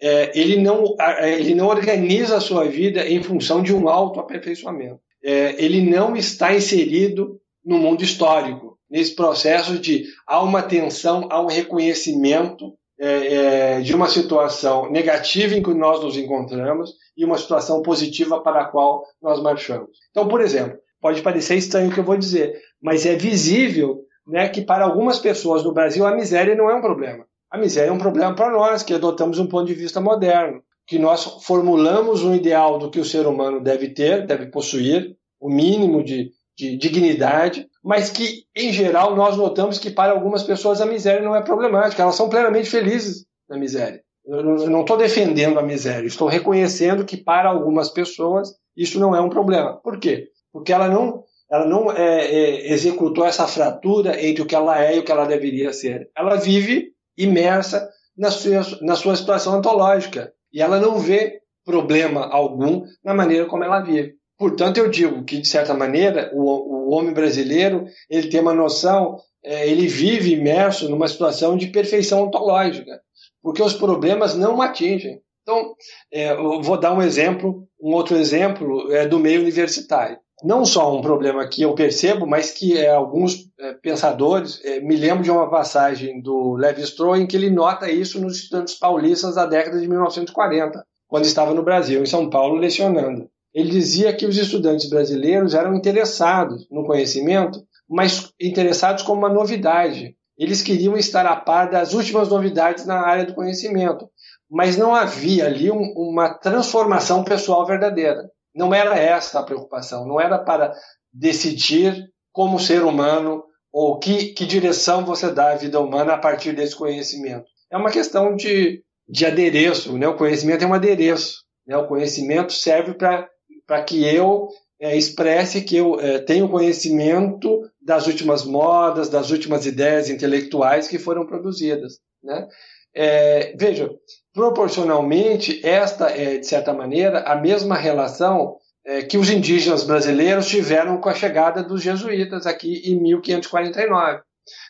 é, 0.01 0.31
ele, 0.37 0.57
não, 0.57 0.95
ele 1.21 1.53
não 1.53 1.67
organiza 1.67 2.37
a 2.37 2.41
sua 2.41 2.65
vida 2.65 3.07
em 3.07 3.21
função 3.21 3.61
de 3.61 3.73
um 3.73 3.87
autoaperfeiçoamento. 3.87 4.99
É, 5.23 5.55
ele 5.63 5.81
não 5.81 6.15
está 6.15 6.55
inserido 6.55 7.39
no 7.63 7.77
mundo 7.77 8.03
histórico, 8.03 8.77
nesse 8.89 9.13
processo 9.13 9.77
de 9.77 10.05
há 10.25 10.41
uma 10.41 10.63
tensão, 10.63 11.27
há 11.29 11.41
um 11.41 11.47
reconhecimento 11.47 12.73
é, 12.99 13.77
é, 13.77 13.81
de 13.81 13.95
uma 13.95 14.07
situação 14.09 14.91
negativa 14.91 15.55
em 15.55 15.63
que 15.63 15.73
nós 15.73 16.03
nos 16.03 16.17
encontramos 16.17 16.95
e 17.15 17.23
uma 17.23 17.37
situação 17.37 17.81
positiva 17.81 18.41
para 18.41 18.61
a 18.61 18.65
qual 18.65 19.05
nós 19.21 19.41
marchamos. 19.41 19.97
Então, 20.11 20.27
por 20.27 20.41
exemplo, 20.41 20.77
pode 21.01 21.21
parecer 21.21 21.55
estranho 21.55 21.89
o 21.89 21.93
que 21.93 21.99
eu 21.99 22.03
vou 22.03 22.17
dizer, 22.17 22.59
mas 22.81 23.05
é 23.05 23.15
visível 23.15 24.01
né, 24.27 24.49
que 24.49 24.61
para 24.61 24.83
algumas 24.83 25.17
pessoas 25.17 25.63
no 25.63 25.73
Brasil 25.73 26.05
a 26.05 26.15
miséria 26.15 26.55
não 26.55 26.69
é 26.69 26.75
um 26.75 26.81
problema. 26.81 27.25
A 27.49 27.57
miséria 27.57 27.89
é 27.89 27.93
um 27.93 27.97
problema 27.97 28.35
para 28.35 28.51
nós, 28.51 28.83
que 28.83 28.93
adotamos 28.93 29.39
um 29.39 29.47
ponto 29.47 29.65
de 29.65 29.73
vista 29.73 29.99
moderno, 29.99 30.61
que 30.85 30.99
nós 30.99 31.23
formulamos 31.43 32.23
um 32.23 32.35
ideal 32.35 32.77
do 32.77 32.91
que 32.91 32.99
o 32.99 33.05
ser 33.05 33.25
humano 33.25 33.61
deve 33.61 33.89
ter, 33.89 34.25
deve 34.25 34.47
possuir, 34.47 35.15
o 35.39 35.49
mínimo 35.49 36.03
de, 36.03 36.31
de 36.57 36.77
dignidade, 36.77 37.65
mas 37.83 38.09
que, 38.09 38.43
em 38.55 38.71
geral, 38.71 39.15
nós 39.15 39.37
notamos 39.37 39.79
que 39.79 39.89
para 39.89 40.11
algumas 40.11 40.43
pessoas 40.43 40.81
a 40.81 40.85
miséria 40.85 41.21
não 41.21 41.35
é 41.35 41.41
problemática, 41.41 42.01
elas 42.01 42.15
são 42.15 42.29
plenamente 42.29 42.69
felizes 42.69 43.25
na 43.49 43.57
miséria. 43.57 44.01
Eu 44.25 44.43
não 44.43 44.81
estou 44.81 44.97
defendendo 44.97 45.57
a 45.57 45.63
miséria, 45.63 46.05
estou 46.05 46.27
reconhecendo 46.27 47.05
que 47.05 47.17
para 47.17 47.49
algumas 47.49 47.89
pessoas 47.89 48.53
isso 48.75 48.99
não 48.99 49.15
é 49.15 49.21
um 49.21 49.29
problema. 49.29 49.77
Por 49.81 49.99
quê? 49.99 50.27
Porque 50.51 50.71
ela 50.71 50.87
não, 50.87 51.23
ela 51.49 51.65
não 51.65 51.91
é, 51.91 52.25
é, 52.25 52.71
executou 52.71 53.25
essa 53.25 53.47
fratura 53.47 54.23
entre 54.23 54.43
o 54.43 54.45
que 54.45 54.55
ela 54.55 54.83
é 54.83 54.95
e 54.95 54.99
o 54.99 55.03
que 55.03 55.11
ela 55.11 55.25
deveria 55.25 55.73
ser. 55.73 56.09
Ela 56.15 56.35
vive 56.35 56.91
imersa 57.17 57.89
na 58.15 58.29
sua, 58.29 58.61
na 58.81 58.95
sua 58.95 59.15
situação 59.15 59.57
ontológica 59.57 60.31
e 60.53 60.61
ela 60.61 60.79
não 60.79 60.99
vê 60.99 61.39
problema 61.65 62.27
algum 62.27 62.83
na 63.03 63.13
maneira 63.13 63.45
como 63.45 63.63
ela 63.63 63.81
vive. 63.81 64.18
Portanto, 64.39 64.77
eu 64.77 64.89
digo 64.89 65.25
que, 65.25 65.41
de 65.41 65.47
certa 65.49 65.73
maneira, 65.73 66.31
o, 66.33 66.87
o 66.87 66.91
homem 66.91 67.13
brasileiro 67.13 67.83
ele 68.09 68.29
tem 68.29 68.39
uma 68.39 68.53
noção, 68.53 69.17
é, 69.43 69.67
ele 69.67 69.85
vive 69.85 70.33
imerso 70.33 70.87
numa 70.87 71.09
situação 71.09 71.57
de 71.57 71.67
perfeição 71.67 72.23
ontológica, 72.23 73.01
porque 73.43 73.61
os 73.61 73.73
problemas 73.73 74.35
não 74.35 74.55
o 74.55 74.61
atingem. 74.61 75.21
Então, 75.41 75.73
é, 76.09 76.31
eu 76.31 76.61
vou 76.61 76.79
dar 76.79 76.93
um 76.93 77.01
exemplo, 77.01 77.67
um 77.81 77.93
outro 77.93 78.15
exemplo 78.15 78.89
é 78.93 79.05
do 79.05 79.19
meio 79.19 79.41
universitário. 79.41 80.17
Não 80.41 80.63
só 80.63 80.95
um 80.95 81.01
problema 81.01 81.45
que 81.49 81.63
eu 81.63 81.75
percebo, 81.75 82.25
mas 82.25 82.51
que 82.51 82.77
é, 82.77 82.89
alguns 82.89 83.49
é, 83.59 83.73
pensadores, 83.73 84.63
é, 84.63 84.79
me 84.79 84.95
lembro 84.95 85.21
de 85.21 85.31
uma 85.31 85.49
passagem 85.49 86.21
do 86.21 86.53
Levi-Strauss 86.53 87.19
em 87.19 87.27
que 87.27 87.35
ele 87.35 87.49
nota 87.49 87.91
isso 87.91 88.21
nos 88.21 88.37
estudantes 88.37 88.75
paulistas 88.75 89.35
da 89.35 89.45
década 89.45 89.77
de 89.81 89.87
1940, 89.87 90.81
quando 91.09 91.25
estava 91.25 91.53
no 91.53 91.63
Brasil, 91.63 92.01
em 92.01 92.05
São 92.05 92.29
Paulo, 92.29 92.55
lecionando. 92.55 93.29
Ele 93.53 93.69
dizia 93.71 94.15
que 94.15 94.25
os 94.25 94.37
estudantes 94.37 94.89
brasileiros 94.89 95.53
eram 95.53 95.73
interessados 95.73 96.67
no 96.69 96.85
conhecimento, 96.85 97.63
mas 97.87 98.31
interessados 98.39 99.03
como 99.03 99.19
uma 99.19 99.33
novidade. 99.33 100.15
Eles 100.37 100.61
queriam 100.61 100.95
estar 100.95 101.25
a 101.25 101.35
par 101.35 101.69
das 101.69 101.93
últimas 101.93 102.29
novidades 102.29 102.85
na 102.85 103.01
área 103.01 103.25
do 103.25 103.33
conhecimento, 103.33 104.09
mas 104.49 104.77
não 104.77 104.95
havia 104.95 105.45
ali 105.45 105.69
um, 105.69 105.93
uma 105.95 106.29
transformação 106.29 107.23
pessoal 107.23 107.65
verdadeira. 107.65 108.29
Não 108.55 108.73
era 108.73 108.97
essa 108.97 109.39
a 109.39 109.43
preocupação, 109.43 110.07
não 110.07 110.19
era 110.19 110.37
para 110.37 110.73
decidir 111.11 112.09
como 112.31 112.59
ser 112.59 112.83
humano 112.83 113.43
ou 113.71 113.99
que, 113.99 114.33
que 114.33 114.45
direção 114.45 115.05
você 115.05 115.31
dá 115.31 115.51
à 115.51 115.55
vida 115.55 115.79
humana 115.79 116.13
a 116.13 116.17
partir 116.17 116.53
desse 116.53 116.75
conhecimento. 116.75 117.45
É 117.71 117.77
uma 117.77 117.91
questão 117.91 118.35
de, 118.35 118.83
de 119.07 119.25
adereço, 119.25 119.97
né? 119.97 120.07
o 120.07 120.17
conhecimento 120.17 120.63
é 120.63 120.67
um 120.67 120.73
adereço. 120.73 121.43
Né? 121.67 121.77
O 121.77 121.87
conhecimento 121.87 122.53
serve 122.53 122.93
para 122.93 123.29
para 123.69 123.83
que 123.83 124.03
eu 124.03 124.49
é, 124.81 124.97
expresse 124.97 125.61
que 125.61 125.77
eu 125.77 125.99
é, 125.99 126.17
tenho 126.17 126.49
conhecimento 126.49 127.69
das 127.79 128.07
últimas 128.07 128.43
modas, 128.43 129.09
das 129.09 129.29
últimas 129.29 129.67
ideias 129.67 130.09
intelectuais 130.09 130.87
que 130.87 130.97
foram 130.97 131.23
produzidas. 131.27 131.99
Né? 132.23 132.47
É, 132.95 133.55
veja, 133.55 133.91
proporcionalmente, 134.33 135.63
esta 135.63 136.09
é, 136.09 136.39
de 136.39 136.47
certa 136.47 136.73
maneira, 136.73 137.19
a 137.19 137.35
mesma 137.35 137.75
relação 137.75 138.57
é, 138.83 139.03
que 139.03 139.19
os 139.19 139.29
indígenas 139.29 139.83
brasileiros 139.83 140.47
tiveram 140.47 140.99
com 140.99 141.09
a 141.09 141.13
chegada 141.13 141.61
dos 141.61 141.83
jesuítas 141.83 142.47
aqui 142.47 142.81
em 142.91 142.99
1549. 142.99 144.21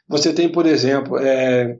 Você 0.09 0.33
tem, 0.33 0.51
por 0.51 0.65
exemplo, 0.65 1.17
é, 1.17 1.77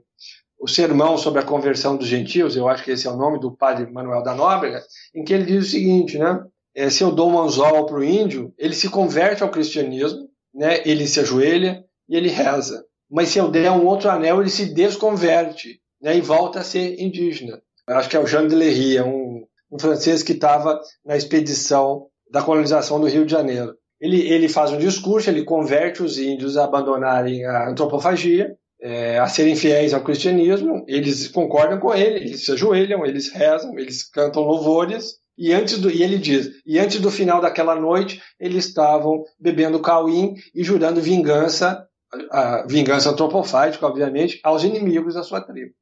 o 0.58 0.66
sermão 0.66 1.18
sobre 1.18 1.40
a 1.40 1.44
conversão 1.44 1.98
dos 1.98 2.06
gentios, 2.06 2.56
eu 2.56 2.66
acho 2.66 2.82
que 2.82 2.92
esse 2.92 3.06
é 3.06 3.10
o 3.10 3.16
nome 3.16 3.38
do 3.38 3.54
padre 3.54 3.92
Manuel 3.92 4.22
da 4.22 4.34
Nóbrega, 4.34 4.82
em 5.14 5.22
que 5.22 5.34
ele 5.34 5.44
diz 5.44 5.66
o 5.66 5.70
seguinte, 5.70 6.16
né? 6.16 6.42
É, 6.74 6.88
se 6.88 7.02
eu 7.02 7.10
dou 7.10 7.30
um 7.30 7.40
anzol 7.40 7.86
para 7.86 7.96
o 7.96 8.04
índio, 8.04 8.52
ele 8.58 8.74
se 8.74 8.88
converte 8.88 9.42
ao 9.42 9.50
cristianismo, 9.50 10.28
né? 10.54 10.82
ele 10.84 11.06
se 11.06 11.20
ajoelha 11.20 11.84
e 12.08 12.16
ele 12.16 12.28
reza. 12.28 12.84
Mas 13.10 13.30
se 13.30 13.38
eu 13.38 13.50
der 13.50 13.70
um 13.72 13.86
outro 13.86 14.08
anel, 14.08 14.40
ele 14.40 14.50
se 14.50 14.72
desconverte 14.72 15.80
né? 16.00 16.16
e 16.16 16.20
volta 16.20 16.60
a 16.60 16.64
ser 16.64 17.00
indígena. 17.00 17.60
Eu 17.88 17.96
acho 17.96 18.08
que 18.08 18.16
é 18.16 18.20
o 18.20 18.26
Jean 18.26 18.46
de 18.46 18.54
Lery, 18.54 18.96
é 18.96 19.04
um, 19.04 19.44
um 19.70 19.78
francês 19.78 20.22
que 20.22 20.32
estava 20.32 20.80
na 21.04 21.16
expedição 21.16 22.06
da 22.30 22.42
colonização 22.42 23.00
do 23.00 23.08
Rio 23.08 23.24
de 23.26 23.32
Janeiro. 23.32 23.74
Ele, 24.00 24.20
ele 24.30 24.48
faz 24.48 24.70
um 24.70 24.78
discurso, 24.78 25.28
ele 25.28 25.44
converte 25.44 26.02
os 26.02 26.18
índios 26.18 26.56
a 26.56 26.64
abandonarem 26.64 27.44
a 27.44 27.68
antropofagia, 27.68 28.56
é, 28.80 29.18
a 29.18 29.26
serem 29.26 29.54
fiéis 29.54 29.92
ao 29.92 30.02
cristianismo, 30.02 30.84
eles 30.88 31.28
concordam 31.28 31.78
com 31.78 31.94
ele, 31.94 32.16
eles 32.16 32.44
se 32.44 32.52
ajoelham, 32.52 33.04
eles 33.04 33.30
rezam, 33.30 33.78
eles 33.78 34.08
cantam 34.08 34.42
louvores, 34.42 35.16
e, 35.36 35.52
antes 35.52 35.78
do, 35.78 35.90
e 35.90 36.02
ele 36.02 36.18
diz: 36.18 36.50
e 36.66 36.78
antes 36.78 37.00
do 37.00 37.10
final 37.10 37.40
daquela 37.40 37.74
noite, 37.74 38.20
eles 38.38 38.66
estavam 38.66 39.24
bebendo 39.38 39.80
cauim 39.80 40.34
e 40.54 40.62
jurando 40.62 41.00
vingança, 41.00 41.86
a 42.30 42.66
vingança 42.66 43.10
antropofágica, 43.10 43.86
obviamente, 43.86 44.40
aos 44.42 44.64
inimigos 44.64 45.14
da 45.14 45.22
sua 45.22 45.40
tribo. 45.40 45.72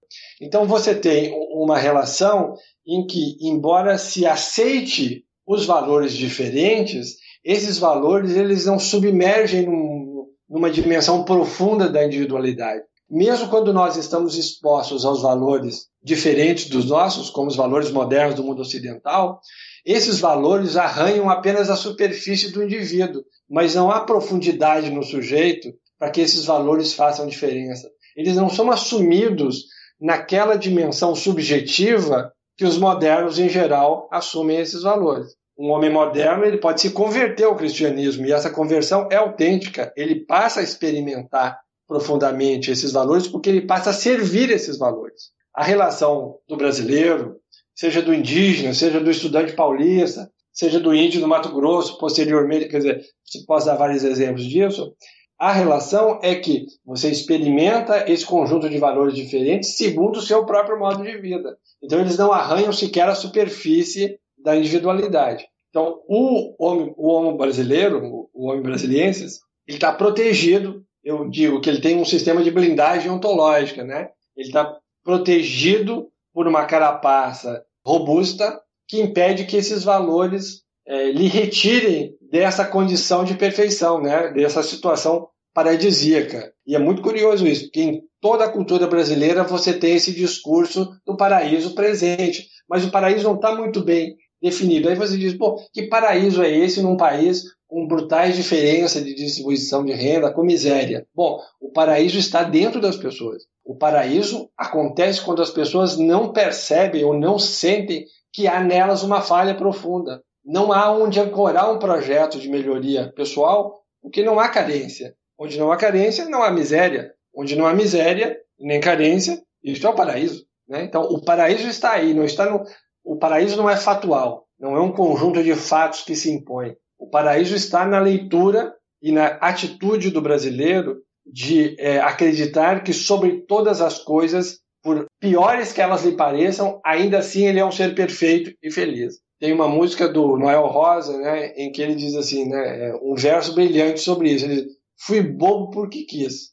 Então 0.41 0.67
você 0.67 0.95
tem 0.95 1.33
uma 1.53 1.79
relação 1.79 2.55
em 2.87 3.07
que, 3.07 3.37
embora 3.41 3.99
se 3.99 4.27
aceite 4.27 5.25
os 5.47 5.65
valores 5.67 6.13
diferentes, 6.13 7.17
esses 7.45 7.79
valores 7.79 8.37
eles 8.37 8.67
não 8.67 8.79
submergem 8.79 9.67
num, 9.67 10.27
numa 10.49 10.71
dimensão 10.71 11.25
profunda 11.25 11.89
da 11.89 12.05
individualidade. 12.05 12.83
Mesmo 13.11 13.49
quando 13.49 13.73
nós 13.73 13.97
estamos 13.97 14.37
expostos 14.37 15.05
aos 15.05 15.23
valores 15.23 15.87
diferentes 16.03 16.68
dos 16.68 16.85
nossos, 16.85 17.31
como 17.31 17.49
os 17.49 17.57
valores 17.57 17.90
modernos 17.90 18.35
do 18.35 18.44
mundo 18.44 18.61
ocidental, 18.61 19.40
esses 19.85 20.21
valores 20.21 20.77
arranham 20.77 21.31
apenas 21.31 21.71
a 21.71 21.77
superfície 21.77 22.53
do 22.53 22.62
indivíduo, 22.62 23.25
mas 23.49 23.75
não 23.75 23.90
há 23.90 24.01
profundidade 24.01 24.90
no 24.90 25.03
sujeito 25.03 25.73
para 25.99 26.11
que 26.11 26.21
esses 26.21 26.44
valores 26.44 26.92
façam 26.92 27.27
diferença. 27.27 27.88
Eles 28.14 28.37
não 28.37 28.51
são 28.51 28.71
assumidos 28.71 29.64
naquela 29.99 30.57
dimensão 30.57 31.14
subjetiva 31.14 32.31
que 32.59 32.64
os 32.64 32.77
modernos, 32.77 33.38
em 33.38 33.49
geral, 33.49 34.07
assumem 34.12 34.59
esses 34.59 34.83
valores. 34.83 35.29
Um 35.59 35.71
homem 35.71 35.90
moderno 35.90 36.44
ele 36.44 36.59
pode 36.59 36.81
se 36.81 36.90
converter 36.90 37.44
ao 37.44 37.57
cristianismo 37.57 38.27
e 38.27 38.33
essa 38.33 38.51
conversão 38.51 39.09
é 39.11 39.16
autêntica. 39.16 39.92
Ele 39.97 40.27
passa 40.27 40.61
a 40.61 40.62
experimentar 40.62 41.59
profundamente 41.88 42.70
esses 42.70 42.92
valores 42.92 43.27
porque 43.27 43.48
ele 43.48 43.62
passa 43.62 43.90
a 43.90 43.94
servir 43.94 44.51
esses 44.51 44.79
valores. 44.79 45.31
A 45.55 45.64
relação 45.64 46.37
do 46.46 46.57
brasileiro, 46.57 47.37
seja 47.74 48.03
do 48.03 48.14
indígena, 48.14 48.74
seja 48.74 49.01
do 49.01 49.11
estudante 49.11 49.55
paulista, 49.55 50.31
seja 50.53 50.79
do 50.79 50.94
índio 50.94 51.20
do 51.20 51.27
Mato 51.27 51.53
Grosso, 51.53 51.98
posteriormente, 51.98 52.68
quer 52.68 52.79
dizer, 52.79 53.05
posso 53.46 53.66
dar 53.66 53.77
vários 53.77 54.05
exemplos 54.05 54.44
disso, 54.44 54.94
a 55.38 55.53
relação 55.53 56.18
é 56.20 56.35
que 56.35 56.66
você 56.85 57.11
experimenta 57.11 58.11
esse 58.11 58.27
conjunto 58.27 58.68
de 58.68 58.77
valores 58.77 59.14
diferentes 59.14 59.77
segundo 59.77 60.16
o 60.16 60.22
seu 60.22 60.44
próprio 60.44 60.79
modo 60.79 61.03
de 61.05 61.16
vida. 61.18 61.57
Então 61.81 62.01
eles 62.01 62.18
não 62.18 62.33
arranham 62.33 62.72
sequer 62.72 63.09
a 63.09 63.14
superfície 63.14 64.18
da 64.37 64.57
individualidade. 64.57 65.46
Então 65.70 66.03
o 66.09 66.55
homem, 66.59 66.92
o 66.96 67.09
homem 67.09 67.37
brasileiro, 67.37 68.29
o 68.35 68.48
homem 68.48 68.62
brasiliensis, 68.62 69.38
ele 69.66 69.77
está 69.77 69.92
protegido 69.92 70.85
eu 71.09 71.29
digo 71.29 71.61
que 71.61 71.71
ele 71.71 71.81
tem 71.81 71.97
um 71.97 72.05
sistema 72.05 72.42
de 72.42 72.51
blindagem 72.51 73.11
ontológica, 73.11 73.83
né? 73.83 74.11
Ele 74.37 74.49
está 74.49 74.77
protegido 75.03 76.09
por 76.35 76.47
uma 76.47 76.66
carapaça 76.66 77.64
robusta 77.85 78.61
que 78.87 79.01
impede 79.01 79.47
que 79.47 79.57
esses 79.57 79.83
valores 79.83 80.62
é, 80.87 81.11
lhe 81.11 81.27
retirem 81.27 82.14
dessa 82.31 82.64
condição 82.64 83.25
de 83.25 83.35
perfeição, 83.35 84.03
né? 84.03 84.31
dessa 84.33 84.62
situação 84.62 85.29
paradisíaca. 85.55 86.53
E 86.66 86.77
é 86.77 86.79
muito 86.79 87.01
curioso 87.01 87.47
isso, 87.47 87.64
porque 87.64 87.81
em 87.81 88.03
toda 88.21 88.44
a 88.44 88.53
cultura 88.53 88.87
brasileira 88.87 89.42
você 89.44 89.73
tem 89.73 89.97
esse 89.97 90.14
discurso 90.14 90.90
do 91.07 91.16
paraíso 91.16 91.75
presente, 91.75 92.47
mas 92.68 92.85
o 92.85 92.90
paraíso 92.90 93.25
não 93.25 93.37
está 93.37 93.55
muito 93.55 93.83
bem 93.83 94.14
definido. 94.42 94.88
Aí 94.88 94.94
você 94.94 95.16
diz, 95.16 95.35
pô, 95.35 95.57
que 95.73 95.88
paraíso 95.88 96.42
é 96.42 96.55
esse 96.55 96.83
num 96.83 96.97
país 96.97 97.44
com 97.69 97.87
brutais 97.87 98.35
diferenças 98.35 99.05
de 99.05 99.15
distribuição 99.15 99.85
de 99.85 99.93
renda, 99.93 100.33
com 100.33 100.43
miséria? 100.43 101.07
Bom, 101.15 101.41
o 101.61 101.71
paraíso 101.71 102.19
está 102.19 102.43
dentro 102.43 102.81
das 102.81 102.97
pessoas. 102.97 103.45
O 103.65 103.77
paraíso 103.77 104.51
acontece 104.57 105.21
quando 105.21 105.43
as 105.43 105.51
pessoas 105.51 105.99
não 105.99 106.33
percebem 106.33 107.05
ou 107.05 107.13
não 107.13 107.39
sentem 107.39 108.07
que 108.33 108.49
há 108.49 108.59
nelas 108.61 109.03
uma 109.03 109.21
falha 109.21 109.55
profunda. 109.55 110.23
Não 110.45 110.73
há 110.73 110.91
onde 110.91 111.21
ancorar 111.21 111.71
um 111.71 111.79
projeto 111.79 112.41
de 112.41 112.49
melhoria 112.49 113.13
pessoal, 113.15 113.83
porque 114.01 114.25
não 114.25 114.41
há 114.41 114.49
carência. 114.49 115.15
Onde 115.39 115.59
não 115.59 115.71
há 115.71 115.77
carência, 115.77 116.29
não 116.29 116.43
há 116.43 116.51
miséria. 116.51 117.13
Onde 117.35 117.55
não 117.55 117.67
há 117.67 117.75
miséria, 117.75 118.37
nem 118.59 118.81
carência, 118.81 119.41
isso 119.63 119.87
é 119.87 119.91
o 119.91 119.95
paraíso. 119.95 120.47
Né? 120.67 120.85
Então, 120.85 121.03
o 121.03 121.23
paraíso 121.23 121.69
está 121.69 121.93
aí, 121.93 122.15
não 122.15 122.25
está 122.25 122.51
no, 122.51 122.65
o 123.05 123.17
paraíso 123.17 123.57
não 123.57 123.71
é 123.71 123.77
fatual, 123.77 124.47
não 124.59 124.77
é 124.77 124.81
um 124.81 124.93
conjunto 124.93 125.43
de 125.43 125.55
fatos 125.55 126.03
que 126.03 126.15
se 126.15 126.31
impõe. 126.31 126.77
O 126.99 127.09
paraíso 127.09 127.55
está 127.55 127.87
na 127.87 128.01
leitura 128.01 128.75
e 129.01 129.13
na 129.13 129.27
atitude 129.27 130.11
do 130.11 130.21
brasileiro 130.21 130.99
de 131.25 131.77
é, 131.79 131.99
acreditar 132.01 132.83
que 132.83 132.93
sobre 132.93 133.43
todas 133.43 133.81
as 133.81 133.99
coisas, 133.99 134.61
por 134.83 135.07
piores 135.21 135.73
que 135.73 135.81
elas 135.81 136.05
lhe 136.05 136.17
pareçam, 136.17 136.81
ainda 136.85 137.19
assim 137.19 137.47
ele 137.47 137.61
é 137.61 137.65
um 137.65 137.73
ser 137.73 137.95
perfeito 137.95 138.53
e 138.63 138.71
feliz. 138.71 139.19
Tem 139.39 139.53
uma 139.53 139.69
música 139.69 140.09
do 140.09 140.37
Noel 140.37 140.67
Rosa, 140.67 141.17
né, 141.19 141.53
em 141.57 141.71
que 141.71 141.81
ele 141.81 141.95
diz 141.95 142.17
assim, 142.17 142.49
né, 142.49 142.89
é 142.89 142.95
um 143.01 143.15
verso 143.15 143.55
brilhante 143.55 144.01
sobre 144.01 144.33
isso. 144.33 144.47
Ele 144.47 144.63
diz, 144.63 144.73
fui 144.97 145.23
bobo 145.23 145.71
porque 145.71 146.05
quis. 146.05 146.53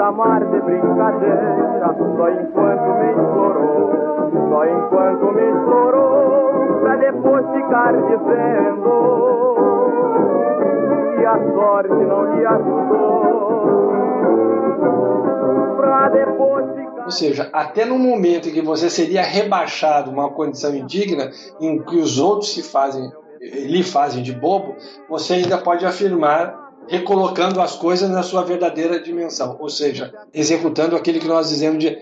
Chamar 0.00 0.40
de 0.44 0.60
brincadeira, 0.60 1.94
só 2.16 2.30
enquanto 2.30 2.88
me 2.98 3.12
implorou, 3.12 3.90
só 4.48 4.64
enquanto 4.66 5.32
me 5.32 5.50
implorou, 5.50 6.80
pra 6.80 6.96
depois 6.96 7.46
ficar 7.52 7.92
dizendo 7.92 8.90
que 11.16 11.24
a 11.26 11.38
sorte 11.54 11.92
não 11.92 12.34
lhe 12.34 12.46
ajudou. 12.46 13.90
Pra 15.76 16.08
depois 16.08 16.66
ficar... 16.74 17.04
Ou 17.04 17.10
seja, 17.10 17.50
até 17.52 17.84
no 17.84 17.98
momento 17.98 18.48
em 18.48 18.52
que 18.52 18.62
você 18.62 18.88
seria 18.88 19.22
rebaixado 19.22 20.10
uma 20.10 20.30
condição 20.30 20.74
indigna, 20.74 21.30
em 21.60 21.78
que 21.82 21.96
os 21.96 22.18
outros 22.18 22.54
se 22.54 22.62
fazem, 22.62 23.10
lhe 23.40 23.82
fazem 23.82 24.22
de 24.22 24.32
bobo, 24.32 24.74
você 25.08 25.34
ainda 25.34 25.58
pode 25.58 25.84
afirmar 25.84 26.69
recolocando 26.88 27.60
as 27.60 27.76
coisas 27.76 28.10
na 28.10 28.22
sua 28.22 28.42
verdadeira 28.42 29.00
dimensão, 29.00 29.56
ou 29.60 29.68
seja, 29.68 30.12
executando 30.32 30.96
aquilo 30.96 31.20
que 31.20 31.28
nós 31.28 31.48
dizemos 31.48 31.78
de 31.78 31.96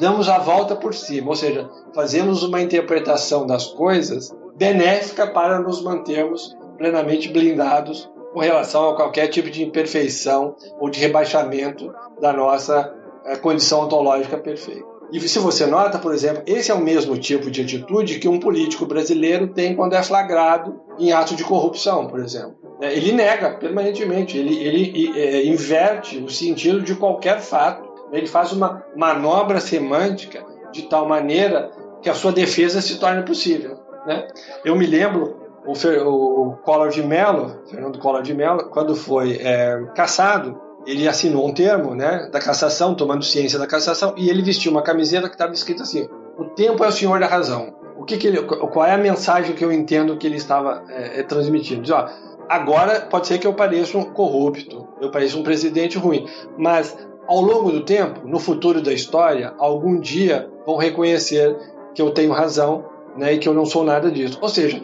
damos 0.00 0.28
a 0.28 0.38
volta 0.38 0.74
por 0.74 0.94
cima, 0.94 1.28
ou 1.28 1.36
seja, 1.36 1.68
fazemos 1.94 2.42
uma 2.42 2.60
interpretação 2.60 3.46
das 3.46 3.66
coisas 3.66 4.34
benéfica 4.56 5.26
para 5.26 5.58
nos 5.58 5.82
mantermos 5.82 6.56
plenamente 6.76 7.28
blindados 7.28 8.10
com 8.32 8.40
relação 8.40 8.90
a 8.90 8.96
qualquer 8.96 9.28
tipo 9.28 9.50
de 9.50 9.62
imperfeição 9.62 10.56
ou 10.80 10.90
de 10.90 10.98
rebaixamento 10.98 11.92
da 12.20 12.32
nossa 12.32 12.92
é, 13.24 13.36
condição 13.36 13.82
ontológica 13.82 14.36
perfeita. 14.36 14.94
E 15.12 15.20
se 15.20 15.38
você 15.38 15.66
nota, 15.66 15.98
por 15.98 16.12
exemplo, 16.12 16.42
esse 16.46 16.70
é 16.70 16.74
o 16.74 16.80
mesmo 16.80 17.16
tipo 17.16 17.50
de 17.50 17.60
atitude 17.60 18.18
que 18.18 18.28
um 18.28 18.40
político 18.40 18.86
brasileiro 18.86 19.48
tem 19.48 19.76
quando 19.76 19.92
é 19.92 20.02
flagrado 20.02 20.80
em 20.98 21.12
ato 21.12 21.36
de 21.36 21.44
corrupção, 21.44 22.08
por 22.08 22.18
exemplo. 22.18 22.56
É, 22.84 22.94
ele 22.94 23.12
nega 23.12 23.50
permanentemente, 23.52 24.36
ele, 24.36 24.62
ele 24.62 25.18
é, 25.18 25.46
inverte 25.46 26.18
o 26.18 26.28
sentido 26.28 26.82
de 26.82 26.94
qualquer 26.94 27.40
fato, 27.40 27.82
ele 28.12 28.26
faz 28.26 28.52
uma 28.52 28.84
manobra 28.94 29.58
semântica 29.58 30.44
de 30.70 30.82
tal 30.82 31.08
maneira 31.08 31.70
que 32.02 32.10
a 32.10 32.14
sua 32.14 32.30
defesa 32.30 32.82
se 32.82 32.98
torne 32.98 33.22
possível. 33.22 33.78
Né? 34.06 34.28
Eu 34.62 34.76
me 34.76 34.84
lembro 34.84 35.34
o, 35.66 35.72
o 35.72 36.56
Collor 36.58 36.90
de 36.90 37.02
Mello, 37.02 37.62
Fernando 37.70 37.98
Collor 37.98 38.20
de 38.20 38.34
Mello, 38.34 38.68
quando 38.68 38.94
foi 38.94 39.38
é, 39.40 39.82
caçado, 39.96 40.60
ele 40.86 41.08
assinou 41.08 41.48
um 41.48 41.54
termo 41.54 41.94
né, 41.94 42.28
da 42.30 42.38
cassação, 42.38 42.94
tomando 42.94 43.24
ciência 43.24 43.58
da 43.58 43.66
cassação, 43.66 44.12
e 44.18 44.28
ele 44.28 44.42
vestiu 44.42 44.70
uma 44.70 44.82
camiseta 44.82 45.26
que 45.28 45.34
estava 45.34 45.54
escrito 45.54 45.82
assim: 45.82 46.06
O 46.36 46.44
tempo 46.50 46.84
é 46.84 46.88
o 46.88 46.92
senhor 46.92 47.18
da 47.18 47.26
razão. 47.26 47.74
O 47.96 48.04
que, 48.04 48.18
que 48.18 48.26
ele, 48.26 48.42
qual 48.42 48.84
é 48.84 48.92
a 48.92 48.98
mensagem 48.98 49.54
que 49.54 49.64
eu 49.64 49.72
entendo 49.72 50.18
que 50.18 50.26
ele 50.26 50.36
estava 50.36 50.84
é, 50.90 51.20
é 51.20 51.22
transmitindo? 51.22 51.80
Diz, 51.80 51.90
ó, 51.90 52.06
Agora 52.48 53.00
pode 53.02 53.26
ser 53.26 53.38
que 53.38 53.46
eu 53.46 53.54
pareça 53.54 53.96
um 53.96 54.04
corrupto, 54.04 54.88
eu 55.00 55.10
pareça 55.10 55.36
um 55.36 55.42
presidente 55.42 55.98
ruim, 55.98 56.26
mas 56.58 56.96
ao 57.26 57.40
longo 57.40 57.70
do 57.70 57.82
tempo, 57.82 58.26
no 58.26 58.38
futuro 58.38 58.82
da 58.82 58.92
história, 58.92 59.54
algum 59.58 59.98
dia 59.98 60.50
vão 60.66 60.76
reconhecer 60.76 61.56
que 61.94 62.02
eu 62.02 62.10
tenho 62.10 62.32
razão 62.32 62.84
né, 63.16 63.34
e 63.34 63.38
que 63.38 63.48
eu 63.48 63.54
não 63.54 63.64
sou 63.64 63.84
nada 63.84 64.10
disso. 64.10 64.38
Ou 64.42 64.48
seja, 64.48 64.82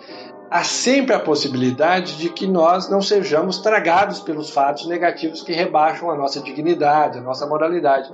há 0.51 0.65
sempre 0.65 1.15
a 1.15 1.21
possibilidade 1.21 2.17
de 2.17 2.31
que 2.31 2.47
nós 2.47 2.89
não 2.89 3.03
sejamos 3.03 3.59
tragados 3.59 4.21
pelos 4.21 4.51
fatos 4.51 4.87
negativos 4.87 5.43
que 5.43 5.53
rebaixam 5.53 6.11
a 6.11 6.17
nossa 6.17 6.41
dignidade, 6.41 7.19
a 7.19 7.23
nossa 7.23 7.47
moralidade. 7.47 8.11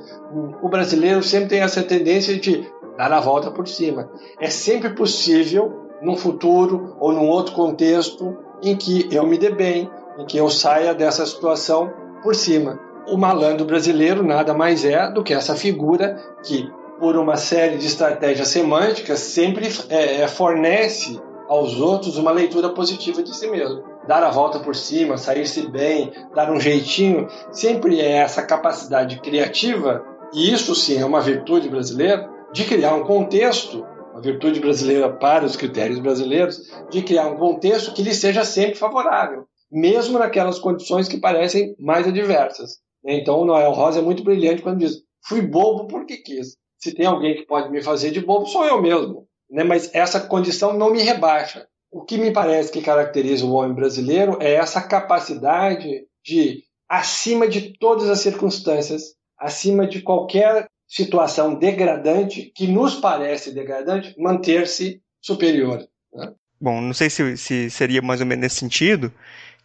O 0.61 0.69
brasileiro 0.69 1.23
sempre 1.23 1.49
tem 1.51 1.61
essa 1.61 1.83
tendência 1.83 2.39
de 2.39 2.67
dar 2.97 3.13
a 3.13 3.21
volta 3.21 3.51
por 3.51 3.69
cima. 3.69 4.11
É 4.41 4.51
sempre 4.51 4.91
possível, 4.91 5.91
num 6.03 6.17
futuro 6.17 6.97
ou 6.99 7.13
num 7.13 7.29
outro 7.29 7.55
contexto, 7.55 8.37
em 8.63 8.77
que 8.77 9.09
eu 9.11 9.27
me 9.27 9.39
dê 9.39 9.51
bem, 9.51 9.91
em 10.19 10.25
que 10.25 10.37
eu 10.37 10.49
saia 10.49 10.95
dessa 10.95 11.25
situação 11.27 11.93
por 12.23 12.35
cima. 12.35 12.79
O 13.09 13.17
malandro 13.17 13.65
brasileiro 13.65 14.23
nada 14.23 14.53
mais 14.53 14.85
é 14.85 15.11
do 15.11 15.23
que 15.23 15.33
essa 15.33 15.55
figura 15.55 16.17
que, 16.43 16.69
por 16.99 17.17
uma 17.17 17.37
série 17.37 17.77
de 17.77 17.87
estratégias 17.87 18.49
semânticas, 18.49 19.21
sempre 19.21 19.69
é, 19.89 20.23
é, 20.23 20.29
fornece 20.29 21.21
aos 21.49 21.79
outros 21.79 22.19
uma 22.19 22.33
leitura 22.33 22.71
positiva 22.71 23.23
de 23.23 23.35
si 23.35 23.49
mesmo. 23.49 23.85
Dar 24.09 24.23
a 24.23 24.31
volta 24.31 24.59
por 24.59 24.75
cima, 24.75 25.17
sair-se 25.17 25.69
bem, 25.69 26.13
dar 26.35 26.51
um 26.51 26.59
jeitinho, 26.59 27.29
sempre 27.53 28.01
é 28.01 28.19
essa 28.19 28.43
capacidade 28.43 29.21
criativa, 29.21 30.05
e 30.33 30.53
isso 30.53 30.75
sim 30.75 31.01
é 31.01 31.05
uma 31.05 31.21
virtude 31.21 31.69
brasileira, 31.69 32.29
de 32.53 32.65
criar 32.65 32.95
um 32.95 33.05
contexto 33.05 33.85
a 34.17 34.21
virtude 34.21 34.61
brasileira 34.61 35.13
para 35.13 35.45
os 35.45 35.57
critérios 35.57 35.99
brasileiros, 35.99 36.73
de 36.91 37.03
criar 37.03 37.27
um 37.27 37.37
contexto 37.37 37.93
que 37.93 38.03
lhe 38.03 38.15
seja 38.15 38.45
sempre 38.45 38.75
favorável, 38.75 39.47
mesmo 39.71 40.19
naquelas 40.19 40.59
condições 40.59 41.07
que 41.07 41.21
parecem 41.21 41.77
mais 41.79 42.09
adversas. 42.09 42.79
Então, 43.05 43.41
o 43.41 43.45
Noel 43.45 43.73
Rosa 43.73 43.99
é 43.99 44.03
muito 44.03 44.25
brilhante 44.25 44.63
quando 44.63 44.79
diz: 44.79 45.03
fui 45.29 45.43
bobo 45.43 45.87
porque 45.87 46.17
quis. 46.17 46.57
Se 46.79 46.95
tem 46.95 47.05
alguém 47.05 47.35
que 47.37 47.47
pode 47.47 47.71
me 47.71 47.83
fazer 47.83 48.11
de 48.11 48.21
bobo, 48.21 48.47
sou 48.47 48.65
eu 48.65 48.81
mesmo. 48.81 49.27
Né? 49.51 49.63
Mas 49.63 49.95
essa 49.95 50.21
condição 50.21 50.73
não 50.73 50.91
me 50.91 51.03
rebaixa. 51.03 51.67
O 51.91 52.03
que 52.03 52.17
me 52.17 52.33
parece 52.33 52.73
que 52.73 52.83
caracteriza 52.83 53.45
o 53.45 53.53
homem 53.53 53.75
brasileiro 53.75 54.39
é 54.41 54.55
essa 54.55 54.81
capacidade 54.81 55.89
de, 56.25 56.63
acima 56.89 57.47
de 57.47 57.79
todas 57.79 58.09
as 58.09 58.21
circunstâncias, 58.21 59.15
acima 59.39 59.87
de 59.87 60.03
qualquer 60.03 60.69
situação 60.89 61.55
degradante, 61.55 62.53
que 62.55 62.67
nos 62.67 62.95
parece 62.95 63.53
degradante, 63.53 64.15
manter-se 64.19 65.01
superior. 65.21 65.87
Né? 66.13 66.33
Bom, 66.61 66.81
não 66.81 66.95
sei 66.95 67.11
se, 67.11 67.37
se 67.37 67.71
seria 67.71 68.01
mais 68.01 68.21
ou 68.21 68.27
menos 68.27 68.43
nesse 68.43 68.57
sentido, 68.57 69.13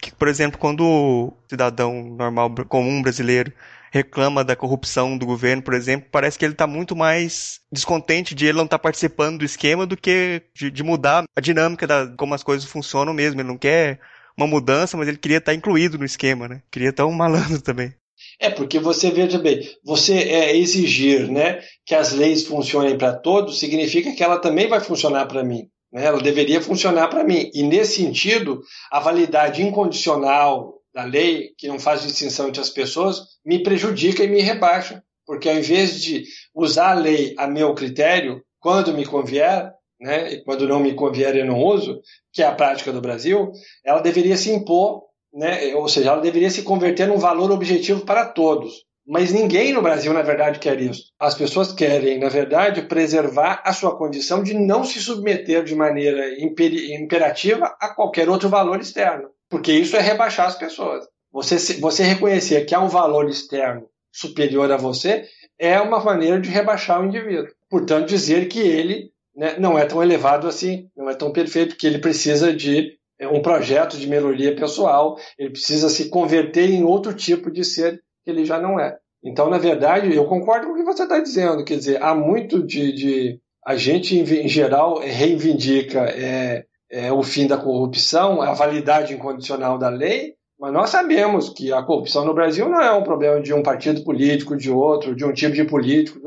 que, 0.02 0.12
por 0.12 0.28
exemplo, 0.28 0.58
quando 0.58 0.84
o 0.84 1.34
cidadão 1.48 2.04
normal, 2.04 2.54
comum 2.68 3.02
brasileiro, 3.02 3.54
reclama 3.92 4.44
da 4.44 4.56
corrupção 4.56 5.18
do 5.18 5.26
governo, 5.26 5.62
por 5.62 5.74
exemplo, 5.74 6.08
parece 6.10 6.40
que 6.40 6.46
ele 6.46 6.54
está 6.54 6.66
muito 6.66 6.96
mais 6.96 7.60
descontente 7.72 8.34
de 8.34 8.46
ele 8.46 8.58
não 8.58 8.64
estar 8.64 8.78
tá 8.78 8.82
participando 8.82 9.40
do 9.40 9.46
esquema 9.46 9.86
do 9.86 9.98
que 9.98 10.42
de, 10.56 10.72
de 10.72 10.84
mudar 10.84 11.26
a 11.36 11.42
dinâmica 11.42 11.86
da 11.86 12.08
como 12.16 12.34
as 12.34 12.42
coisas 12.42 12.68
funcionam 12.68 13.14
mesmo. 13.14 13.42
Ele 13.42 13.48
não 13.48 13.58
quer 13.58 14.00
uma 14.38 14.48
mudança, 14.48 14.96
mas 14.96 15.10
ele 15.10 15.18
queria 15.18 15.38
estar 15.38 15.52
tá 15.52 15.56
incluído 15.56 15.98
no 15.98 16.06
esquema, 16.06 16.48
né? 16.48 16.64
Queria 16.72 16.90
estar 16.90 17.06
um 17.06 17.12
malandro 17.12 17.60
também. 17.62 17.94
É 18.42 18.50
porque 18.50 18.80
você 18.80 19.12
veja 19.12 19.38
bem, 19.38 19.62
você 19.84 20.16
é, 20.18 20.58
exigir, 20.58 21.32
né, 21.32 21.62
que 21.86 21.94
as 21.94 22.12
leis 22.12 22.44
funcionem 22.44 22.98
para 22.98 23.14
todos 23.14 23.60
significa 23.60 24.12
que 24.14 24.24
ela 24.24 24.40
também 24.40 24.68
vai 24.68 24.80
funcionar 24.80 25.28
para 25.28 25.44
mim. 25.44 25.70
Né? 25.94 26.06
Ela 26.06 26.20
deveria 26.20 26.60
funcionar 26.60 27.08
para 27.08 27.24
mim. 27.24 27.52
E 27.54 27.62
nesse 27.62 28.02
sentido, 28.02 28.60
a 28.92 29.00
validade 29.00 29.62
incondicional 29.62 30.74
da 30.92 31.04
lei, 31.04 31.52
que 31.56 31.68
não 31.68 31.80
faz 31.80 32.02
distinção 32.02 32.48
entre 32.48 32.60
as 32.60 32.72
pessoas, 32.72 33.22
me 33.46 33.62
prejudica 33.62 34.24
e 34.24 34.28
me 34.28 34.42
rebaixa. 34.42 35.04
Porque 35.24 35.48
ao 35.48 35.58
invés 35.58 36.02
de 36.02 36.24
usar 36.56 36.94
a 36.94 37.00
lei 37.00 37.36
a 37.38 37.46
meu 37.46 37.76
critério, 37.76 38.42
quando 38.60 38.92
me 38.92 39.06
convier, 39.06 39.72
né, 40.00 40.34
e 40.34 40.44
quando 40.44 40.68
não 40.68 40.80
me 40.80 40.96
convier 40.96 41.36
eu 41.36 41.46
não 41.46 41.60
uso, 41.60 42.02
que 42.34 42.42
é 42.42 42.48
a 42.48 42.56
prática 42.56 42.92
do 42.92 43.02
Brasil, 43.02 43.52
ela 43.86 44.02
deveria 44.02 44.36
se 44.36 44.52
impor, 44.52 45.11
né, 45.34 45.74
ou 45.76 45.88
seja, 45.88 46.10
ela 46.10 46.22
deveria 46.22 46.50
se 46.50 46.64
converter 46.64 47.08
num 47.08 47.18
valor 47.18 47.52
objetivo 47.52 48.06
para 48.06 48.26
todos. 48.26 48.86
Mas 49.06 49.32
ninguém 49.32 49.74
no 49.74 49.82
Brasil, 49.82 50.14
na 50.14 50.22
verdade, 50.22 50.60
quer 50.60 50.80
isso. 50.80 51.06
As 51.20 51.34
pessoas 51.34 51.74
querem, 51.74 52.20
na 52.20 52.30
verdade, 52.30 52.84
preservar 52.84 53.62
a 53.66 53.74
sua 53.74 53.98
condição 53.98 54.44
de 54.44 54.54
não 54.54 54.84
se 54.84 55.00
submeter 55.00 55.64
de 55.64 55.76
maneira 55.76 56.24
imperativa 56.40 57.76
a 57.80 57.90
qualquer 57.90 58.30
outro 58.30 58.48
valor 58.48 58.80
externo. 58.80 59.30
Porque 59.50 59.74
isso 59.74 59.98
é 59.98 60.02
rebaixar 60.02 60.48
as 60.48 60.56
pessoas. 60.56 61.06
Você, 61.32 61.80
você 61.80 62.04
reconhecer 62.04 62.66
que 62.66 62.76
há 62.76 62.80
um 62.80 62.90
valor 62.90 63.28
externo 63.28 63.88
superior 64.12 64.72
a 64.72 64.78
você 64.78 65.26
é 65.58 65.80
uma 65.80 66.04
maneira 66.04 66.40
de 66.40 66.50
rebaixar 66.50 67.02
o 67.02 67.06
indivíduo. 67.06 67.48
Portanto, 67.70 68.08
dizer 68.08 68.48
que 68.48 68.60
ele 68.60 69.12
né, 69.36 69.56
não 69.58 69.80
é 69.80 69.86
tão 69.86 70.04
elevado 70.04 70.48
assim, 70.48 70.90
não 70.96 71.10
é 71.10 71.16
tão 71.16 71.32
perfeito, 71.32 71.76
que 71.76 71.88
ele 71.88 72.00
precisa 72.00 72.54
de 72.54 72.98
um 73.28 73.42
projeto 73.42 73.98
de 73.98 74.08
melhoria 74.08 74.56
pessoal, 74.56 75.18
ele 75.38 75.52
precisa 75.52 75.90
se 75.90 76.10
converter 76.10 76.70
em 76.70 76.84
outro 76.84 77.14
tipo 77.14 77.52
de 77.52 77.64
ser 77.64 78.02
que 78.24 78.32
ele 78.32 78.46
já 78.46 78.60
não 78.60 78.80
é. 78.80 78.98
Então, 79.24 79.50
na 79.50 79.58
verdade, 79.58 80.14
eu 80.14 80.26
concordo 80.26 80.68
com 80.68 80.74
o 80.74 80.76
que 80.76 80.84
você 80.84 81.04
está 81.04 81.20
dizendo. 81.20 81.64
Quer 81.64 81.78
dizer, 81.78 82.02
há 82.02 82.16
muito 82.16 82.64
de, 82.64 82.92
de, 82.92 83.40
a 83.66 83.76
gente 83.76 84.18
em 84.18 84.48
geral 84.48 85.00
reivindica 85.00 86.02
é, 86.10 86.66
é, 86.90 87.12
o 87.12 87.22
fim 87.22 87.48
da 87.48 87.58
corrupção, 87.58 88.42
a 88.42 88.54
validade 88.54 89.14
incondicional 89.14 89.78
da 89.78 89.90
lei, 89.90 90.34
mas 90.60 90.74
nós 90.74 90.90
sabemos 90.90 91.50
que 91.50 91.72
a 91.74 91.82
corrupção 91.82 92.24
no 92.24 92.36
Brasil 92.36 92.70
não 92.70 92.80
é 92.82 92.92
um 92.92 93.04
problema 93.04 93.42
de 93.42 93.54
um 93.54 93.64
partido 93.64 94.04
político, 94.04 94.56
de 94.56 94.70
outro, 94.70 95.16
de 95.16 95.26
um 95.26 95.34
tipo 95.34 95.56
de 95.56 95.64
político. 95.64 96.20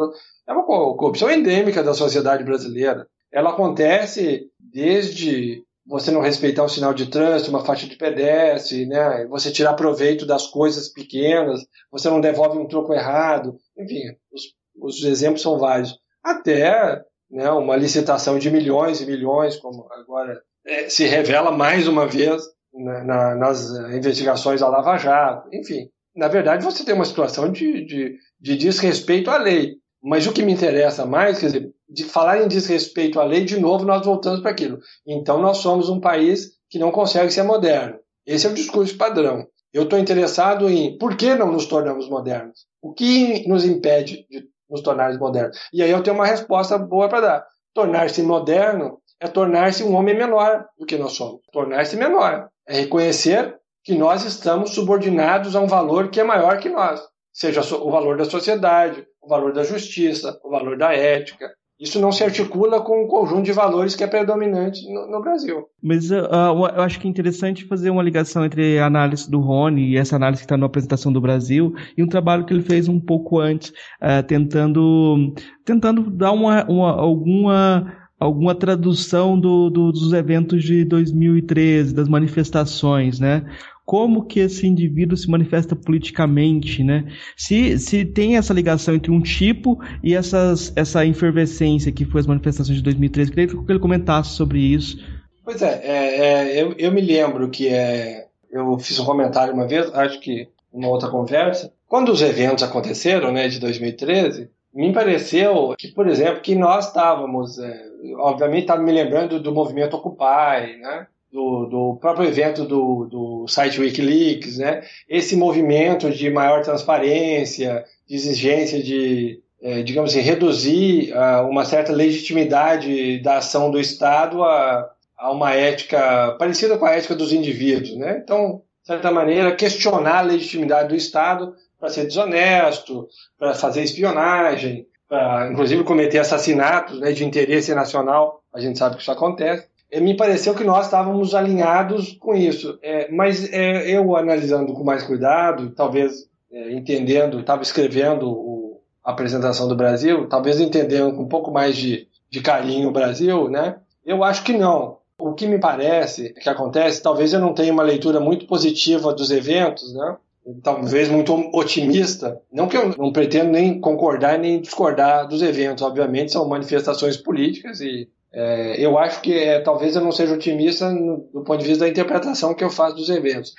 É 0.47 0.53
uma 0.53 0.65
corrupção 0.65 1.31
endêmica 1.31 1.83
da 1.83 1.95
sociedade 1.95 2.43
brasileira. 2.43 3.07
Ela 3.33 3.51
acontece 3.51 4.49
desde 4.59 5.63
você 5.87 6.11
não 6.11 6.21
respeitar 6.21 6.65
um 6.65 6.69
sinal 6.69 6.95
de 6.95 7.07
trânsito, 7.07 7.51
uma 7.51 7.65
faixa 7.65 7.87
de 7.87 7.97
pedestre, 7.97 8.87
né? 8.87 9.27
você 9.27 9.51
tirar 9.51 9.75
proveito 9.75 10.25
das 10.25 10.47
coisas 10.47 10.89
pequenas, 10.89 11.61
você 11.91 12.09
não 12.09 12.21
devolve 12.21 12.59
um 12.59 12.67
troco 12.67 12.95
errado, 12.95 13.57
enfim, 13.79 14.03
os, 14.33 14.43
os 14.81 15.05
exemplos 15.05 15.43
são 15.43 15.59
vários. 15.59 15.99
Até 16.23 17.03
né, 17.31 17.51
uma 17.51 17.77
licitação 17.77 18.39
de 18.39 18.51
milhões 18.51 19.01
e 19.01 19.07
milhões, 19.07 19.57
como 19.57 19.87
agora 19.93 20.41
é, 20.67 20.89
se 20.89 21.05
revela 21.05 21.53
mais 21.53 21.87
uma 21.87 22.07
vez 22.07 22.43
né, 22.73 23.03
na, 23.03 23.35
nas 23.35 23.71
investigações 23.93 24.61
da 24.61 24.69
Lava 24.69 24.97
Jato, 24.97 25.49
enfim. 25.53 25.89
Na 26.17 26.29
verdade, 26.29 26.65
você 26.65 26.85
tem 26.85 26.95
uma 26.95 27.05
situação 27.05 27.51
de, 27.51 27.85
de, 27.85 28.17
de 28.41 28.57
desrespeito 28.57 29.31
à 29.31 29.37
lei. 29.37 29.75
Mas 30.03 30.27
o 30.27 30.33
que 30.33 30.43
me 30.43 30.53
interessa 30.53 31.05
mais, 31.05 31.41
quer 31.41 31.47
dizer, 31.47 31.74
de 31.95 32.05
falar 32.05 32.43
em 32.43 32.49
desrespeito 32.49 33.21
à 33.21 33.25
lei, 33.25 33.45
de 33.45 33.59
novo 33.59 33.85
nós 33.85 34.05
voltamos 34.05 34.41
para 34.41 34.51
aquilo. 34.51 34.79
Então 35.07 35.41
nós 35.41 35.59
somos 35.59 35.89
um 35.89 36.01
país 36.01 36.51
que 36.69 36.79
não 36.79 36.91
consegue 36.91 37.31
ser 37.31 37.45
moderno. 37.45 37.99
Esse 38.27 38.47
é 38.47 38.51
o 38.51 38.55
discurso 38.55 38.97
padrão. 38.97 39.47
Eu 39.73 39.85
estou 39.85 39.99
interessado 39.99 40.69
em 40.69 40.99
por 40.99 41.17
que 41.17 41.35
não 41.35 41.53
nos 41.53 41.67
tornamos 41.67 42.09
modernos? 42.09 42.67
O 42.83 42.93
que 42.93 43.47
nos 43.49 43.65
impede 43.65 44.27
de 44.29 44.45
nos 44.69 44.83
tornarmos 44.83 45.19
modernos? 45.19 45.57
E 45.73 45.83
aí 45.83 45.91
eu 45.91 46.03
tenho 46.03 46.17
uma 46.17 46.27
resposta 46.27 46.77
boa 46.77 47.09
para 47.09 47.21
dar. 47.21 47.47
Tornar-se 47.73 48.23
moderno 48.23 48.99
é 49.21 49.29
tornar-se 49.29 49.83
um 49.83 49.95
homem 49.95 50.17
menor 50.17 50.67
do 50.79 50.87
que 50.87 50.99
nós 50.99 51.13
somos. 51.13 51.41
Tornar-se 51.53 51.97
menor 51.97 52.49
é 52.69 52.81
reconhecer 52.81 53.57
que 53.85 53.95
nós 53.95 54.25
estamos 54.25 54.71
subordinados 54.71 55.55
a 55.55 55.61
um 55.61 55.67
valor 55.67 56.11
que 56.11 56.21
é 56.21 56.25
maior 56.25 56.59
que 56.59 56.71
nós, 56.71 57.01
seja 57.33 57.61
o 57.77 57.91
valor 57.91 58.17
da 58.17 58.25
sociedade, 58.25 59.07
o 59.21 59.29
valor 59.29 59.53
da 59.53 59.63
justiça, 59.63 60.39
o 60.43 60.51
valor 60.51 60.79
da 60.79 60.95
ética. 60.95 61.51
Isso 61.81 62.01
não 62.01 62.13
se 62.13 62.23
articula 62.23 62.81
com 62.81 63.05
um 63.05 63.09
conjunto 63.09 63.43
de 63.43 63.53
valores 63.53 63.97
que 63.97 64.05
é 64.05 64.07
predominante 64.07 64.81
no, 64.93 65.11
no 65.11 65.21
Brasil. 65.21 65.67
Mas 65.83 66.11
uh, 66.11 66.15
eu 66.15 66.83
acho 66.83 67.01
que 67.01 67.07
é 67.07 67.11
interessante 67.11 67.65
fazer 67.65 67.91
uma 67.91 68.03
ligação 68.03 68.45
entre 68.45 68.79
a 68.79 68.87
análise 68.87 69.29
do 69.29 69.41
Rony 69.41 69.91
e 69.91 69.97
essa 69.97 70.15
análise 70.15 70.43
que 70.43 70.47
está 70.47 70.57
na 70.57 70.67
apresentação 70.67 71.13
do 71.13 71.21
Brasil 71.21 71.75
e 71.97 72.03
um 72.03 72.09
trabalho 72.09 72.45
que 72.45 72.55
ele 72.55 72.63
fez 72.63 72.89
um 72.89 73.01
pouco 73.01 73.41
antes, 73.41 73.71
uh, 73.71 74.23
tentando, 74.27 75.35
tentando 75.65 76.11
dar 76.11 76.31
uma, 76.31 76.65
uma, 76.65 76.93
alguma 76.93 78.05
alguma 78.19 78.55
tradução 78.55 79.39
do, 79.39 79.69
do, 79.69 79.93
dos 79.93 80.13
eventos 80.13 80.65
de 80.65 80.85
2013, 80.85 81.95
das 81.95 82.09
manifestações, 82.09 83.21
né? 83.21 83.45
Como 83.85 84.25
que 84.25 84.41
esse 84.41 84.67
indivíduo 84.67 85.17
se 85.17 85.31
manifesta 85.31 85.77
politicamente, 85.77 86.83
né? 86.83 87.05
Se, 87.37 87.79
se 87.79 88.05
tem 88.05 88.37
essa 88.37 88.55
ligação 88.55 88.95
entre 88.95 89.11
um 89.11 89.21
tipo 89.21 89.79
e 90.03 90.15
essas, 90.15 90.73
essa 90.75 91.05
efervescência 91.05 91.93
que 91.93 92.05
foi 92.05 92.21
as 92.21 92.27
manifestações 92.27 92.79
de 92.79 92.85
2013, 92.85 93.31
queria 93.31 93.47
que 93.47 93.73
ele 93.73 93.79
comentasse 93.79 94.31
sobre 94.31 94.59
isso. 94.59 94.97
Pois 95.45 95.61
é, 95.61 95.81
é, 95.85 96.57
é 96.59 96.63
eu, 96.63 96.75
eu 96.79 96.91
me 96.91 97.03
lembro 97.03 97.51
que 97.51 97.69
é, 97.69 98.27
eu 98.51 98.79
fiz 98.79 98.99
um 98.99 99.05
comentário 99.05 99.53
uma 99.53 99.67
vez, 99.67 99.93
acho 99.95 100.19
que 100.21 100.49
uma 100.73 100.89
outra 100.89 101.11
conversa, 101.11 101.73
quando 101.87 102.11
os 102.11 102.23
eventos 102.23 102.65
aconteceram, 102.65 103.31
né, 103.31 103.47
de 103.49 103.61
2013, 103.61 104.51
me 104.75 104.93
pareceu 104.93 105.75
que, 105.79 105.89
por 105.89 106.09
exemplo, 106.09 106.41
que 106.41 106.55
nós 106.55 106.89
estávamos, 106.89 107.59
é, 107.59 107.81
obviamente 108.17 108.63
estava 108.63 108.83
me 108.83 108.91
lembrando 108.91 109.39
do 109.39 109.53
movimento 109.53 109.97
Occupy, 109.97 110.81
né, 110.81 111.07
do, 111.35 111.67
do 111.67 111.99
próprio 112.01 112.29
evento 112.29 112.65
do, 112.65 113.07
do 113.07 113.49
site 113.49 113.81
Wikileaks, 113.81 114.59
né? 114.59 114.85
Esse 115.09 115.35
movimento 115.35 116.09
de 116.09 116.31
maior 116.31 116.63
transparência, 116.63 117.85
de 118.09 118.15
exigência 118.15 118.81
de, 118.81 119.43
é, 119.61 119.83
digamos 119.83 120.13
assim, 120.13 120.21
reduzir 120.21 121.13
uh, 121.13 121.49
uma 121.49 121.65
certa 121.65 121.93
legitimidade 121.93 123.21
da 123.21 123.39
ação 123.39 123.69
do 123.69 123.81
Estado 123.81 124.45
a, 124.45 124.89
a 125.19 125.33
uma 125.33 125.53
ética 125.53 126.37
parecida 126.39 126.79
com 126.79 126.87
a 126.87 126.93
ética 126.93 127.17
dos 127.17 127.33
indivíduos, 127.33 127.97
né? 127.97 128.21
Então, 128.23 128.63
de 128.83 128.87
certa 128.87 129.11
maneira, 129.11 129.57
questionar 129.57 130.19
a 130.19 130.23
legitimidade 130.23 130.91
do 130.91 130.95
Estado 130.95 131.57
para 131.81 131.89
ser 131.89 132.05
desonesto, 132.05 133.09
para 133.37 133.55
fazer 133.55 133.83
espionagem, 133.83 134.87
para 135.09 135.49
inclusive 135.51 135.83
cometer 135.83 136.21
assassinatos 136.21 137.01
né, 137.01 137.11
de 137.11 137.25
interesse 137.25 137.75
nacional. 137.75 138.41
A 138.55 138.61
gente 138.61 138.79
sabe 138.79 138.95
que 138.95 139.03
isso 139.03 139.11
acontece. 139.11 139.74
É, 139.95 140.01
me 140.01 140.17
pareceu 140.17 140.57
que 140.57 140.65
nós 140.65 140.87
estávamos 140.87 141.37
alinhados 141.37 142.17
com 142.19 142.35
isso. 142.35 142.77
É, 142.83 143.09
mas 143.13 143.49
é, 143.53 143.89
eu 143.89 144.17
analisando 144.17 144.73
com 144.73 144.83
mais 144.83 145.05
cuidado, 145.05 145.71
talvez 145.71 146.29
é, 146.51 146.73
entendendo, 146.73 147.39
estava 147.39 147.63
escrevendo 147.63 148.29
o, 148.29 148.81
a 149.05 149.13
apresentação 149.13 149.69
do 149.69 149.77
Brasil, 149.77 150.29
talvez 150.29 150.61
entendendo 150.61 151.15
com 151.15 151.23
um 151.23 151.29
pouco 151.29 151.53
mais 151.53 151.77
de, 151.77 152.09
de 152.29 152.41
carinho 152.41 152.89
o 152.89 152.93
Brasil, 152.93 153.49
né? 153.49 153.77
Eu 154.05 154.25
acho 154.25 154.43
que 154.43 154.53
não. 154.53 154.99
O 155.17 155.33
que 155.33 155.47
me 155.47 155.61
parece 155.61 156.35
que 156.35 156.49
acontece, 156.49 157.01
talvez 157.01 157.33
eu 157.33 157.39
não 157.39 157.55
tenha 157.55 157.73
uma 157.73 157.85
leitura 157.85 158.19
muito 158.19 158.47
positiva 158.47 159.15
dos 159.15 159.31
eventos, 159.31 159.95
né? 159.95 160.17
talvez 160.63 161.09
muito 161.09 161.33
otimista. 161.53 162.41
Não 162.53 162.67
que 162.67 162.77
eu 162.77 162.95
não 162.99 163.13
pretendo 163.13 163.51
nem 163.51 163.81
concordar 163.81 164.39
nem 164.39 164.61
discordar 164.61 165.27
dos 165.27 165.41
eventos, 165.41 165.85
obviamente 165.85 166.33
são 166.33 166.49
manifestações 166.49 167.17
políticas 167.17 167.81
e 167.81 168.09
é, 168.35 168.85
eu 168.85 168.99
acho 168.99 169.21
que 169.21 169.33
é, 169.33 169.61
talvez 169.61 169.95
eu 169.95 170.03
não 170.03 170.11
seja 170.11 170.35
otimista 170.35 170.91
no, 170.91 171.29
do 171.33 171.45
ponto 171.45 171.61
de 171.61 171.69
vista 171.69 171.85
da 171.85 171.91
interpretação 171.91 172.53
que 172.53 172.65
eu 172.65 172.71
faço 172.71 172.97
dos 172.97 173.09
eventos. 173.09 173.55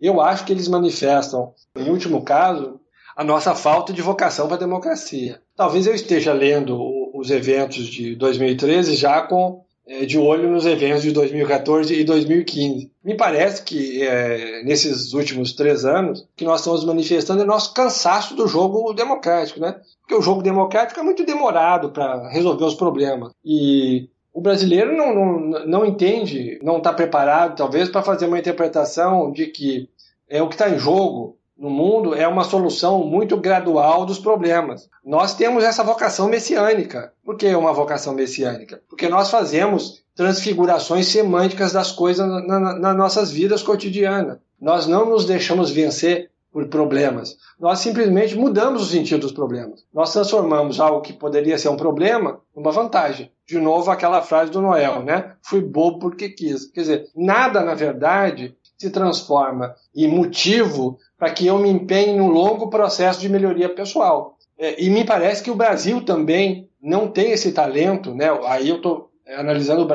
Eu 0.00 0.20
acho 0.20 0.44
que 0.44 0.52
eles 0.52 0.66
manifestam, 0.66 1.52
em 1.76 1.88
último 1.88 2.22
caso, 2.22 2.80
a 3.16 3.22
nossa 3.22 3.54
falta 3.54 3.92
de 3.92 4.02
vocação 4.02 4.48
para 4.48 4.56
a 4.56 4.60
democracia. 4.60 5.40
Talvez 5.56 5.86
eu 5.86 5.94
esteja 5.94 6.32
lendo 6.32 6.76
os 7.14 7.30
eventos 7.30 7.86
de 7.86 8.16
2013 8.16 8.96
já 8.96 9.22
com 9.22 9.64
é, 9.86 10.04
de 10.04 10.18
olho 10.18 10.50
nos 10.50 10.66
eventos 10.66 11.02
de 11.02 11.12
2014 11.12 11.94
e 11.94 12.02
2015. 12.02 12.90
Me 13.04 13.16
parece 13.16 13.62
que 13.62 14.02
é, 14.02 14.64
nesses 14.64 15.12
últimos 15.14 15.52
três 15.52 15.84
anos 15.84 16.26
que 16.36 16.44
nós 16.44 16.60
estamos 16.60 16.84
manifestando 16.84 17.42
é 17.42 17.46
nosso 17.46 17.72
cansaço 17.72 18.34
do 18.34 18.48
jogo 18.48 18.92
democrático, 18.92 19.60
né? 19.60 19.80
Porque 20.00 20.16
o 20.16 20.22
jogo 20.22 20.42
democrático 20.42 20.98
é 20.98 21.02
muito 21.04 21.24
demorado 21.24 21.90
para 21.92 22.28
resolver 22.30 22.64
os 22.64 22.74
problemas. 22.74 23.32
E 23.44 24.10
o 24.36 24.40
brasileiro 24.42 24.94
não, 24.94 25.14
não, 25.14 25.66
não 25.66 25.86
entende, 25.86 26.60
não 26.62 26.76
está 26.76 26.92
preparado, 26.92 27.56
talvez, 27.56 27.88
para 27.88 28.02
fazer 28.02 28.26
uma 28.26 28.38
interpretação 28.38 29.32
de 29.32 29.46
que 29.46 29.88
é 30.28 30.42
o 30.42 30.48
que 30.48 30.54
está 30.54 30.68
em 30.68 30.78
jogo 30.78 31.38
no 31.56 31.70
mundo 31.70 32.14
é 32.14 32.28
uma 32.28 32.44
solução 32.44 33.02
muito 33.02 33.38
gradual 33.38 34.04
dos 34.04 34.18
problemas. 34.18 34.90
Nós 35.02 35.32
temos 35.32 35.64
essa 35.64 35.82
vocação 35.82 36.28
messiânica. 36.28 37.14
Por 37.24 37.38
que 37.38 37.46
uma 37.54 37.72
vocação 37.72 38.12
messiânica? 38.12 38.82
Porque 38.90 39.08
nós 39.08 39.30
fazemos 39.30 40.02
transfigurações 40.14 41.06
semânticas 41.08 41.72
das 41.72 41.90
coisas 41.90 42.28
nas 42.28 42.46
na, 42.46 42.78
nas 42.78 42.94
nossas 42.96 43.30
vidas 43.30 43.62
cotidianas. 43.62 44.36
Nós 44.60 44.86
não 44.86 45.08
nos 45.08 45.24
deixamos 45.24 45.70
vencer 45.70 46.30
por 46.56 46.68
problemas. 46.68 47.36
Nós 47.60 47.80
simplesmente 47.80 48.34
mudamos 48.34 48.80
o 48.80 48.86
sentido 48.86 49.20
dos 49.20 49.32
problemas. 49.32 49.84
Nós 49.92 50.10
transformamos 50.10 50.80
algo 50.80 51.02
que 51.02 51.12
poderia 51.12 51.58
ser 51.58 51.68
um 51.68 51.76
problema 51.76 52.40
numa 52.56 52.72
vantagem. 52.72 53.30
De 53.46 53.58
novo, 53.58 53.90
aquela 53.90 54.22
frase 54.22 54.50
do 54.50 54.62
Noel, 54.62 55.02
né? 55.02 55.34
Fui 55.42 55.60
bobo 55.60 55.98
porque 55.98 56.30
quis. 56.30 56.64
Quer 56.70 56.80
dizer, 56.80 57.08
nada, 57.14 57.60
na 57.60 57.74
verdade, 57.74 58.56
se 58.78 58.88
transforma 58.88 59.74
em 59.94 60.08
motivo 60.08 60.96
para 61.18 61.28
que 61.28 61.46
eu 61.46 61.58
me 61.58 61.68
empenhe 61.68 62.16
no 62.16 62.28
longo 62.28 62.70
processo 62.70 63.20
de 63.20 63.28
melhoria 63.28 63.68
pessoal. 63.68 64.38
É, 64.58 64.82
e 64.82 64.88
me 64.88 65.04
parece 65.04 65.42
que 65.42 65.50
o 65.50 65.54
Brasil 65.54 66.06
também 66.06 66.70
não 66.80 67.06
tem 67.06 67.32
esse 67.32 67.52
talento, 67.52 68.14
né? 68.14 68.30
Aí 68.46 68.70
eu 68.70 68.76
estou 68.76 69.10
analisando, 69.28 69.86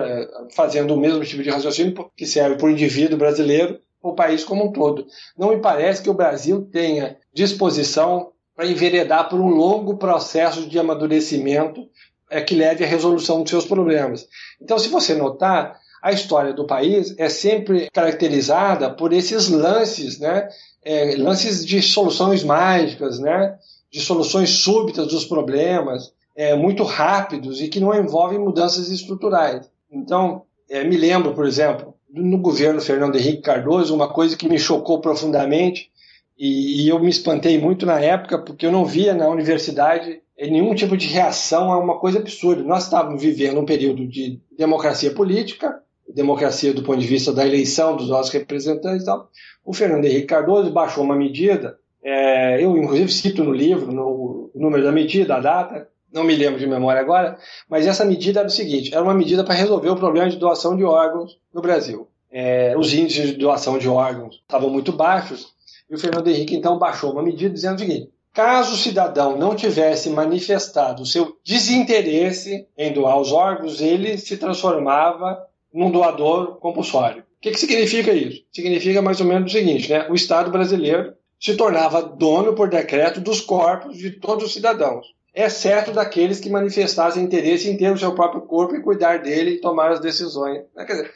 fazendo 0.55 0.93
o 0.93 0.99
mesmo 0.99 1.25
tipo 1.25 1.41
de 1.41 1.49
raciocínio 1.49 2.11
que 2.15 2.27
serve 2.27 2.57
para 2.57 2.67
o 2.67 2.71
indivíduo 2.71 3.17
brasileiro, 3.17 3.79
o 4.01 4.13
país 4.13 4.43
como 4.43 4.65
um 4.65 4.71
todo. 4.71 5.05
Não 5.37 5.49
me 5.49 5.57
parece 5.57 6.01
que 6.01 6.09
o 6.09 6.13
Brasil 6.13 6.67
tenha 6.71 7.17
disposição 7.33 8.31
para 8.55 8.67
enveredar 8.67 9.29
por 9.29 9.39
um 9.39 9.49
longo 9.49 9.97
processo 9.97 10.67
de 10.67 10.77
amadurecimento 10.79 11.87
é, 12.29 12.41
que 12.41 12.55
leve 12.55 12.83
à 12.83 12.87
resolução 12.87 13.41
dos 13.41 13.49
seus 13.49 13.65
problemas. 13.65 14.27
Então, 14.61 14.77
se 14.79 14.89
você 14.89 15.13
notar, 15.13 15.79
a 16.01 16.11
história 16.11 16.53
do 16.53 16.65
país 16.65 17.13
é 17.17 17.29
sempre 17.29 17.89
caracterizada 17.91 18.89
por 18.89 19.13
esses 19.13 19.49
lances, 19.49 20.19
né? 20.19 20.49
É, 20.83 21.15
lances 21.15 21.63
de 21.63 21.79
soluções 21.79 22.43
mágicas, 22.43 23.19
né? 23.19 23.55
de 23.91 23.99
soluções 23.99 24.49
súbitas 24.49 25.07
dos 25.07 25.25
problemas, 25.25 26.13
é, 26.35 26.55
muito 26.55 26.83
rápidos 26.83 27.61
e 27.61 27.67
que 27.67 27.79
não 27.79 27.93
envolvem 27.93 28.39
mudanças 28.39 28.89
estruturais. 28.89 29.69
Então, 29.91 30.43
é, 30.69 30.83
me 30.83 30.95
lembro, 30.95 31.33
por 31.33 31.45
exemplo, 31.45 31.93
no 32.13 32.37
governo 32.37 32.81
Fernando 32.81 33.15
Henrique 33.15 33.41
Cardoso, 33.41 33.95
uma 33.95 34.11
coisa 34.11 34.35
que 34.35 34.47
me 34.47 34.59
chocou 34.59 34.99
profundamente 34.99 35.89
e, 36.37 36.83
e, 36.83 36.89
eu 36.89 36.99
me 36.99 37.09
espantei 37.09 37.59
muito 37.59 37.85
na 37.85 37.99
época 37.99 38.39
porque 38.39 38.65
eu 38.65 38.71
não 38.71 38.83
via 38.83 39.13
na 39.13 39.27
universidade 39.29 40.21
nenhum 40.39 40.73
tipo 40.73 40.97
de 40.97 41.07
reação 41.07 41.71
a 41.71 41.77
uma 41.77 41.99
coisa 41.99 42.17
absurda. 42.17 42.63
Nós 42.63 42.85
estávamos 42.85 43.21
vivendo 43.21 43.59
um 43.59 43.65
período 43.65 44.07
de 44.07 44.39
democracia 44.57 45.11
política, 45.11 45.79
democracia 46.11 46.73
do 46.73 46.81
ponto 46.81 46.99
de 46.99 47.05
vista 47.05 47.31
da 47.31 47.45
eleição 47.45 47.95
dos 47.95 48.09
nossos 48.09 48.31
representantes 48.31 49.03
e 49.03 49.05
tal. 49.05 49.29
O 49.63 49.73
Fernando 49.73 50.05
Henrique 50.05 50.25
Cardoso 50.25 50.71
baixou 50.71 51.03
uma 51.03 51.15
medida, 51.15 51.77
é, 52.03 52.63
eu 52.63 52.75
inclusive 52.75 53.11
cito 53.11 53.43
no 53.43 53.53
livro 53.53 53.91
no, 53.91 54.49
o 54.53 54.59
número 54.59 54.83
da 54.83 54.91
medida, 54.91 55.35
a 55.35 55.39
data, 55.39 55.87
não 56.11 56.23
me 56.23 56.35
lembro 56.35 56.59
de 56.59 56.67
memória 56.67 57.01
agora, 57.01 57.37
mas 57.69 57.87
essa 57.87 58.03
medida 58.03 58.41
era 58.41 58.47
o 58.47 58.51
seguinte: 58.51 58.93
era 58.93 59.03
uma 59.03 59.13
medida 59.13 59.43
para 59.43 59.55
resolver 59.55 59.89
o 59.89 59.95
problema 59.95 60.29
de 60.29 60.37
doação 60.37 60.75
de 60.75 60.83
órgãos 60.83 61.37
no 61.53 61.61
Brasil. 61.61 62.07
É, 62.31 62.75
os 62.77 62.93
índices 62.93 63.31
de 63.31 63.37
doação 63.37 63.77
de 63.77 63.87
órgãos 63.87 64.35
estavam 64.41 64.69
muito 64.69 64.91
baixos, 64.91 65.53
e 65.89 65.95
o 65.95 65.97
Fernando 65.97 66.27
Henrique 66.27 66.55
então 66.55 66.77
baixou 66.77 67.11
uma 67.11 67.23
medida 67.23 67.53
dizendo 67.53 67.77
o 67.77 67.79
seguinte: 67.79 68.09
caso 68.33 68.73
o 68.73 68.77
cidadão 68.77 69.37
não 69.37 69.55
tivesse 69.55 70.09
manifestado 70.09 71.03
o 71.03 71.05
seu 71.05 71.37
desinteresse 71.43 72.67
em 72.77 72.93
doar 72.93 73.19
os 73.19 73.31
órgãos, 73.31 73.81
ele 73.81 74.17
se 74.17 74.37
transformava 74.37 75.45
num 75.73 75.91
doador 75.91 76.57
compulsório. 76.57 77.21
O 77.21 77.41
que, 77.41 77.51
que 77.51 77.59
significa 77.59 78.11
isso? 78.11 78.43
Significa 78.51 79.01
mais 79.01 79.19
ou 79.19 79.25
menos 79.25 79.51
o 79.51 79.55
seguinte: 79.57 79.89
né? 79.89 80.07
o 80.09 80.15
Estado 80.15 80.51
brasileiro 80.51 81.13
se 81.39 81.55
tornava 81.55 82.03
dono 82.03 82.53
por 82.53 82.69
decreto 82.69 83.19
dos 83.19 83.41
corpos 83.41 83.97
de 83.97 84.11
todos 84.11 84.45
os 84.45 84.53
cidadãos 84.53 85.07
exceto 85.33 85.91
daqueles 85.91 86.39
que 86.39 86.49
manifestassem 86.49 87.23
interesse 87.23 87.69
em 87.69 87.77
ter 87.77 87.91
o 87.91 87.97
seu 87.97 88.13
próprio 88.13 88.41
corpo 88.41 88.75
e 88.75 88.81
cuidar 88.81 89.19
dele 89.19 89.51
e 89.51 89.61
tomar 89.61 89.91
as 89.91 89.99
decisões. 89.99 90.63
Quer 90.75 90.85
dizer, 90.85 91.11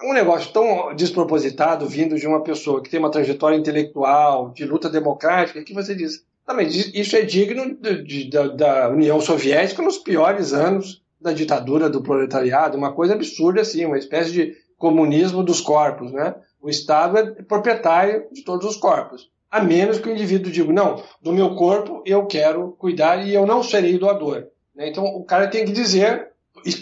é 0.00 0.06
um 0.06 0.12
negócio 0.12 0.52
tão 0.52 0.94
despropositado 0.94 1.86
vindo 1.86 2.16
de 2.16 2.26
uma 2.26 2.42
pessoa 2.42 2.82
que 2.82 2.90
tem 2.90 3.00
uma 3.00 3.10
trajetória 3.10 3.56
intelectual, 3.56 4.52
de 4.52 4.64
luta 4.64 4.88
democrática, 4.88 5.64
que 5.64 5.74
você 5.74 5.94
diz, 5.94 6.24
também 6.46 6.68
isso 6.68 7.16
é 7.16 7.22
digno 7.22 7.74
de, 7.74 8.02
de, 8.02 8.30
da, 8.30 8.46
da 8.48 8.88
União 8.88 9.20
Soviética 9.20 9.82
nos 9.82 9.98
piores 9.98 10.52
anos 10.52 11.02
da 11.20 11.32
ditadura 11.32 11.88
do 11.88 12.02
proletariado, 12.02 12.76
uma 12.76 12.92
coisa 12.92 13.14
absurda 13.14 13.62
assim, 13.62 13.84
uma 13.84 13.98
espécie 13.98 14.30
de 14.30 14.56
comunismo 14.78 15.42
dos 15.42 15.60
corpos, 15.60 16.12
né? 16.12 16.34
O 16.60 16.68
Estado 16.68 17.16
é 17.18 17.24
proprietário 17.42 18.26
de 18.30 18.44
todos 18.44 18.68
os 18.68 18.76
corpos 18.76 19.30
a 19.56 19.62
menos 19.62 19.98
que 19.98 20.08
o 20.08 20.12
indivíduo 20.12 20.52
diga, 20.52 20.72
não, 20.72 21.02
do 21.22 21.32
meu 21.32 21.54
corpo 21.54 22.02
eu 22.04 22.26
quero 22.26 22.76
cuidar 22.78 23.26
e 23.26 23.34
eu 23.34 23.46
não 23.46 23.62
serei 23.62 23.98
doador. 23.98 24.46
Né? 24.74 24.88
Então 24.88 25.04
o 25.04 25.24
cara 25.24 25.48
tem 25.48 25.64
que 25.64 25.72
dizer 25.72 26.28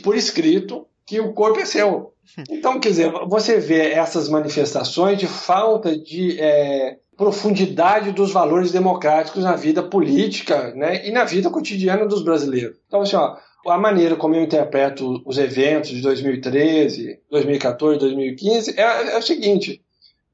por 0.02 0.16
escrito 0.16 0.86
que 1.06 1.20
o 1.20 1.32
corpo 1.32 1.60
é 1.60 1.64
seu. 1.64 2.12
Então, 2.50 2.80
quer 2.80 2.88
dizer, 2.88 3.12
você 3.28 3.58
vê 3.58 3.92
essas 3.92 4.30
manifestações 4.30 5.18
de 5.18 5.26
falta 5.26 5.96
de 5.96 6.40
é, 6.40 6.96
profundidade 7.16 8.12
dos 8.12 8.32
valores 8.32 8.72
democráticos 8.72 9.44
na 9.44 9.54
vida 9.54 9.82
política 9.82 10.72
né, 10.74 11.06
e 11.06 11.12
na 11.12 11.24
vida 11.24 11.50
cotidiana 11.50 12.06
dos 12.06 12.22
brasileiros. 12.22 12.78
Então, 12.86 13.02
assim, 13.02 13.16
ó, 13.16 13.36
a 13.66 13.78
maneira 13.78 14.16
como 14.16 14.34
eu 14.34 14.42
interpreto 14.42 15.22
os 15.24 15.38
eventos 15.38 15.90
de 15.90 16.00
2013, 16.00 17.20
2014, 17.30 17.98
2015 17.98 18.78
é, 18.78 19.14
é 19.14 19.18
o 19.18 19.22
seguinte: 19.22 19.82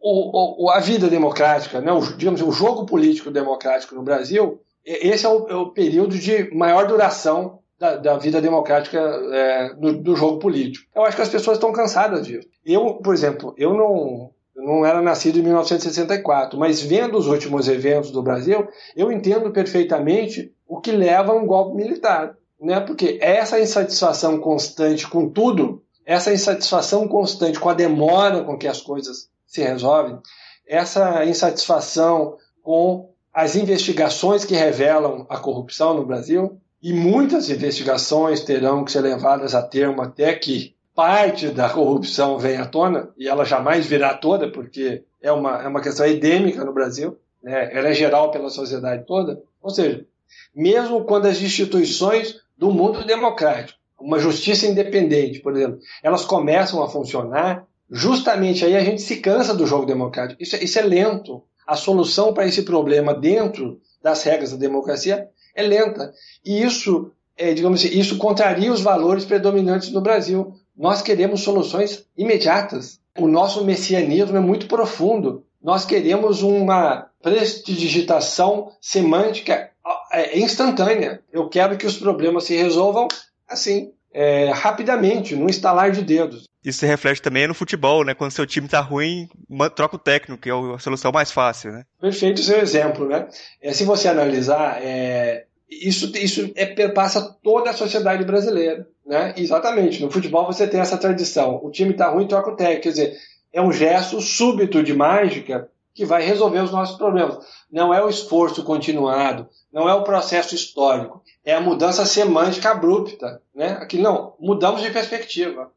o, 0.00 0.64
o, 0.64 0.70
a 0.70 0.80
vida 0.80 1.08
democrática, 1.08 1.80
né, 1.80 1.92
o, 1.92 2.00
digamos, 2.00 2.40
o 2.40 2.50
jogo 2.50 2.86
político 2.86 3.30
democrático 3.30 3.94
no 3.94 4.02
Brasil, 4.02 4.60
esse 4.84 5.26
é 5.26 5.28
o, 5.28 5.46
é 5.48 5.54
o 5.54 5.70
período 5.70 6.18
de 6.18 6.54
maior 6.54 6.86
duração 6.86 7.60
da, 7.78 7.96
da 7.96 8.16
vida 8.16 8.40
democrática 8.40 8.98
é, 8.98 9.74
do, 9.74 9.98
do, 10.02 10.16
jogo 10.16 10.38
político. 10.38 10.86
Eu 10.94 11.04
acho 11.04 11.16
que 11.16 11.22
as 11.22 11.28
pessoas 11.28 11.56
estão 11.56 11.72
cansadas 11.72 12.26
disso. 12.26 12.48
Eu, 12.64 12.94
por 12.94 13.14
exemplo, 13.14 13.54
eu 13.56 13.74
não, 13.74 14.30
não 14.54 14.84
era 14.84 15.00
nascido 15.00 15.38
em 15.38 15.42
1964, 15.42 16.58
mas 16.58 16.80
vendo 16.80 17.16
os 17.16 17.26
últimos 17.26 17.68
eventos 17.68 18.10
do 18.10 18.22
Brasil, 18.22 18.68
eu 18.96 19.12
entendo 19.12 19.50
perfeitamente 19.50 20.52
o 20.66 20.80
que 20.80 20.92
leva 20.92 21.32
a 21.32 21.36
um 21.36 21.46
golpe 21.46 21.76
militar. 21.76 22.36
Né? 22.60 22.80
Porque 22.80 23.18
essa 23.20 23.60
insatisfação 23.60 24.38
constante 24.38 25.08
com 25.08 25.28
tudo, 25.28 25.82
essa 26.04 26.32
insatisfação 26.32 27.08
constante 27.08 27.58
com 27.58 27.68
a 27.68 27.74
demora 27.74 28.44
com 28.44 28.58
que 28.58 28.68
as 28.68 28.80
coisas 28.80 29.30
se 29.50 29.60
resolvem, 29.62 30.18
essa 30.66 31.24
insatisfação 31.24 32.36
com 32.62 33.10
as 33.34 33.56
investigações 33.56 34.44
que 34.44 34.54
revelam 34.54 35.26
a 35.28 35.38
corrupção 35.38 35.92
no 35.92 36.06
Brasil, 36.06 36.60
e 36.80 36.92
muitas 36.92 37.50
investigações 37.50 38.42
terão 38.42 38.84
que 38.84 38.92
ser 38.92 39.00
levadas 39.00 39.54
a 39.54 39.62
termo 39.62 40.00
até 40.02 40.34
que 40.34 40.74
parte 40.94 41.48
da 41.48 41.68
corrupção 41.68 42.38
venha 42.38 42.62
à 42.62 42.66
tona, 42.66 43.10
e 43.18 43.28
ela 43.28 43.44
jamais 43.44 43.86
virá 43.86 44.14
toda, 44.14 44.50
porque 44.50 45.02
é 45.20 45.32
uma, 45.32 45.62
é 45.62 45.66
uma 45.66 45.80
questão 45.82 46.06
endêmica 46.06 46.64
no 46.64 46.72
Brasil, 46.72 47.18
né? 47.42 47.76
ela 47.76 47.88
é 47.88 47.92
geral 47.92 48.30
pela 48.30 48.50
sociedade 48.50 49.04
toda. 49.06 49.42
Ou 49.60 49.70
seja, 49.70 50.06
mesmo 50.54 51.04
quando 51.04 51.26
as 51.26 51.42
instituições 51.42 52.40
do 52.56 52.70
mundo 52.70 53.04
democrático, 53.04 53.78
uma 53.98 54.18
justiça 54.18 54.66
independente, 54.66 55.40
por 55.40 55.56
exemplo, 55.56 55.80
elas 56.02 56.24
começam 56.24 56.82
a 56.82 56.88
funcionar, 56.88 57.66
justamente 57.90 58.64
aí 58.64 58.76
a 58.76 58.84
gente 58.84 59.02
se 59.02 59.16
cansa 59.16 59.54
do 59.54 59.66
jogo 59.66 59.84
democrático. 59.84 60.42
Isso, 60.42 60.56
é, 60.56 60.64
isso 60.64 60.78
é 60.78 60.82
lento. 60.82 61.42
A 61.66 61.76
solução 61.76 62.32
para 62.32 62.46
esse 62.46 62.62
problema 62.62 63.14
dentro 63.14 63.80
das 64.02 64.22
regras 64.22 64.52
da 64.52 64.56
democracia 64.56 65.28
é 65.54 65.62
lenta. 65.62 66.12
E 66.44 66.62
isso, 66.62 67.12
é, 67.36 67.52
digamos 67.52 67.80
assim, 67.84 67.98
isso 67.98 68.16
contraria 68.18 68.72
os 68.72 68.80
valores 68.80 69.24
predominantes 69.24 69.90
no 69.90 70.00
Brasil. 70.00 70.54
Nós 70.76 71.02
queremos 71.02 71.42
soluções 71.42 72.06
imediatas. 72.16 73.00
O 73.18 73.26
nosso 73.26 73.64
messianismo 73.64 74.36
é 74.36 74.40
muito 74.40 74.66
profundo. 74.66 75.44
Nós 75.62 75.84
queremos 75.84 76.42
uma 76.42 77.08
prestidigitação 77.22 78.72
semântica 78.80 79.70
é, 80.12 80.38
instantânea. 80.38 81.20
Eu 81.32 81.48
quero 81.48 81.76
que 81.76 81.86
os 81.86 81.98
problemas 81.98 82.44
se 82.44 82.56
resolvam 82.56 83.08
assim, 83.48 83.92
é, 84.12 84.50
rapidamente, 84.50 85.34
num 85.34 85.48
estalar 85.48 85.90
de 85.90 86.02
dedos. 86.02 86.49
Isso 86.64 86.80
se 86.80 86.86
reflete 86.86 87.22
também 87.22 87.46
no 87.46 87.54
futebol, 87.54 88.04
né? 88.04 88.14
Quando 88.14 88.32
seu 88.32 88.46
time 88.46 88.68
tá 88.68 88.80
ruim, 88.80 89.28
troca 89.74 89.96
o 89.96 89.98
técnico, 89.98 90.40
que 90.40 90.50
é 90.50 90.52
a 90.52 90.78
solução 90.78 91.10
mais 91.10 91.30
fácil, 91.30 91.72
né? 91.72 91.84
Perfeito 92.00 92.40
o 92.40 92.44
seu 92.44 92.60
exemplo, 92.60 93.08
né? 93.08 93.28
É, 93.62 93.72
se 93.72 93.84
você 93.84 94.08
analisar, 94.08 94.78
é, 94.82 95.46
isso, 95.70 96.14
isso 96.16 96.52
é, 96.54 96.66
perpassa 96.66 97.36
toda 97.42 97.70
a 97.70 97.74
sociedade 97.74 98.24
brasileira, 98.24 98.86
né? 99.06 99.32
Exatamente. 99.36 100.02
No 100.02 100.10
futebol 100.10 100.44
você 100.44 100.66
tem 100.66 100.80
essa 100.80 100.98
tradição. 100.98 101.60
O 101.62 101.70
time 101.70 101.94
tá 101.94 102.10
ruim, 102.10 102.26
troca 102.26 102.50
o 102.50 102.56
técnico. 102.56 102.82
Quer 102.82 102.90
dizer, 102.90 103.16
é 103.52 103.62
um 103.62 103.72
gesto 103.72 104.20
súbito 104.20 104.82
de 104.82 104.94
mágica 104.94 105.68
que 105.94 106.04
vai 106.04 106.22
resolver 106.22 106.60
os 106.60 106.70
nossos 106.70 106.96
problemas. 106.96 107.38
Não 107.70 107.92
é 107.92 108.02
o 108.02 108.08
esforço 108.08 108.62
continuado, 108.64 109.48
não 109.72 109.88
é 109.88 109.94
o 109.94 110.04
processo 110.04 110.54
histórico, 110.54 111.22
é 111.44 111.54
a 111.54 111.60
mudança 111.60 112.04
semântica 112.04 112.70
abrupta, 112.70 113.40
né? 113.54 113.78
Aqui 113.80 113.98
não, 113.98 114.34
mudamos 114.38 114.82
de 114.82 114.90
perspectiva. 114.90 115.70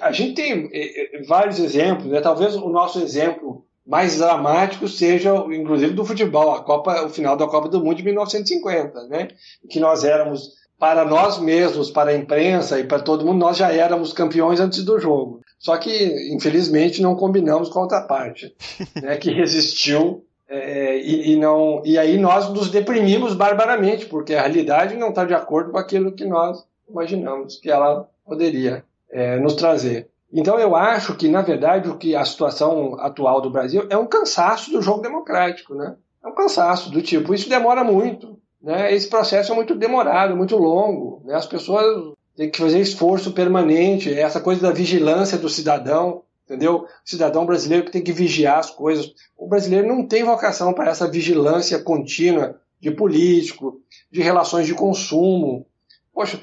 A 0.00 0.10
gente 0.12 0.34
tem 0.34 0.68
é, 0.72 1.18
é, 1.18 1.22
vários 1.22 1.58
exemplos, 1.58 2.06
né? 2.06 2.20
talvez 2.20 2.56
o 2.56 2.68
nosso 2.68 3.00
exemplo 3.00 3.64
mais 3.86 4.18
dramático 4.18 4.88
seja, 4.88 5.32
inclusive, 5.48 5.94
do 5.94 6.04
futebol, 6.04 6.52
a 6.52 6.62
Copa, 6.62 7.02
o 7.04 7.08
final 7.08 7.36
da 7.36 7.46
Copa 7.46 7.68
do 7.68 7.82
Mundo 7.82 7.96
de 7.96 8.02
1950, 8.02 9.06
né? 9.06 9.28
Que 9.70 9.78
nós 9.78 10.02
éramos, 10.02 10.54
para 10.76 11.04
nós 11.04 11.38
mesmos, 11.38 11.88
para 11.88 12.10
a 12.10 12.16
imprensa 12.16 12.80
e 12.80 12.84
para 12.84 12.98
todo 12.98 13.24
mundo, 13.24 13.38
nós 13.38 13.56
já 13.56 13.72
éramos 13.72 14.12
campeões 14.12 14.58
antes 14.58 14.84
do 14.84 14.98
jogo. 14.98 15.40
Só 15.56 15.76
que, 15.76 16.34
infelizmente, 16.34 17.00
não 17.00 17.14
combinamos 17.14 17.68
com 17.68 17.78
a 17.78 17.82
outra 17.82 18.00
parte, 18.02 18.52
né? 19.00 19.16
Que 19.16 19.30
resistiu 19.30 20.24
É, 20.48 20.98
e, 20.98 21.32
e, 21.32 21.36
não, 21.36 21.82
e 21.84 21.98
aí 21.98 22.18
nós 22.18 22.48
nos 22.52 22.70
deprimimos 22.70 23.34
barbaramente, 23.34 24.06
porque 24.06 24.34
a 24.34 24.42
realidade 24.42 24.96
não 24.96 25.08
está 25.08 25.24
de 25.24 25.34
acordo 25.34 25.72
com 25.72 25.78
aquilo 25.78 26.12
que 26.12 26.24
nós 26.24 26.64
imaginamos 26.88 27.58
que 27.58 27.68
ela 27.68 28.08
poderia 28.24 28.84
é, 29.16 29.38
nos 29.38 29.54
trazer. 29.54 30.10
Então 30.30 30.58
eu 30.58 30.76
acho 30.76 31.14
que, 31.14 31.26
na 31.26 31.40
verdade, 31.40 31.88
o 31.88 31.96
que 31.96 32.14
a 32.14 32.22
situação 32.22 33.00
atual 33.00 33.40
do 33.40 33.48
Brasil 33.48 33.86
é 33.88 33.96
um 33.96 34.06
cansaço 34.06 34.70
do 34.70 34.82
jogo 34.82 35.00
democrático, 35.00 35.74
né? 35.74 35.96
É 36.22 36.28
um 36.28 36.34
cansaço 36.34 36.90
do 36.90 37.00
tipo, 37.00 37.32
isso 37.32 37.48
demora 37.48 37.82
muito, 37.82 38.38
né? 38.60 38.92
Esse 38.92 39.08
processo 39.08 39.52
é 39.52 39.54
muito 39.54 39.74
demorado, 39.74 40.36
muito 40.36 40.56
longo, 40.56 41.22
né? 41.24 41.34
As 41.34 41.46
pessoas 41.46 42.12
têm 42.36 42.50
que 42.50 42.58
fazer 42.58 42.78
esforço 42.78 43.32
permanente, 43.32 44.12
essa 44.12 44.38
coisa 44.38 44.60
da 44.60 44.70
vigilância 44.70 45.38
do 45.38 45.48
cidadão, 45.48 46.22
entendeu? 46.44 46.82
O 46.82 46.86
cidadão 47.02 47.46
brasileiro 47.46 47.86
que 47.86 47.92
tem 47.92 48.04
que 48.04 48.12
vigiar 48.12 48.58
as 48.58 48.70
coisas. 48.70 49.14
O 49.34 49.48
brasileiro 49.48 49.88
não 49.88 50.06
tem 50.06 50.24
vocação 50.24 50.74
para 50.74 50.90
essa 50.90 51.10
vigilância 51.10 51.82
contínua 51.82 52.60
de 52.78 52.90
político, 52.90 53.80
de 54.12 54.20
relações 54.20 54.66
de 54.66 54.74
consumo. 54.74 55.64
Poxa, 56.12 56.38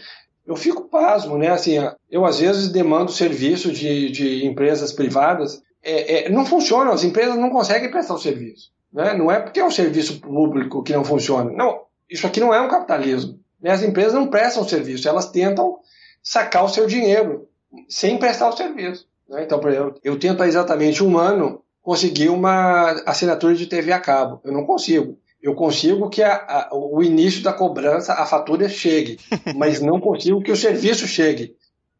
eu 0.45 0.55
fico 0.55 0.89
pasmo, 0.89 1.37
né? 1.37 1.49
Assim, 1.49 1.75
eu 2.09 2.25
às 2.25 2.39
vezes 2.39 2.69
demando 2.69 3.11
serviço 3.11 3.71
de, 3.71 4.11
de 4.11 4.45
empresas 4.45 4.91
privadas, 4.91 5.61
é, 5.81 6.25
é, 6.25 6.29
não 6.29 6.45
funciona, 6.45 6.91
as 6.91 7.03
empresas 7.03 7.35
não 7.35 7.49
conseguem 7.49 7.91
prestar 7.91 8.13
o 8.13 8.19
serviço. 8.19 8.71
Né? 8.91 9.13
Não 9.13 9.31
é 9.31 9.39
porque 9.39 9.59
é 9.59 9.65
um 9.65 9.71
serviço 9.71 10.19
público 10.19 10.83
que 10.83 10.93
não 10.93 11.03
funciona. 11.03 11.51
Não, 11.51 11.81
isso 12.09 12.27
aqui 12.27 12.39
não 12.39 12.53
é 12.53 12.61
um 12.61 12.67
capitalismo. 12.67 13.39
Né? 13.61 13.71
As 13.71 13.81
empresas 13.81 14.13
não 14.13 14.27
prestam 14.27 14.67
serviço, 14.67 15.07
elas 15.07 15.29
tentam 15.29 15.79
sacar 16.21 16.63
o 16.63 16.69
seu 16.69 16.85
dinheiro 16.85 17.47
sem 17.89 18.17
prestar 18.17 18.49
o 18.49 18.55
serviço. 18.55 19.07
Né? 19.27 19.43
Então, 19.43 19.59
por 19.59 19.71
exemplo, 19.71 19.95
eu 20.03 20.19
tento 20.19 20.43
há 20.43 20.47
exatamente 20.47 21.03
um 21.03 21.17
ano 21.17 21.61
conseguir 21.81 22.29
uma 22.29 22.91
assinatura 23.05 23.55
de 23.55 23.65
TV 23.65 23.91
a 23.91 23.99
cabo. 23.99 24.39
Eu 24.43 24.53
não 24.53 24.65
consigo 24.65 25.17
eu 25.43 25.53
consigo 25.53 26.09
que 26.09 26.23
a, 26.23 26.35
a, 26.35 26.69
o 26.71 27.03
início 27.03 27.43
da 27.43 27.51
cobrança, 27.51 28.13
a 28.13 28.25
fatura 28.25 28.69
chegue, 28.69 29.19
mas 29.57 29.81
não 29.81 29.99
consigo 29.99 30.41
que 30.41 30.51
o 30.51 30.55
serviço 30.55 31.05
chegue. 31.05 31.53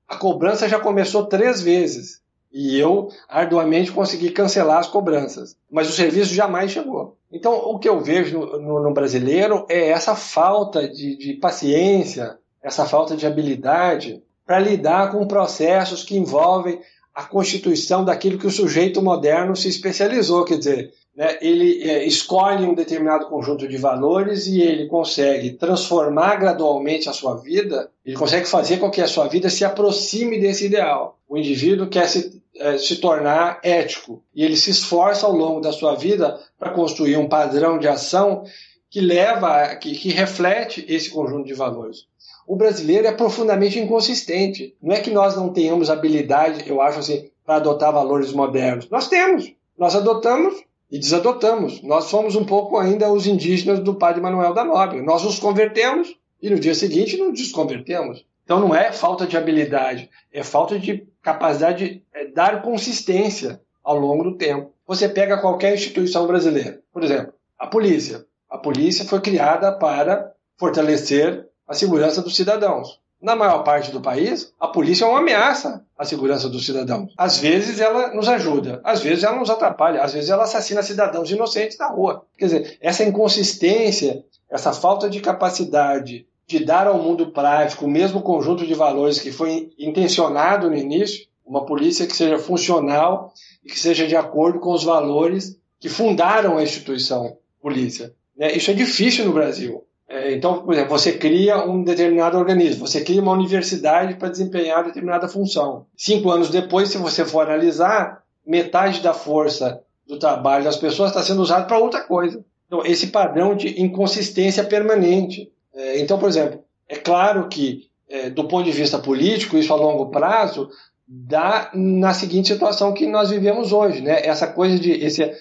A 0.08 0.16
cobrança 0.16 0.70
já 0.70 0.80
começou 0.80 1.26
três 1.26 1.62
vezes 1.62 2.22
e 2.54 2.80
eu 2.80 3.10
arduamente 3.28 3.92
consegui 3.92 4.30
cancelar 4.30 4.78
as 4.78 4.88
cobranças, 4.88 5.58
mas 5.70 5.90
o 5.90 5.94
serviço 5.94 6.34
jamais 6.34 6.72
chegou. 6.72 7.18
Então, 7.30 7.54
o 7.54 7.78
que 7.78 7.90
eu 7.90 8.00
vejo 8.00 8.40
no, 8.40 8.62
no, 8.62 8.80
no 8.84 8.94
brasileiro 8.94 9.66
é 9.68 9.90
essa 9.90 10.16
falta 10.16 10.88
de, 10.88 11.18
de 11.18 11.34
paciência, 11.34 12.38
essa 12.62 12.86
falta 12.86 13.18
de 13.18 13.28
habilidade 13.28 14.24
para 14.46 14.60
lidar 14.60 15.12
com 15.12 15.28
processos 15.28 16.04
que 16.04 16.18
envolvem 16.18 16.80
a 17.14 17.24
constituição 17.24 18.06
daquilo 18.06 18.40
que 18.40 18.48
o 18.48 18.52
sujeito 18.52 19.02
moderno 19.02 19.56
se 19.56 19.68
especializou, 19.68 20.46
quer 20.46 20.58
dizer, 20.58 20.94
né, 21.16 21.38
ele 21.42 21.84
é, 21.84 22.06
escolhe 22.06 22.66
um 22.66 22.74
determinado 22.74 23.28
conjunto 23.28 23.68
de 23.68 23.78
valores 23.78 24.48
e 24.48 24.62
ele 24.62 24.88
consegue 24.88 25.52
transformar 25.52 26.38
gradualmente 26.38 27.08
a 27.08 27.14
sua 27.14 27.36
vida, 27.36 27.92
ele 28.04 28.16
consegue 28.16 28.48
fazer 28.48 28.78
com 28.78 28.90
que 28.90 29.02
a 29.02 29.08
sua 29.08 29.28
vida 29.28 29.50
se 29.50 29.64
aproxime 29.64 30.40
desse 30.40 30.66
ideal. 30.66 31.20
O 31.30 31.38
indivíduo 31.38 31.88
quer 31.88 32.08
se, 32.08 32.42
é, 32.58 32.78
se 32.78 32.98
tornar 32.98 33.60
ético 33.64 34.24
e 34.34 34.44
ele 34.44 34.58
se 34.58 34.72
esforça 34.72 35.28
ao 35.28 35.34
longo 35.34 35.62
da 35.62 35.72
sua 35.72 35.96
vida 35.96 36.40
para 36.58 36.72
construir 36.72 37.18
um 37.18 37.30
padrão 37.30 37.78
de 37.78 37.88
ação 37.88 38.44
que 38.90 39.00
leva, 39.00 39.76
que, 39.76 39.96
que 39.96 40.10
reflete 40.10 40.86
esse 40.88 41.12
conjunto 41.12 41.46
de 41.46 41.54
valores. 41.54 42.08
O 42.46 42.56
brasileiro 42.56 43.08
é 43.08 43.12
profundamente 43.12 43.80
inconsistente. 43.80 44.76
Não 44.82 44.94
é 44.94 45.00
que 45.00 45.10
nós 45.10 45.36
não 45.36 45.50
tenhamos 45.50 45.90
habilidade, 45.90 46.68
eu 46.68 46.82
acho 46.82 47.00
assim, 47.00 47.30
para 47.46 47.56
adotar 47.56 47.94
valores 47.94 48.34
modernos. 48.34 48.90
Nós 48.90 49.08
temos. 49.08 49.52
Nós 49.78 49.96
adotamos 49.96 50.64
e 50.94 51.00
desadotamos. 51.00 51.82
Nós 51.82 52.04
somos 52.04 52.36
um 52.36 52.46
pouco 52.46 52.78
ainda 52.78 53.12
os 53.12 53.26
indígenas 53.26 53.80
do 53.80 53.96
padre 53.96 54.22
Manuel 54.22 54.54
da 54.54 54.64
Nobre. 54.64 55.02
Nós 55.02 55.24
nos 55.24 55.40
convertemos 55.40 56.16
e 56.40 56.52
no 56.52 56.60
dia 56.60 56.76
seguinte 56.76 57.18
nos 57.18 57.34
desconvertemos. 57.34 58.24
Então 58.44 58.60
não 58.60 58.76
é 58.76 58.92
falta 58.92 59.26
de 59.26 59.36
habilidade, 59.36 60.08
é 60.32 60.44
falta 60.44 60.78
de 60.78 61.08
capacidade 61.20 61.84
de 61.84 62.04
é, 62.14 62.28
dar 62.28 62.62
consistência 62.62 63.60
ao 63.84 63.98
longo 63.98 64.24
do 64.24 64.38
tempo. 64.38 64.72
Você 64.86 65.10
pega 65.10 65.42
qualquer 65.42 65.74
instituição 65.74 66.28
brasileira, 66.28 66.80
por 66.94 67.04
exemplo, 67.04 67.34
a 67.58 67.66
polícia. 67.66 68.24
A 68.48 68.60
polícia 68.60 69.04
foi 69.04 69.20
criada 69.20 69.72
para 69.72 70.32
fortalecer 70.60 71.48
a 71.68 71.74
segurança 71.74 72.22
dos 72.22 72.36
cidadãos. 72.36 73.00
Na 73.24 73.38
maior 73.38 73.64
parte 73.64 73.90
do 73.90 74.02
país, 74.02 74.54
a 74.60 74.68
polícia 74.68 75.06
é 75.06 75.08
uma 75.08 75.20
ameaça 75.20 75.86
à 75.98 76.04
segurança 76.04 76.50
dos 76.50 76.66
cidadãos. 76.66 77.14
Às 77.18 77.38
vezes 77.38 77.80
ela 77.80 78.14
nos 78.14 78.28
ajuda, 78.28 78.82
às 78.84 79.00
vezes 79.00 79.24
ela 79.24 79.40
nos 79.40 79.50
atrapalha, 79.50 80.04
às 80.04 80.12
vezes 80.12 80.30
ela 80.30 80.44
assassina 80.44 80.84
cidadãos 80.84 81.32
inocentes 81.32 81.78
na 81.78 81.88
rua. 81.88 82.26
Quer 82.38 82.46
dizer, 82.46 82.78
essa 82.82 83.02
inconsistência, 83.02 84.26
essa 84.50 84.74
falta 84.74 85.10
de 85.10 85.22
capacidade 85.22 86.28
de 86.46 86.66
dar 86.66 86.86
ao 86.86 86.98
mundo 86.98 87.32
prático 87.32 87.86
o 87.86 87.90
mesmo 87.90 88.22
conjunto 88.22 88.68
de 88.68 88.74
valores 88.74 89.22
que 89.22 89.32
foi 89.32 89.72
intencionado 89.80 90.70
no 90.70 90.76
início, 90.76 91.26
uma 91.46 91.66
polícia 91.66 92.06
que 92.06 92.18
seja 92.18 92.38
funcional 92.38 93.34
e 93.64 93.70
que 93.70 93.80
seja 93.80 94.06
de 94.06 94.18
acordo 94.18 94.60
com 94.60 94.74
os 94.74 94.84
valores 94.84 95.58
que 95.80 95.88
fundaram 95.88 96.58
a 96.58 96.64
instituição 96.64 97.38
polícia. 97.62 98.14
Né? 98.36 98.52
Isso 98.52 98.70
é 98.70 98.74
difícil 98.74 99.24
no 99.24 99.32
Brasil. 99.32 99.86
É, 100.08 100.34
então, 100.34 100.64
por 100.64 100.74
exemplo, 100.74 100.92
você 100.92 101.14
cria 101.14 101.66
um 101.66 101.84
determinado 101.84 102.38
organismo, 102.38 102.88
você 102.88 103.02
cria 103.02 103.22
uma 103.22 103.32
universidade 103.32 104.16
para 104.16 104.30
desempenhar 104.30 104.84
determinada 104.84 105.28
função. 105.28 105.86
Cinco 105.96 106.30
anos 106.30 106.50
depois, 106.50 106.90
se 106.90 106.98
você 106.98 107.26
for 107.26 107.46
analisar, 107.46 108.24
metade 108.46 109.02
da 109.02 109.14
força 109.14 109.82
do 110.08 110.20
trabalho 110.20 110.66
das 110.66 110.76
pessoas 110.76 111.10
está 111.10 111.24
sendo 111.24 111.42
usada 111.42 111.66
para 111.66 111.80
outra 111.80 112.02
coisa. 112.02 112.44
Então, 112.68 112.86
esse 112.86 113.08
padrão 113.08 113.56
de 113.56 113.82
inconsistência 113.82 114.64
permanente. 114.64 115.52
É, 115.74 116.00
então, 116.00 116.20
por 116.20 116.28
exemplo, 116.28 116.64
é 116.88 116.96
claro 116.96 117.48
que, 117.48 117.90
é, 118.10 118.30
do 118.30 118.48
ponto 118.48 118.66
de 118.66 118.72
vista 118.72 119.00
político, 119.00 119.58
isso 119.58 119.72
a 119.72 119.76
longo 119.76 120.08
prazo, 120.08 120.70
dá 121.08 121.70
na 121.74 122.14
seguinte 122.14 122.50
situação 122.50 122.94
que 122.94 123.06
nós 123.08 123.30
vivemos 123.30 123.72
hoje, 123.72 124.02
né? 124.02 124.26
Essa 124.26 124.48
coisa 124.48 124.80
de 124.80 124.92
esse 124.92 125.32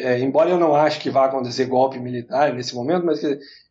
é, 0.00 0.18
embora 0.20 0.50
eu 0.50 0.58
não 0.58 0.74
ache 0.74 1.00
que 1.00 1.10
vá 1.10 1.26
acontecer 1.26 1.66
golpe 1.66 1.98
militar 1.98 2.52
nesse 2.54 2.74
momento, 2.74 3.04
mas 3.04 3.20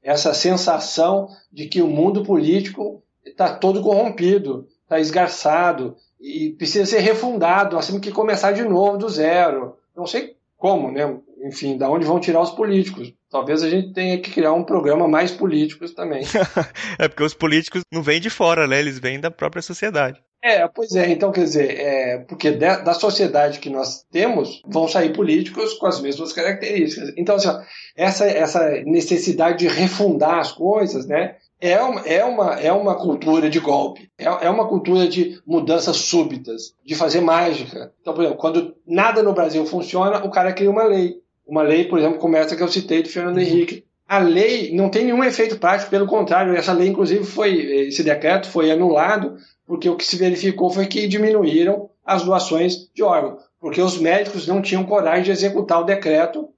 essa 0.03 0.33
sensação 0.33 1.27
de 1.51 1.67
que 1.67 1.81
o 1.81 1.87
mundo 1.87 2.23
político 2.23 3.03
está 3.25 3.53
todo 3.53 3.81
corrompido, 3.81 4.67
está 4.83 4.99
esgarçado 4.99 5.95
e 6.19 6.51
precisa 6.51 6.85
ser 6.85 6.99
refundado, 6.99 7.75
nós 7.75 7.87
temos 7.87 8.01
que 8.01 8.11
começar 8.11 8.51
de 8.51 8.63
novo 8.63 8.97
do 8.97 9.09
zero. 9.09 9.77
Não 9.95 10.05
sei 10.05 10.35
como, 10.57 10.91
né? 10.91 11.17
Enfim, 11.43 11.77
da 11.77 11.89
onde 11.89 12.05
vão 12.05 12.19
tirar 12.19 12.41
os 12.41 12.51
políticos? 12.51 13.11
Talvez 13.29 13.63
a 13.63 13.69
gente 13.69 13.93
tenha 13.93 14.19
que 14.19 14.29
criar 14.29 14.53
um 14.53 14.63
programa 14.63 15.07
mais 15.07 15.31
políticos 15.31 15.93
também. 15.93 16.23
é 16.99 17.07
porque 17.07 17.23
os 17.23 17.33
políticos 17.33 17.81
não 17.91 18.03
vêm 18.03 18.21
de 18.21 18.29
fora, 18.29 18.67
né? 18.67 18.79
Eles 18.79 18.99
vêm 18.99 19.19
da 19.19 19.31
própria 19.31 19.61
sociedade. 19.61 20.21
É, 20.43 20.67
pois 20.67 20.95
é. 20.95 21.09
Então, 21.11 21.31
quer 21.31 21.43
dizer, 21.43 21.79
é, 21.79 22.17
porque 22.19 22.51
de, 22.51 22.77
da 22.77 22.93
sociedade 22.93 23.59
que 23.59 23.69
nós 23.69 24.03
temos, 24.11 24.61
vão 24.65 24.87
sair 24.87 25.13
políticos 25.13 25.73
com 25.75 25.85
as 25.85 26.01
mesmas 26.01 26.33
características. 26.33 27.13
Então, 27.15 27.35
assim, 27.35 27.49
essa, 27.95 28.25
essa 28.25 28.69
necessidade 28.85 29.59
de 29.59 29.67
refundar 29.67 30.39
as 30.39 30.51
coisas, 30.51 31.05
né? 31.05 31.35
É 31.59 31.79
uma, 31.79 32.01
é, 32.01 32.25
uma, 32.25 32.59
é 32.59 32.73
uma 32.73 32.95
cultura 32.95 33.47
de 33.47 33.59
golpe, 33.59 34.09
é, 34.17 34.25
é 34.25 34.49
uma 34.49 34.67
cultura 34.67 35.07
de 35.07 35.39
mudanças 35.45 35.95
súbitas, 35.97 36.73
de 36.83 36.95
fazer 36.95 37.21
mágica. 37.21 37.93
Então, 38.01 38.15
por 38.15 38.21
exemplo, 38.21 38.39
quando 38.39 38.75
nada 38.87 39.21
no 39.21 39.33
Brasil 39.33 39.63
funciona, 39.67 40.25
o 40.25 40.31
cara 40.31 40.53
cria 40.53 40.71
uma 40.71 40.83
lei. 40.83 41.21
Uma 41.45 41.61
lei, 41.61 41.85
por 41.85 41.99
exemplo, 41.99 42.17
como 42.17 42.35
essa 42.35 42.55
que 42.55 42.63
eu 42.63 42.67
citei 42.67 43.03
do 43.03 43.09
Fernando 43.09 43.35
uhum. 43.35 43.43
Henrique. 43.43 43.85
A 44.11 44.17
lei 44.17 44.75
não 44.75 44.89
tem 44.89 45.05
nenhum 45.05 45.23
efeito 45.23 45.57
prático, 45.57 45.89
pelo 45.89 46.05
contrário, 46.05 46.53
essa 46.53 46.73
lei, 46.73 46.89
inclusive, 46.89 47.23
foi, 47.23 47.87
esse 47.87 48.03
decreto 48.03 48.49
foi 48.49 48.69
anulado 48.69 49.37
porque 49.65 49.87
o 49.87 49.95
que 49.95 50.05
se 50.05 50.17
verificou 50.17 50.69
foi 50.69 50.85
que 50.85 51.07
diminuíram 51.07 51.89
as 52.05 52.21
doações 52.21 52.91
de 52.93 53.01
órgãos, 53.01 53.41
porque 53.57 53.81
os 53.81 53.97
médicos 53.97 54.45
não 54.45 54.61
tinham 54.61 54.83
coragem 54.83 55.23
de 55.23 55.31
executar 55.31 55.79
o 55.79 55.85
decreto, 55.85 56.49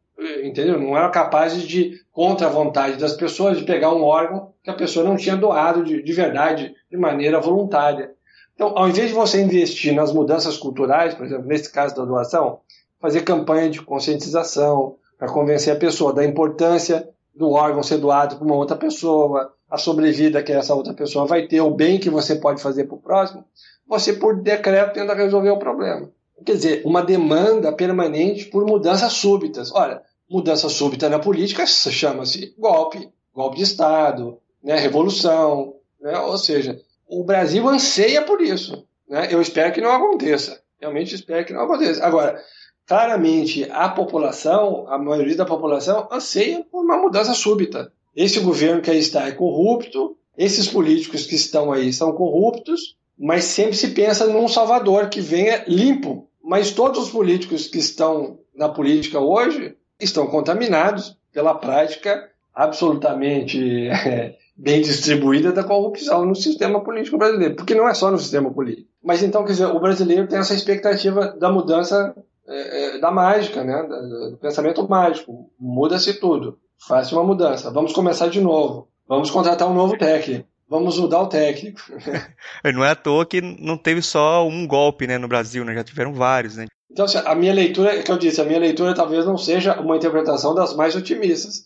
entendeu? 0.44 0.80
Não 0.80 0.98
eram 0.98 1.12
capazes 1.12 1.62
de, 1.62 2.02
contra 2.12 2.48
a 2.48 2.50
vontade 2.50 2.98
das 2.98 3.14
pessoas, 3.14 3.60
de 3.60 3.66
pegar 3.66 3.94
um 3.94 4.02
órgão 4.02 4.52
que 4.64 4.72
a 4.72 4.76
pessoa 4.76 5.06
não 5.06 5.16
tinha 5.16 5.36
doado 5.36 5.84
de, 5.84 6.02
de 6.02 6.12
verdade, 6.12 6.74
de 6.90 6.98
maneira 6.98 7.40
voluntária. 7.40 8.14
Então, 8.56 8.76
ao 8.76 8.90
invés 8.90 9.10
de 9.10 9.14
você 9.14 9.40
investir 9.40 9.94
nas 9.94 10.12
mudanças 10.12 10.58
culturais, 10.58 11.14
por 11.14 11.28
exemplo, 11.28 11.46
nesse 11.46 11.72
caso 11.72 11.96
da 11.96 12.04
doação, 12.04 12.62
fazer 13.00 13.22
campanha 13.22 13.70
de 13.70 13.80
conscientização 13.80 14.96
para 15.20 15.32
convencer 15.32 15.72
a 15.72 15.80
pessoa 15.80 16.12
da 16.12 16.26
importância 16.26 17.13
do 17.34 17.52
órgão 17.52 17.82
ser 17.82 17.98
doado 17.98 18.36
para 18.36 18.46
uma 18.46 18.56
outra 18.56 18.76
pessoa, 18.76 19.54
a 19.70 19.78
sobrevida 19.78 20.44
que 20.44 20.52
essa 20.52 20.76
outra 20.76 20.94
pessoa 20.94 21.26
vai 21.26 21.48
ter, 21.48 21.62
o 21.62 21.72
bem 21.72 22.00
que 22.00 22.10
você 22.10 22.36
pode 22.36 22.62
fazer 22.62 22.86
para 22.86 22.96
o 22.96 23.02
próximo, 23.02 23.44
você, 23.88 24.14
por 24.14 24.42
decreto, 24.42 24.94
tenta 24.94 25.14
resolver 25.14 25.50
o 25.50 25.60
problema. 25.60 26.10
Quer 26.46 26.54
dizer, 26.54 26.82
uma 26.86 27.02
demanda 27.02 27.72
permanente 27.72 28.46
por 28.46 28.66
mudanças 28.66 29.14
súbitas. 29.14 29.72
Olha, 29.74 30.02
mudança 30.30 30.70
súbita 30.70 31.10
na 31.10 31.20
política 31.20 31.66
chama-se 31.66 32.54
golpe, 32.58 33.10
golpe 33.34 33.58
de 33.58 33.64
Estado, 33.64 34.40
né, 34.64 34.78
revolução. 34.78 35.76
Né? 36.02 36.18
Ou 36.20 36.38
seja, 36.38 36.80
o 37.08 37.24
Brasil 37.24 37.68
anseia 37.68 38.22
por 38.24 38.42
isso. 38.42 38.86
Né? 39.08 39.28
Eu 39.32 39.42
espero 39.42 39.74
que 39.74 39.82
não 39.82 39.92
aconteça. 39.92 40.62
Realmente 40.80 41.16
espero 41.16 41.46
que 41.46 41.54
não 41.54 41.62
aconteça. 41.62 42.06
Agora, 42.06 42.42
claramente 42.86 43.68
a 43.72 43.90
população, 43.90 44.86
a 44.88 44.98
maioria 44.98 45.36
da 45.36 45.46
população, 45.46 46.08
anseia 46.12 46.66
por 46.70 46.84
uma 46.84 46.98
mudança 46.98 47.34
súbita. 47.34 47.92
Esse 48.16 48.40
governo 48.40 48.82
que 48.82 48.92
aí 48.92 49.00
está 49.00 49.28
é 49.28 49.32
corrupto, 49.32 50.16
esses 50.38 50.68
políticos 50.68 51.26
que 51.26 51.36
estão 51.36 51.72
aí 51.72 51.94
são 51.94 52.12
corruptos, 52.12 52.96
mas 53.18 53.46
sempre 53.46 53.76
se 53.76 53.90
pensa 53.90 54.28
num 54.28 54.48
salvador 54.48 55.10
que 55.10 55.22
venha 55.22 55.64
limpo. 55.68 56.28
Mas 56.44 56.72
todos 56.72 57.04
os 57.04 57.10
políticos 57.10 57.68
que 57.68 57.78
estão 57.78 58.40
na 58.54 58.68
política 58.68 59.20
hoje 59.20 59.76
estão 60.00 60.28
contaminados 60.28 61.18
pela 61.32 61.56
prática 61.56 62.30
absolutamente 62.54 63.60
bem 64.56 64.82
distribuída 64.82 65.52
da 65.52 65.64
corrupção 65.64 66.26
no 66.26 66.36
sistema 66.36 66.84
político 66.84 67.18
brasileiro, 67.18 67.56
porque 67.56 67.74
não 67.74 67.88
é 67.88 67.94
só 67.94 68.12
no 68.12 68.20
sistema 68.20 68.52
político. 68.52 68.88
Mas 69.04 69.24
então, 69.24 69.44
quer 69.44 69.54
dizer, 69.54 69.66
o 69.66 69.80
brasileiro 69.80 70.28
tem 70.28 70.40
essa 70.40 70.54
expectativa 70.54 71.36
da 71.40 71.52
mudança 71.52 72.16
é, 72.48 72.96
é 72.96 73.00
da 73.00 73.12
mágica, 73.12 73.64
né? 73.64 73.84
do 74.32 74.38
pensamento 74.38 74.88
mágico. 74.88 75.50
Muda-se 75.60 76.20
tudo. 76.20 76.60
Faça 76.88 77.16
uma 77.16 77.24
mudança. 77.24 77.72
Vamos 77.72 77.94
começar 77.94 78.28
de 78.28 78.42
novo. 78.42 78.90
Vamos 79.08 79.32
contratar 79.32 79.70
um 79.70 79.74
novo 79.74 79.98
técnico. 79.98 80.48
Vamos 80.68 80.98
mudar 80.98 81.22
o 81.22 81.28
técnico. 81.28 81.80
não 82.74 82.84
é 82.84 82.92
à 82.92 82.96
toa 82.96 83.26
que 83.26 83.42
não 83.42 83.78
teve 83.78 84.02
só 84.02 84.48
um 84.48 84.66
golpe 84.66 85.06
né, 85.06 85.18
no 85.18 85.28
Brasil, 85.28 85.64
né? 85.64 85.74
já 85.76 85.84
tiveram 85.84 86.14
vários. 86.14 86.58
Né? 86.58 86.68
Então, 86.92 87.06
assim, 87.06 87.20
a 87.24 87.36
minha 87.36 87.54
leitura, 87.54 87.98
é 87.98 88.02
que 88.02 88.12
eu 88.12 88.18
disse, 88.18 88.42
a 88.42 88.46
minha 88.46 88.60
leitura 88.60 88.94
talvez 88.94 89.26
não 89.26 89.38
seja 89.38 89.80
uma 89.80 89.98
interpretação 89.98 90.56
das 90.56 90.76
mais 90.76 90.96
otimistas. 90.96 91.66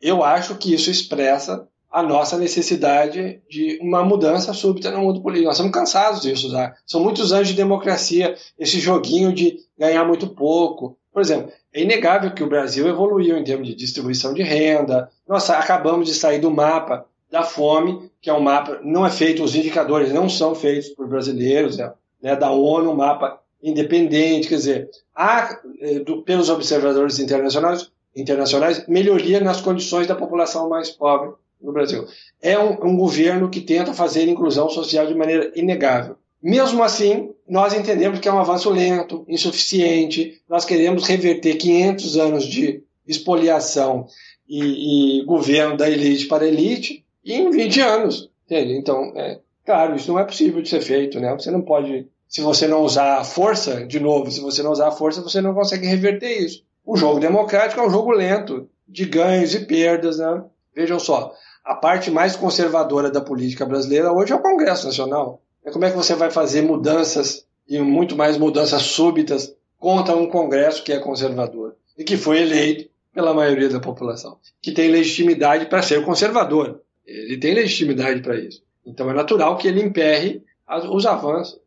Eu 0.00 0.22
acho 0.22 0.56
que 0.56 0.72
isso 0.72 0.90
expressa 0.90 1.66
a 1.90 2.02
nossa 2.02 2.36
necessidade 2.36 3.40
de 3.48 3.78
uma 3.80 4.04
mudança 4.04 4.52
súbita 4.52 4.90
no 4.90 5.00
mundo 5.00 5.22
político. 5.22 5.46
Nós 5.46 5.56
estamos 5.56 5.72
cansados 5.72 6.20
disso 6.20 6.50
já. 6.50 6.74
São 6.86 7.00
muitos 7.00 7.32
anos 7.32 7.48
de 7.48 7.54
democracia, 7.54 8.36
esse 8.58 8.78
joguinho 8.78 9.32
de 9.32 9.56
ganhar 9.78 10.04
muito 10.04 10.28
pouco. 10.28 10.96
Por 11.12 11.22
exemplo, 11.22 11.52
é 11.72 11.82
inegável 11.82 12.32
que 12.32 12.42
o 12.42 12.48
Brasil 12.48 12.88
evoluiu 12.88 13.36
em 13.36 13.44
termos 13.44 13.68
de 13.68 13.74
distribuição 13.74 14.34
de 14.34 14.42
renda. 14.42 15.10
Nós 15.26 15.48
acabamos 15.50 16.08
de 16.08 16.14
sair 16.14 16.40
do 16.40 16.50
mapa 16.50 17.06
da 17.30 17.42
fome, 17.42 18.10
que 18.20 18.30
é 18.30 18.32
um 18.32 18.40
mapa, 18.40 18.80
não 18.82 19.04
é 19.04 19.10
feito, 19.10 19.42
os 19.42 19.54
indicadores 19.54 20.12
não 20.12 20.28
são 20.28 20.54
feitos 20.54 20.88
por 20.90 21.06
brasileiros, 21.06 21.78
é, 21.78 21.92
né, 22.22 22.34
da 22.34 22.50
ONU, 22.50 22.90
um 22.90 22.96
mapa 22.96 23.40
independente, 23.62 24.48
quer 24.48 24.54
dizer, 24.54 24.90
há, 25.14 25.60
eh, 25.80 25.98
do, 25.98 26.22
pelos 26.22 26.48
observadores 26.48 27.18
internacionais, 27.18 27.90
internacionais, 28.14 28.86
melhoria 28.86 29.40
nas 29.40 29.60
condições 29.60 30.06
da 30.06 30.14
população 30.14 30.68
mais 30.68 30.90
pobre 30.90 31.32
no 31.60 31.72
Brasil. 31.72 32.06
É 32.40 32.58
um, 32.58 32.72
um 32.84 32.96
governo 32.96 33.50
que 33.50 33.60
tenta 33.60 33.92
fazer 33.92 34.28
inclusão 34.28 34.68
social 34.68 35.06
de 35.06 35.14
maneira 35.14 35.52
inegável. 35.54 36.16
Mesmo 36.42 36.82
assim, 36.82 37.30
nós 37.48 37.74
entendemos 37.74 38.20
que 38.20 38.28
é 38.28 38.32
um 38.32 38.38
avanço 38.38 38.70
lento, 38.70 39.24
insuficiente. 39.28 40.40
Nós 40.48 40.64
queremos 40.64 41.06
reverter 41.06 41.56
500 41.56 42.16
anos 42.16 42.44
de 42.44 42.82
expoliação 43.06 44.06
e, 44.48 45.20
e 45.20 45.24
governo 45.24 45.76
da 45.76 45.88
elite 45.88 46.26
para 46.26 46.44
a 46.44 46.48
elite 46.48 47.04
em 47.24 47.50
20 47.50 47.80
anos. 47.80 48.30
Entende? 48.46 48.74
Então, 48.74 49.12
é, 49.16 49.40
claro, 49.64 49.96
isso 49.96 50.10
não 50.12 50.18
é 50.18 50.24
possível 50.24 50.62
de 50.62 50.68
ser 50.68 50.80
feito. 50.80 51.18
Né? 51.18 51.32
Você 51.32 51.50
não 51.50 51.60
pode, 51.60 52.06
se 52.28 52.40
você 52.40 52.66
não 52.66 52.82
usar 52.82 53.18
a 53.18 53.24
força, 53.24 53.86
de 53.86 53.98
novo, 53.98 54.30
se 54.30 54.40
você 54.40 54.62
não 54.62 54.72
usar 54.72 54.88
a 54.88 54.92
força, 54.92 55.20
você 55.20 55.40
não 55.40 55.54
consegue 55.54 55.86
reverter 55.86 56.38
isso. 56.38 56.64
O 56.84 56.96
jogo 56.96 57.20
democrático 57.20 57.80
é 57.80 57.86
um 57.86 57.90
jogo 57.90 58.12
lento, 58.12 58.68
de 58.86 59.04
ganhos 59.04 59.54
e 59.54 59.66
perdas. 59.66 60.18
Né? 60.18 60.42
Vejam 60.74 60.98
só, 60.98 61.34
a 61.64 61.74
parte 61.74 62.10
mais 62.10 62.36
conservadora 62.36 63.10
da 63.10 63.20
política 63.20 63.66
brasileira 63.66 64.12
hoje 64.12 64.32
é 64.32 64.36
o 64.36 64.42
Congresso 64.42 64.86
Nacional. 64.86 65.42
Como 65.72 65.84
é 65.84 65.90
que 65.90 65.96
você 65.96 66.14
vai 66.14 66.30
fazer 66.30 66.62
mudanças 66.62 67.46
e 67.68 67.78
muito 67.78 68.16
mais 68.16 68.38
mudanças 68.38 68.82
súbitas 68.82 69.54
contra 69.78 70.16
um 70.16 70.28
Congresso 70.28 70.82
que 70.82 70.92
é 70.92 70.98
conservador 70.98 71.76
e 71.96 72.04
que 72.04 72.16
foi 72.16 72.40
eleito 72.40 72.88
pela 73.12 73.34
maioria 73.34 73.68
da 73.68 73.80
população, 73.80 74.38
que 74.62 74.72
tem 74.72 74.90
legitimidade 74.90 75.66
para 75.66 75.82
ser 75.82 76.04
conservador. 76.04 76.80
Ele 77.06 77.36
tem 77.36 77.54
legitimidade 77.54 78.20
para 78.20 78.38
isso. 78.38 78.62
Então 78.86 79.10
é 79.10 79.14
natural 79.14 79.56
que 79.56 79.66
ele 79.66 79.82
emperre 79.82 80.42
os 80.90 81.04
avanços. 81.06 81.60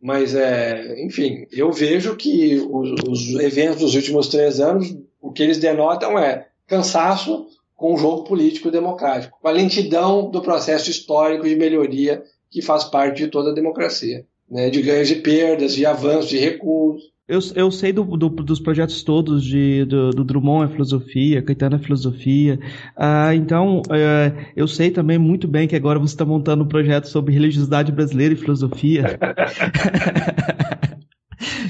Mas, 0.00 0.34
é, 0.34 1.02
enfim, 1.02 1.46
eu 1.50 1.72
vejo 1.72 2.14
que 2.14 2.56
os, 2.70 2.94
os 3.08 3.40
eventos 3.40 3.80
dos 3.80 3.94
últimos 3.94 4.28
três 4.28 4.60
anos, 4.60 4.94
o 5.20 5.32
que 5.32 5.42
eles 5.42 5.56
denotam 5.56 6.18
é 6.18 6.48
cansaço 6.66 7.46
com 7.74 7.94
o 7.94 7.96
jogo 7.96 8.24
político 8.24 8.70
democrático, 8.70 9.38
com 9.40 9.48
a 9.48 9.52
lentidão 9.52 10.30
do 10.30 10.42
processo 10.42 10.90
histórico 10.90 11.48
de 11.48 11.56
melhoria 11.56 12.22
que 12.54 12.62
faz 12.62 12.84
parte 12.84 13.24
de 13.24 13.28
toda 13.28 13.50
a 13.50 13.54
democracia, 13.54 14.24
né? 14.48 14.70
de 14.70 14.80
ganhos 14.80 15.10
e 15.10 15.16
perdas, 15.16 15.74
de 15.74 15.84
avanços 15.84 16.32
e 16.32 16.38
recuos. 16.38 17.02
Eu, 17.26 17.40
eu 17.56 17.70
sei 17.72 17.92
do, 17.92 18.04
do, 18.04 18.28
dos 18.28 18.60
projetos 18.60 19.02
todos 19.02 19.42
de, 19.42 19.84
do, 19.86 20.10
do, 20.10 20.22
Drummond 20.22 20.66
é 20.66 20.72
filosofia, 20.72 21.42
Caetano 21.42 21.76
é 21.76 21.78
filosofia. 21.80 22.60
Ah, 22.96 23.34
então, 23.34 23.82
é, 23.90 24.52
eu 24.54 24.68
sei 24.68 24.92
também 24.92 25.18
muito 25.18 25.48
bem 25.48 25.66
que 25.66 25.74
agora 25.74 25.98
você 25.98 26.14
está 26.14 26.24
montando 26.24 26.62
um 26.62 26.68
projeto 26.68 27.08
sobre 27.08 27.34
religiosidade 27.34 27.90
brasileira 27.90 28.34
e 28.34 28.36
filosofia. 28.36 29.18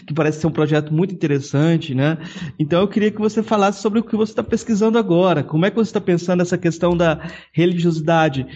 que 0.07 0.13
parece 0.13 0.41
ser 0.41 0.49
um 0.49 0.53
projeto 0.53 0.93
muito 0.93 1.15
interessante, 1.15 1.95
né? 1.95 2.19
Então 2.59 2.81
eu 2.81 2.89
queria 2.89 3.11
que 3.11 3.21
você 3.21 3.43
falasse 3.43 3.81
sobre 3.81 4.01
o 4.01 4.05
que 4.05 4.17
você 4.17 4.33
está 4.33 4.43
pesquisando 4.43 4.99
agora. 4.99 5.43
Como 5.43 5.65
é 5.65 5.71
que 5.71 5.77
você 5.77 5.89
está 5.89 6.01
pensando 6.01 6.43
essa 6.43 6.59
questão 6.59 6.97
da 6.97 7.27
religiosidade 7.53 8.47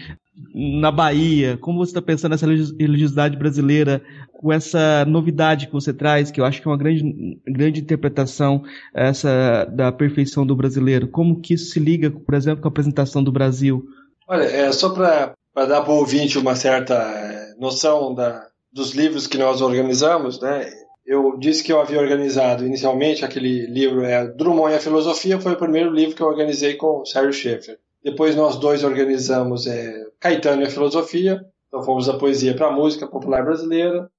na 0.53 0.91
Bahia? 0.91 1.57
Como 1.57 1.77
você 1.77 1.91
está 1.91 2.01
pensando 2.01 2.31
nessa 2.31 2.45
religiosidade 2.45 3.37
brasileira 3.37 4.01
com 4.33 4.51
essa 4.51 5.05
novidade 5.05 5.67
que 5.67 5.73
você 5.73 5.93
traz, 5.93 6.31
que 6.31 6.39
eu 6.39 6.45
acho 6.45 6.61
que 6.61 6.67
é 6.67 6.71
uma 6.71 6.77
grande, 6.77 7.39
grande 7.47 7.81
interpretação 7.81 8.63
essa 8.93 9.65
da 9.65 9.91
perfeição 9.91 10.45
do 10.45 10.55
brasileiro? 10.55 11.07
Como 11.07 11.39
que 11.41 11.53
isso 11.53 11.71
se 11.71 11.79
liga, 11.79 12.11
por 12.11 12.33
exemplo, 12.35 12.61
com 12.61 12.67
a 12.67 12.71
apresentação 12.71 13.23
do 13.23 13.31
Brasil? 13.31 13.85
Olha, 14.27 14.43
é 14.43 14.71
só 14.71 14.89
para 14.89 15.35
dar 15.55 15.81
para 15.81 15.91
o 15.91 15.97
ouvinte 15.97 16.37
uma 16.37 16.55
certa 16.55 16.95
é, 16.95 17.55
noção 17.59 18.13
da, 18.13 18.47
dos 18.71 18.93
livros 18.93 19.27
que 19.27 19.37
nós 19.37 19.61
organizamos, 19.61 20.39
né? 20.39 20.69
eu 21.09 21.35
disse 21.39 21.63
que 21.63 21.73
eu 21.73 21.81
havia 21.81 21.99
organizado 21.99 22.63
inicialmente 22.63 23.25
aquele 23.25 23.65
livro, 23.65 24.05
é 24.05 24.27
Drummond 24.27 24.71
e 24.71 24.75
a 24.75 24.79
Filosofia, 24.79 25.41
foi 25.41 25.53
o 25.53 25.57
primeiro 25.57 25.91
livro 25.91 26.15
que 26.15 26.21
eu 26.21 26.27
organizei 26.27 26.75
com 26.75 27.01
o 27.01 27.05
Sérgio 27.05 27.33
Schaeffer. 27.33 27.79
Depois 28.09 28.35
nós 28.35 28.55
dois 28.55 28.83
organizamos 28.83 29.67
é, 29.67 30.07
Caetano 30.19 30.63
e 30.63 30.65
a 30.65 30.69
Filosofia, 30.69 31.45
então 31.67 31.83
fomos 31.83 32.07
da 32.07 32.17
poesia 32.17 32.55
para 32.55 32.65
a 32.65 32.71
música 32.71 33.05
popular 33.05 33.45
brasileira. 33.45 34.09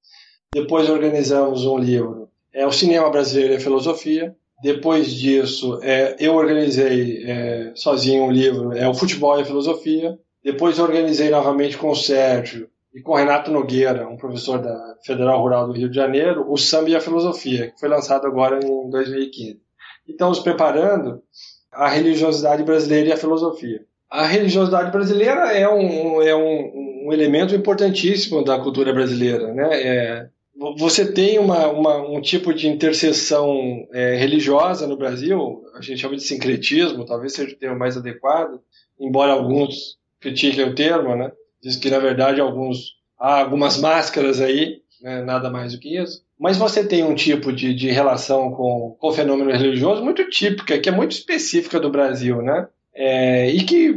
Depois 0.55 0.88
organizamos 0.88 1.66
um 1.66 1.76
livro, 1.76 2.28
é 2.55 2.64
o 2.64 2.70
Cinema 2.70 3.11
Brasileiro 3.11 3.55
e 3.55 3.57
a 3.57 3.61
Filosofia. 3.61 4.36
Depois 4.62 5.11
disso, 5.12 5.80
é, 5.82 6.14
eu 6.20 6.36
organizei 6.36 7.24
é, 7.26 7.72
sozinho 7.74 8.22
um 8.22 8.30
livro, 8.30 8.72
é 8.72 8.88
o 8.88 8.95
Futebol 8.95 9.36
e 9.38 9.43
a 9.43 9.45
Filosofia. 9.45 10.16
Depois 10.45 10.78
organizei 10.78 11.28
novamente 11.28 11.76
com 11.76 11.91
o 11.91 11.97
Sérgio 11.97 12.70
e 12.95 13.03
com 13.03 13.16
Renato 13.16 13.51
Nogueira, 13.51 14.09
um 14.09 14.16
professor 14.16 14.62
da 14.62 14.97
Federal 15.05 15.41
Rural 15.41 15.66
do 15.66 15.72
Rio 15.72 15.91
de 15.91 15.97
Janeiro, 15.97 16.47
o 16.49 16.57
Samba 16.57 16.91
e 16.91 16.95
a 16.95 17.01
Filosofia, 17.01 17.72
que 17.72 17.80
foi 17.80 17.88
lançado 17.88 18.24
agora 18.24 18.61
em 18.64 18.88
2015. 18.88 19.61
E 20.07 20.12
estamos 20.12 20.38
preparando 20.38 21.24
a 21.73 21.89
religiosidade 21.89 22.62
brasileira 22.62 23.09
e 23.09 23.12
a 23.12 23.16
filosofia. 23.16 23.85
A 24.09 24.27
religiosidade 24.27 24.91
brasileira 24.91 25.53
é 25.53 25.68
um, 25.68 26.21
é 26.21 26.35
um, 26.35 27.07
um 27.07 27.12
elemento 27.12 27.55
importantíssimo 27.55 28.45
da 28.45 28.59
cultura 28.59 28.93
brasileira. 28.93 29.53
Né? 29.55 29.68
É, 29.83 30.29
você 30.77 31.11
tem 31.11 31.39
uma, 31.39 31.68
uma, 31.68 31.97
um 31.97 32.21
tipo 32.21 32.53
de 32.53 32.68
interseção 32.68 33.87
é, 33.93 34.16
religiosa 34.16 34.87
no 34.87 34.97
Brasil, 34.97 35.64
a 35.75 35.81
gente 35.81 36.01
chama 36.01 36.16
de 36.16 36.23
sincretismo, 36.23 37.07
talvez 37.07 37.33
seja 37.33 37.55
o 37.55 37.59
termo 37.59 37.79
mais 37.79 37.97
adequado, 37.97 38.61
embora 38.99 39.33
alguns 39.33 39.99
critiquem 40.21 40.64
o 40.64 40.75
termo, 40.75 41.16
né? 41.16 41.33
Diz 41.62 41.77
que, 41.77 41.91
na 41.91 41.99
verdade, 41.99 42.41
alguns, 42.41 42.97
há 43.18 43.41
algumas 43.41 43.79
máscaras 43.79 44.41
aí, 44.41 44.83
né, 45.01 45.23
nada 45.23 45.51
mais 45.51 45.73
do 45.73 45.79
que 45.79 45.97
isso. 45.97 46.23
Mas 46.41 46.57
você 46.57 46.82
tem 46.82 47.05
um 47.05 47.14
tipo 47.14 47.53
de, 47.53 47.74
de 47.74 47.91
relação 47.91 48.51
com, 48.53 48.97
com 48.99 49.09
o 49.09 49.12
fenômeno 49.12 49.51
religioso 49.51 50.03
muito 50.03 50.26
típica, 50.30 50.78
que 50.78 50.88
é 50.88 50.93
muito 50.93 51.12
específica 51.12 51.78
do 51.78 51.91
Brasil, 51.91 52.41
né? 52.41 52.66
É, 52.95 53.51
e 53.51 53.62
que, 53.62 53.95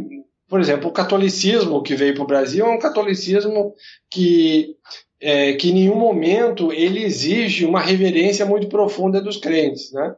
por 0.49 0.59
exemplo, 0.59 0.89
o 0.89 0.91
catolicismo 0.91 1.81
que 1.81 1.95
veio 1.95 2.13
para 2.13 2.23
o 2.23 2.27
Brasil 2.27 2.65
é 2.65 2.69
um 2.69 2.79
catolicismo 2.79 3.73
que, 4.11 4.75
é, 5.21 5.53
que 5.53 5.69
em 5.69 5.73
nenhum 5.73 5.95
momento 5.95 6.73
ele 6.73 7.01
exige 7.01 7.63
uma 7.63 7.79
reverência 7.79 8.45
muito 8.45 8.67
profunda 8.67 9.21
dos 9.21 9.37
crentes, 9.37 9.93
né? 9.93 10.13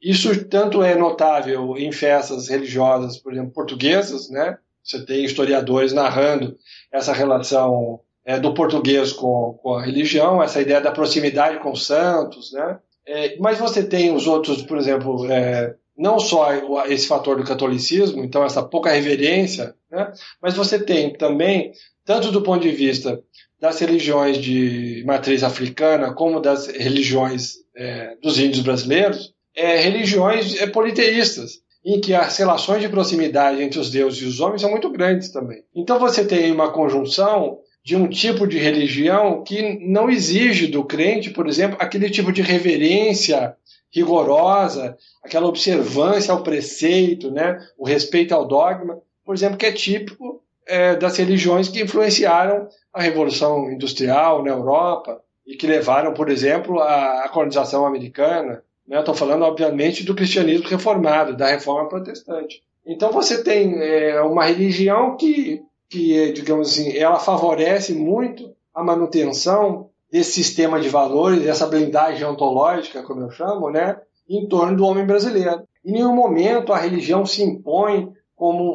Isso 0.00 0.44
tanto 0.44 0.80
é 0.80 0.94
notável 0.94 1.76
em 1.76 1.90
festas 1.90 2.48
religiosas, 2.48 3.18
por 3.18 3.32
exemplo, 3.32 3.50
portuguesas, 3.50 4.30
né? 4.30 4.58
Você 4.84 5.04
tem 5.04 5.24
historiadores 5.24 5.92
narrando 5.92 6.56
essa 6.92 7.12
relação 7.12 7.98
é, 8.24 8.38
do 8.38 8.54
português 8.54 9.12
com, 9.12 9.58
com, 9.62 9.74
a 9.74 9.82
religião, 9.82 10.42
essa 10.42 10.60
ideia 10.60 10.80
da 10.80 10.90
proximidade 10.90 11.58
com 11.60 11.72
os 11.72 11.86
santos, 11.86 12.52
né? 12.52 12.78
É, 13.06 13.36
mas 13.38 13.58
você 13.58 13.84
tem 13.84 14.14
os 14.14 14.26
outros, 14.26 14.62
por 14.62 14.78
exemplo, 14.78 15.30
é, 15.30 15.74
não 15.96 16.18
só 16.18 16.48
esse 16.86 17.06
fator 17.06 17.36
do 17.36 17.44
catolicismo, 17.44 18.24
então 18.24 18.44
essa 18.44 18.62
pouca 18.62 18.90
reverência, 18.90 19.74
né? 19.90 20.12
mas 20.42 20.54
você 20.54 20.78
tem 20.78 21.12
também, 21.12 21.72
tanto 22.04 22.32
do 22.32 22.42
ponto 22.42 22.62
de 22.62 22.70
vista 22.70 23.22
das 23.60 23.78
religiões 23.78 24.38
de 24.38 25.04
matriz 25.06 25.44
africana, 25.44 26.12
como 26.12 26.40
das 26.40 26.66
religiões 26.66 27.54
é, 27.76 28.16
dos 28.22 28.38
índios 28.38 28.62
brasileiros, 28.62 29.32
é, 29.54 29.76
religiões 29.76 30.60
é, 30.60 30.66
politeístas, 30.66 31.62
em 31.84 32.00
que 32.00 32.14
as 32.14 32.36
relações 32.38 32.80
de 32.80 32.88
proximidade 32.88 33.62
entre 33.62 33.78
os 33.78 33.90
deuses 33.90 34.22
e 34.22 34.24
os 34.24 34.40
homens 34.40 34.62
são 34.62 34.70
muito 34.70 34.90
grandes 34.90 35.28
também. 35.30 35.62
Então 35.74 35.98
você 35.98 36.24
tem 36.24 36.50
uma 36.50 36.72
conjunção 36.72 37.58
de 37.84 37.94
um 37.96 38.08
tipo 38.08 38.46
de 38.46 38.58
religião 38.58 39.44
que 39.44 39.78
não 39.86 40.08
exige 40.08 40.66
do 40.66 40.84
crente, 40.84 41.30
por 41.30 41.46
exemplo, 41.46 41.76
aquele 41.78 42.08
tipo 42.08 42.32
de 42.32 42.40
reverência 42.40 43.54
rigorosa, 43.92 44.96
aquela 45.22 45.46
observância 45.46 46.32
ao 46.32 46.42
preceito, 46.42 47.30
né, 47.30 47.58
o 47.78 47.86
respeito 47.86 48.34
ao 48.34 48.46
dogma, 48.46 48.98
por 49.24 49.34
exemplo, 49.34 49.58
que 49.58 49.66
é 49.66 49.72
típico 49.72 50.42
é, 50.66 50.96
das 50.96 51.16
religiões 51.16 51.68
que 51.68 51.82
influenciaram 51.82 52.68
a 52.92 53.02
Revolução 53.02 53.70
Industrial 53.70 54.42
na 54.42 54.50
Europa 54.50 55.20
e 55.46 55.54
que 55.54 55.66
levaram, 55.66 56.14
por 56.14 56.30
exemplo, 56.30 56.80
à 56.80 57.28
colonização 57.32 57.86
americana. 57.86 58.62
Né? 58.86 58.98
Estou 58.98 59.14
falando, 59.14 59.42
obviamente, 59.42 60.04
do 60.04 60.14
cristianismo 60.14 60.68
reformado, 60.68 61.36
da 61.36 61.48
reforma 61.48 61.88
protestante. 61.88 62.62
Então 62.86 63.12
você 63.12 63.42
tem 63.42 63.78
é, 63.78 64.20
uma 64.22 64.44
religião 64.44 65.16
que, 65.16 65.62
que, 65.94 66.32
digamos 66.32 66.72
assim, 66.72 66.96
ela 66.96 67.20
favorece 67.20 67.94
muito 67.94 68.52
a 68.74 68.82
manutenção 68.82 69.90
desse 70.10 70.32
sistema 70.32 70.80
de 70.80 70.88
valores, 70.88 71.42
dessa 71.42 71.68
blindagem 71.68 72.26
ontológica, 72.26 73.04
como 73.04 73.20
eu 73.20 73.30
chamo, 73.30 73.70
né, 73.70 74.00
em 74.28 74.48
torno 74.48 74.76
do 74.76 74.84
homem 74.84 75.06
brasileiro. 75.06 75.62
Em 75.84 75.92
nenhum 75.92 76.12
momento 76.12 76.72
a 76.72 76.78
religião 76.78 77.24
se 77.24 77.44
impõe 77.44 78.12
como 78.34 78.72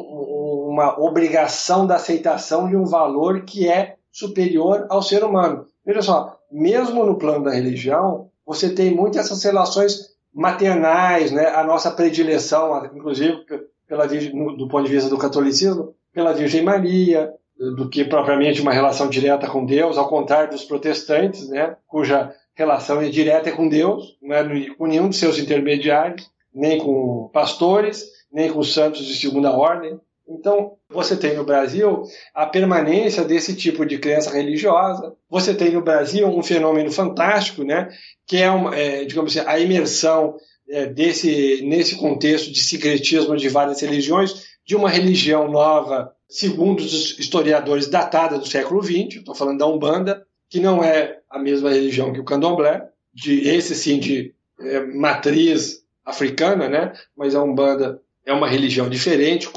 uma 0.70 0.98
obrigação 0.98 1.86
da 1.86 1.96
aceitação 1.96 2.66
de 2.66 2.76
um 2.76 2.86
valor 2.86 3.44
que 3.44 3.68
é 3.68 3.96
superior 4.10 4.86
ao 4.88 5.02
ser 5.02 5.22
humano. 5.22 5.66
Veja 5.84 6.00
só, 6.00 6.38
mesmo 6.50 7.04
no 7.04 7.18
plano 7.18 7.44
da 7.44 7.50
religião, 7.50 8.30
você 8.46 8.70
tem 8.70 8.94
muitas 8.94 9.26
essas 9.26 9.44
relações 9.44 10.10
maternais, 10.32 11.30
né? 11.30 11.48
a 11.48 11.62
nossa 11.64 11.90
predileção, 11.90 12.86
inclusive 12.94 13.44
pela, 13.86 14.06
do 14.06 14.68
ponto 14.68 14.84
de 14.84 14.92
vista 14.92 15.10
do 15.10 15.18
catolicismo, 15.18 15.94
pela 16.12 16.32
Virgem 16.32 16.62
Maria, 16.62 17.32
do 17.76 17.88
que 17.88 18.04
propriamente 18.04 18.62
uma 18.62 18.72
relação 18.72 19.08
direta 19.08 19.46
com 19.46 19.66
Deus, 19.66 19.98
ao 19.98 20.08
contrário 20.08 20.50
dos 20.50 20.64
protestantes, 20.64 21.48
né? 21.48 21.76
cuja 21.86 22.34
relação 22.54 23.00
é 23.00 23.08
direta 23.08 23.52
com 23.52 23.68
Deus, 23.68 24.16
não 24.22 24.34
é 24.34 24.70
com 24.76 24.86
nenhum 24.86 25.08
de 25.08 25.16
seus 25.16 25.38
intermediários, 25.38 26.30
nem 26.54 26.78
com 26.78 27.30
pastores, 27.32 28.04
nem 28.32 28.50
com 28.50 28.62
santos 28.62 29.04
de 29.04 29.14
segunda 29.14 29.50
ordem. 29.50 29.98
Então, 30.28 30.74
você 30.88 31.16
tem 31.16 31.34
no 31.34 31.44
Brasil 31.44 32.04
a 32.34 32.46
permanência 32.46 33.24
desse 33.24 33.54
tipo 33.54 33.84
de 33.84 33.98
crença 33.98 34.30
religiosa. 34.30 35.14
Você 35.28 35.54
tem 35.54 35.72
no 35.72 35.82
Brasil 35.82 36.28
um 36.28 36.42
fenômeno 36.42 36.90
fantástico, 36.90 37.64
né, 37.64 37.88
que 38.26 38.36
é, 38.36 38.50
uma, 38.50 38.76
é 38.76 39.04
digamos 39.04 39.36
assim, 39.36 39.46
a 39.46 39.58
imersão 39.58 40.36
é, 40.68 40.86
desse 40.86 41.62
nesse 41.64 41.96
contexto 41.96 42.52
de 42.52 42.60
secretismo 42.60 43.36
de 43.36 43.48
várias 43.48 43.80
religiões, 43.80 44.49
de 44.70 44.76
uma 44.76 44.88
religião 44.88 45.50
nova, 45.50 46.14
segundo 46.28 46.78
os 46.78 47.18
historiadores, 47.18 47.88
datada 47.88 48.38
do 48.38 48.46
século 48.46 48.80
XX. 48.80 49.16
Estou 49.16 49.34
falando 49.34 49.58
da 49.58 49.66
Umbanda, 49.66 50.24
que 50.48 50.60
não 50.60 50.80
é 50.84 51.18
a 51.28 51.40
mesma 51.40 51.70
religião 51.70 52.12
que 52.12 52.20
o 52.20 52.24
Candomblé, 52.24 52.88
de 53.12 53.48
esse 53.48 53.74
sim 53.74 53.98
de 53.98 54.32
é, 54.60 54.78
matriz 54.86 55.84
africana, 56.04 56.68
né, 56.68 56.92
mas 57.16 57.34
a 57.34 57.42
Umbanda 57.42 58.00
é 58.24 58.32
uma 58.32 58.46
religião 58.46 58.88
diferente, 58.88 59.48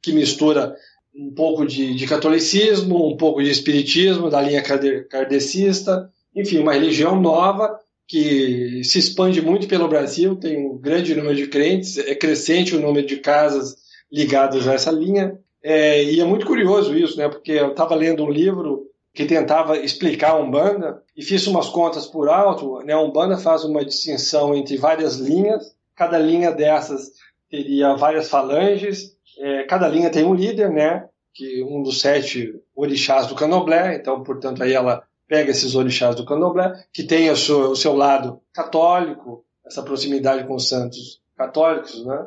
que 0.00 0.12
mistura 0.12 0.74
um 1.14 1.30
pouco 1.34 1.66
de, 1.66 1.94
de 1.94 2.06
catolicismo, 2.06 3.06
um 3.06 3.18
pouco 3.18 3.42
de 3.42 3.50
espiritismo, 3.50 4.30
da 4.30 4.40
linha 4.40 4.62
kardecista, 4.62 6.10
enfim, 6.34 6.60
uma 6.60 6.72
religião 6.72 7.20
nova 7.20 7.78
que 8.08 8.82
se 8.82 8.98
expande 8.98 9.42
muito 9.42 9.68
pelo 9.68 9.88
Brasil, 9.88 10.36
tem 10.36 10.56
um 10.56 10.78
grande 10.78 11.14
número 11.14 11.36
de 11.36 11.48
crentes, 11.48 11.98
é 11.98 12.14
crescente 12.14 12.74
o 12.74 12.80
número 12.80 13.06
de 13.06 13.18
casas 13.18 13.83
ligadas 14.14 14.68
a 14.68 14.74
essa 14.74 14.92
linha. 14.92 15.36
É, 15.60 16.04
e 16.04 16.20
é 16.20 16.24
muito 16.24 16.46
curioso 16.46 16.96
isso, 16.96 17.18
né? 17.18 17.28
Porque 17.28 17.52
eu 17.52 17.70
estava 17.70 17.94
lendo 17.96 18.24
um 18.24 18.30
livro 18.30 18.86
que 19.12 19.24
tentava 19.24 19.76
explicar 19.76 20.30
a 20.30 20.36
Umbanda 20.36 21.02
e 21.16 21.22
fiz 21.22 21.46
umas 21.46 21.68
contas 21.68 22.06
por 22.06 22.28
alto. 22.28 22.78
Né? 22.84 22.92
A 22.92 23.00
Umbanda 23.00 23.36
faz 23.36 23.64
uma 23.64 23.84
distinção 23.84 24.54
entre 24.54 24.76
várias 24.76 25.16
linhas, 25.16 25.74
cada 25.96 26.18
linha 26.18 26.52
dessas 26.52 27.12
teria 27.50 27.94
várias 27.94 28.28
falanges, 28.28 29.16
é, 29.38 29.64
cada 29.64 29.88
linha 29.88 30.10
tem 30.10 30.24
um 30.24 30.34
líder, 30.34 30.70
né? 30.70 31.08
Que 31.32 31.62
um 31.64 31.82
dos 31.82 32.00
sete 32.00 32.54
orixás 32.74 33.26
do 33.26 33.34
candomblé, 33.34 33.96
então, 33.96 34.22
portanto, 34.22 34.62
aí 34.62 34.72
ela 34.72 35.02
pega 35.26 35.50
esses 35.50 35.74
orixás 35.74 36.14
do 36.14 36.24
candomblé, 36.24 36.72
que 36.92 37.02
tem 37.02 37.30
o 37.30 37.36
seu, 37.36 37.70
o 37.70 37.76
seu 37.76 37.94
lado 37.96 38.40
católico, 38.52 39.44
essa 39.66 39.82
proximidade 39.82 40.46
com 40.46 40.54
os 40.54 40.68
santos 40.68 41.20
católicos, 41.36 42.04
né? 42.04 42.26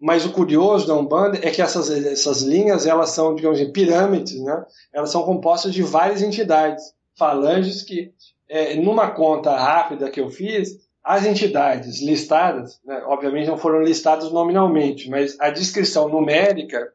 Mas 0.00 0.24
o 0.24 0.32
curioso 0.32 0.86
da 0.86 0.94
Umbanda 0.94 1.38
é 1.42 1.50
que 1.50 1.60
essas, 1.60 1.90
essas 1.90 2.42
linhas, 2.42 2.86
elas 2.86 3.10
são, 3.10 3.34
digamos 3.34 3.60
assim, 3.60 3.72
pirâmides, 3.72 4.40
né? 4.40 4.64
Elas 4.92 5.10
são 5.10 5.24
compostas 5.24 5.74
de 5.74 5.82
várias 5.82 6.22
entidades, 6.22 6.84
falanges 7.16 7.82
que, 7.82 8.12
é, 8.48 8.76
numa 8.76 9.10
conta 9.10 9.56
rápida 9.56 10.10
que 10.10 10.20
eu 10.20 10.30
fiz, 10.30 10.78
as 11.02 11.24
entidades 11.24 12.00
listadas, 12.00 12.80
né, 12.84 13.02
obviamente 13.06 13.48
não 13.48 13.56
foram 13.56 13.80
listadas 13.80 14.30
nominalmente, 14.30 15.08
mas 15.08 15.40
a 15.40 15.48
descrição 15.48 16.08
numérica 16.08 16.92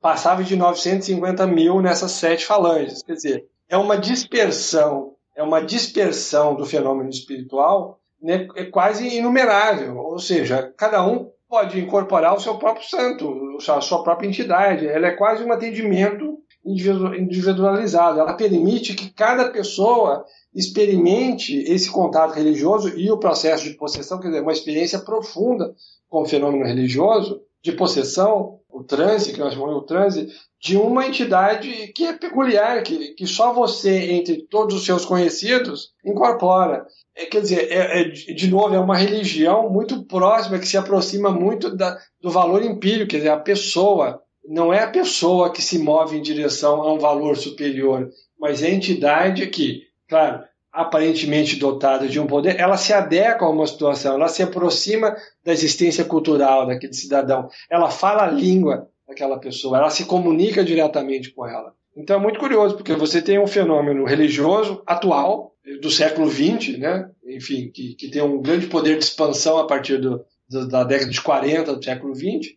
passava 0.00 0.44
de 0.44 0.54
950 0.54 1.46
mil 1.46 1.80
nessas 1.80 2.12
sete 2.12 2.44
falanges. 2.44 3.02
Quer 3.02 3.14
dizer, 3.14 3.48
é 3.68 3.76
uma 3.76 3.96
dispersão, 3.96 5.14
é 5.34 5.42
uma 5.42 5.60
dispersão 5.60 6.54
do 6.54 6.66
fenômeno 6.66 7.08
espiritual 7.08 7.98
né, 8.20 8.48
é 8.56 8.64
quase 8.64 9.06
inumerável. 9.16 9.96
Ou 9.98 10.18
seja, 10.18 10.72
cada 10.76 11.06
um 11.06 11.30
pode 11.56 11.80
incorporar 11.80 12.34
o 12.34 12.40
seu 12.40 12.58
próprio 12.58 12.86
santo, 12.86 13.56
a 13.70 13.80
sua 13.80 14.02
própria 14.02 14.28
entidade. 14.28 14.86
Ela 14.86 15.06
é 15.06 15.12
quase 15.12 15.42
um 15.42 15.50
atendimento 15.50 16.38
individualizado. 16.62 18.20
Ela 18.20 18.34
permite 18.34 18.94
que 18.94 19.08
cada 19.08 19.48
pessoa 19.48 20.22
experimente 20.54 21.56
esse 21.56 21.90
contato 21.90 22.34
religioso 22.34 22.90
e 22.98 23.10
o 23.10 23.18
processo 23.18 23.64
de 23.64 23.70
possessão, 23.70 24.20
quer 24.20 24.28
dizer, 24.28 24.42
uma 24.42 24.52
experiência 24.52 24.98
profunda 24.98 25.74
com 26.10 26.22
o 26.22 26.26
fenômeno 26.26 26.66
religioso, 26.66 27.40
de 27.62 27.72
possessão, 27.72 28.60
o 28.68 28.84
transe, 28.84 29.32
que 29.32 29.40
nós 29.40 29.54
chamamos 29.54 29.80
de 29.80 29.86
transe, 29.86 30.28
de 30.60 30.76
uma 30.76 31.06
entidade 31.06 31.92
que 31.94 32.04
é 32.04 32.12
peculiar, 32.12 32.82
que, 32.82 33.14
que 33.14 33.26
só 33.26 33.52
você, 33.52 34.12
entre 34.12 34.42
todos 34.48 34.74
os 34.74 34.84
seus 34.84 35.04
conhecidos, 35.04 35.92
incorpora. 36.04 36.86
É, 37.14 37.26
quer 37.26 37.40
dizer, 37.40 37.72
é, 37.72 38.00
é, 38.00 38.04
de 38.08 38.48
novo, 38.48 38.74
é 38.74 38.78
uma 38.78 38.96
religião 38.96 39.70
muito 39.70 40.04
próxima, 40.04 40.58
que 40.58 40.68
se 40.68 40.76
aproxima 40.76 41.30
muito 41.30 41.74
da, 41.74 41.98
do 42.20 42.30
valor 42.30 42.62
empírico, 42.62 43.10
quer 43.10 43.18
dizer, 43.18 43.30
a 43.30 43.38
pessoa. 43.38 44.22
Não 44.48 44.72
é 44.72 44.84
a 44.84 44.90
pessoa 44.90 45.50
que 45.50 45.60
se 45.60 45.78
move 45.78 46.16
em 46.16 46.22
direção 46.22 46.80
a 46.82 46.92
um 46.92 46.98
valor 46.98 47.36
superior, 47.36 48.08
mas 48.38 48.62
é 48.62 48.68
a 48.68 48.74
entidade 48.74 49.46
que 49.48 49.86
claro, 50.08 50.44
aparentemente 50.76 51.56
dotada 51.56 52.06
de 52.06 52.20
um 52.20 52.26
poder, 52.26 52.60
ela 52.60 52.76
se 52.76 52.92
adequa 52.92 53.46
a 53.46 53.50
uma 53.50 53.66
situação, 53.66 54.14
ela 54.14 54.28
se 54.28 54.42
aproxima 54.42 55.16
da 55.42 55.52
existência 55.52 56.04
cultural 56.04 56.66
daquele 56.66 56.92
cidadão, 56.92 57.48
ela 57.70 57.90
fala 57.90 58.24
a 58.24 58.30
língua 58.30 58.88
daquela 59.08 59.38
pessoa, 59.38 59.78
ela 59.78 59.90
se 59.90 60.04
comunica 60.04 60.62
diretamente 60.62 61.30
com 61.32 61.46
ela. 61.46 61.72
Então 61.96 62.16
é 62.16 62.18
muito 62.18 62.38
curioso, 62.38 62.76
porque 62.76 62.94
você 62.94 63.22
tem 63.22 63.38
um 63.38 63.46
fenômeno 63.46 64.04
religioso 64.04 64.82
atual, 64.86 65.56
do 65.80 65.90
século 65.90 66.30
XX, 66.30 66.78
né? 66.78 67.10
enfim, 67.26 67.70
que, 67.72 67.94
que 67.94 68.08
tem 68.08 68.22
um 68.22 68.40
grande 68.40 68.66
poder 68.68 68.98
de 68.98 69.04
expansão 69.04 69.58
a 69.58 69.66
partir 69.66 69.98
do, 69.98 70.24
do, 70.48 70.68
da 70.68 70.84
década 70.84 71.10
de 71.10 71.20
40 71.20 71.74
do 71.74 71.84
século 71.84 72.14
XX, 72.14 72.54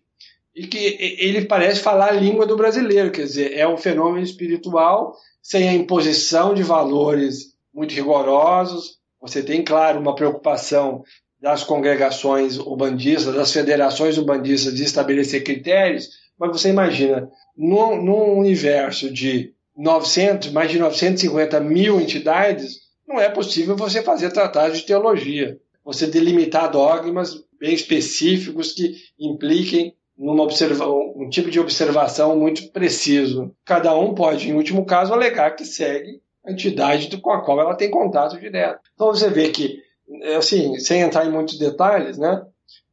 e 0.55 0.67
que 0.67 0.77
ele 0.77 1.45
parece 1.45 1.81
falar 1.81 2.09
a 2.09 2.19
língua 2.19 2.45
do 2.45 2.57
brasileiro, 2.57 3.11
quer 3.11 3.23
dizer, 3.23 3.57
é 3.57 3.67
um 3.67 3.77
fenômeno 3.77 4.23
espiritual 4.23 5.15
sem 5.41 5.69
a 5.69 5.73
imposição 5.73 6.53
de 6.53 6.61
valores 6.61 7.55
muito 7.79 7.95
rigorosos. 7.95 8.97
Você 9.21 9.41
tem, 9.41 9.63
claro, 9.63 10.01
uma 10.01 10.13
preocupação 10.13 11.01
das 11.41 11.63
congregações 11.63 12.57
ubandistas, 12.57 13.33
das 13.33 13.53
federações 13.53 14.17
ubandistas 14.17 14.75
de 14.75 14.83
estabelecer 14.83 15.45
critérios, 15.45 16.09
mas 16.37 16.51
você 16.51 16.69
imagina, 16.69 17.29
num, 17.55 18.01
num 18.01 18.37
universo 18.37 19.09
de 19.09 19.53
900, 19.77 20.51
mais 20.51 20.69
de 20.69 20.77
950 20.77 21.57
mil 21.61 22.01
entidades, 22.01 22.79
não 23.07 23.17
é 23.17 23.29
possível 23.29 23.77
você 23.77 24.01
fazer 24.01 24.31
tratados 24.31 24.79
de 24.79 24.85
teologia. 24.85 25.57
Você 25.85 26.05
delimitar 26.05 26.69
dogmas 26.69 27.33
bem 27.57 27.73
específicos 27.73 28.73
que 28.73 28.95
impliquem 29.17 29.95
numa 30.17 30.43
observa 30.43 30.85
um 30.85 31.29
tipo 31.29 31.49
de 31.49 31.61
observação 31.61 32.37
muito 32.37 32.69
preciso. 32.73 33.55
Cada 33.63 33.97
um 33.97 34.13
pode, 34.13 34.49
em 34.49 34.53
último 34.53 34.85
caso, 34.85 35.13
alegar 35.13 35.55
que 35.55 35.63
segue 35.63 36.19
entidade 36.51 37.15
com 37.17 37.31
a 37.31 37.41
qual 37.41 37.59
ela 37.59 37.75
tem 37.75 37.89
contato 37.89 38.39
direto. 38.39 38.79
Então 38.93 39.07
você 39.07 39.29
vê 39.29 39.49
que, 39.49 39.81
assim, 40.37 40.79
sem 40.79 41.01
entrar 41.01 41.25
em 41.25 41.31
muitos 41.31 41.57
detalhes, 41.57 42.17
né, 42.17 42.41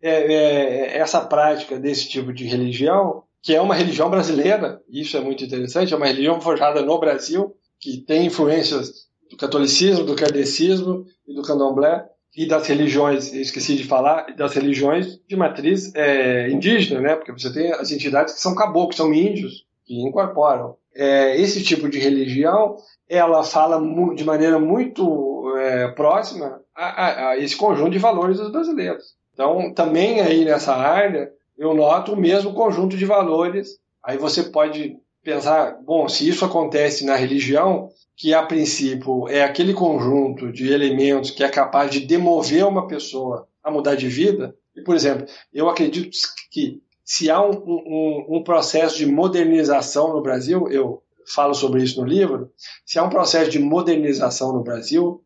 é, 0.03 0.11
é, 0.11 0.99
essa 0.99 1.21
prática 1.21 1.79
desse 1.79 2.09
tipo 2.09 2.33
de 2.33 2.45
religião, 2.45 3.23
que 3.43 3.55
é 3.55 3.61
uma 3.61 3.75
religião 3.75 4.11
brasileira, 4.11 4.81
isso 4.89 5.17
é 5.17 5.21
muito 5.21 5.45
interessante, 5.45 5.93
é 5.93 5.97
uma 5.97 6.07
religião 6.07 6.41
forjada 6.41 6.83
no 6.83 6.99
Brasil, 6.99 7.55
que 7.81 7.99
tem 7.99 8.27
influências 8.27 9.07
do 9.31 9.37
catolicismo, 9.37 10.05
do 10.05 10.17
kardecismo 10.17 11.05
e 11.27 11.35
do 11.35 11.43
candomblé, 11.43 12.05
e 12.37 12.47
das 12.47 12.67
religiões, 12.67 13.33
esqueci 13.33 13.77
de 13.77 13.85
falar, 13.85 14.37
das 14.37 14.53
religiões 14.53 15.19
de 15.27 15.35
matriz 15.35 15.95
é, 15.95 16.51
indígena, 16.51 17.01
né? 17.01 17.17
Porque 17.17 17.33
você 17.33 17.51
tem 17.51 17.73
as 17.73 17.91
entidades 17.91 18.35
que 18.35 18.41
são 18.41 18.55
caboclos, 18.55 18.97
são 18.97 19.13
índios, 19.13 19.65
que 19.87 19.99
incorporam. 20.03 20.77
É, 20.97 21.41
esse 21.41 21.63
tipo 21.63 21.89
de 21.89 21.99
religião, 21.99 22.77
ela 23.09 23.45
fala 23.45 23.79
de 24.15 24.25
maneira 24.25 24.59
muito 24.59 25.55
é, 25.59 25.89
próxima 25.89 26.61
a, 26.75 26.85
a, 26.85 27.29
a, 27.31 27.39
esse 27.39 27.57
conjunto 27.57 27.91
de 27.91 27.99
valores 27.99 28.39
dos 28.39 28.51
brasileiros. 28.51 29.15
Então, 29.33 29.73
também 29.75 30.21
aí 30.21 30.45
nessa 30.45 30.75
área, 30.75 31.31
eu 31.59 31.75
noto 31.75 32.15
o 32.15 32.17
mesmo 32.17 32.55
conjunto 32.55 32.97
de 32.97 33.05
valores. 33.05 33.79
Aí 34.03 34.17
você 34.17 34.45
pode 34.45 34.97
pensar, 35.23 35.79
bom, 35.85 36.09
se 36.09 36.29
isso 36.29 36.45
acontece 36.45 37.05
na 37.05 37.17
religião, 37.17 37.91
que 38.17 38.33
a 38.33 38.43
princípio 38.43 39.29
é 39.29 39.45
aquele 39.45 39.75
conjunto 39.75 40.51
de 40.51 40.73
elementos 40.73 41.31
que 41.31 41.45
é 41.45 41.49
capaz 41.49 41.91
de 41.91 42.01
demover 42.01 42.65
uma 42.65 42.87
pessoa 42.87 43.47
a 43.63 43.71
mudar 43.71 43.97
de 43.97 44.09
vida, 44.09 44.55
e, 44.77 44.83
por 44.83 44.95
exemplo, 44.95 45.27
eu 45.53 45.69
acredito 45.69 46.11
que 46.51 46.81
se 47.07 47.31
há 47.31 47.41
um, 47.41 47.53
um, 47.53 48.27
um 48.31 48.43
processo 48.43 48.99
de 48.99 49.07
modernização 49.07 50.13
no 50.13 50.21
Brasil, 50.21 50.67
eu 50.69 51.01
falo 51.33 51.55
sobre 51.55 51.83
isso 51.83 52.01
no 52.01 52.07
livro, 52.07 52.51
se 52.85 52.99
há 52.99 53.05
um 53.05 53.09
processo 53.09 53.49
de 53.49 53.61
modernização 53.61 54.53
no 54.53 54.65
Brasil, 54.65 55.23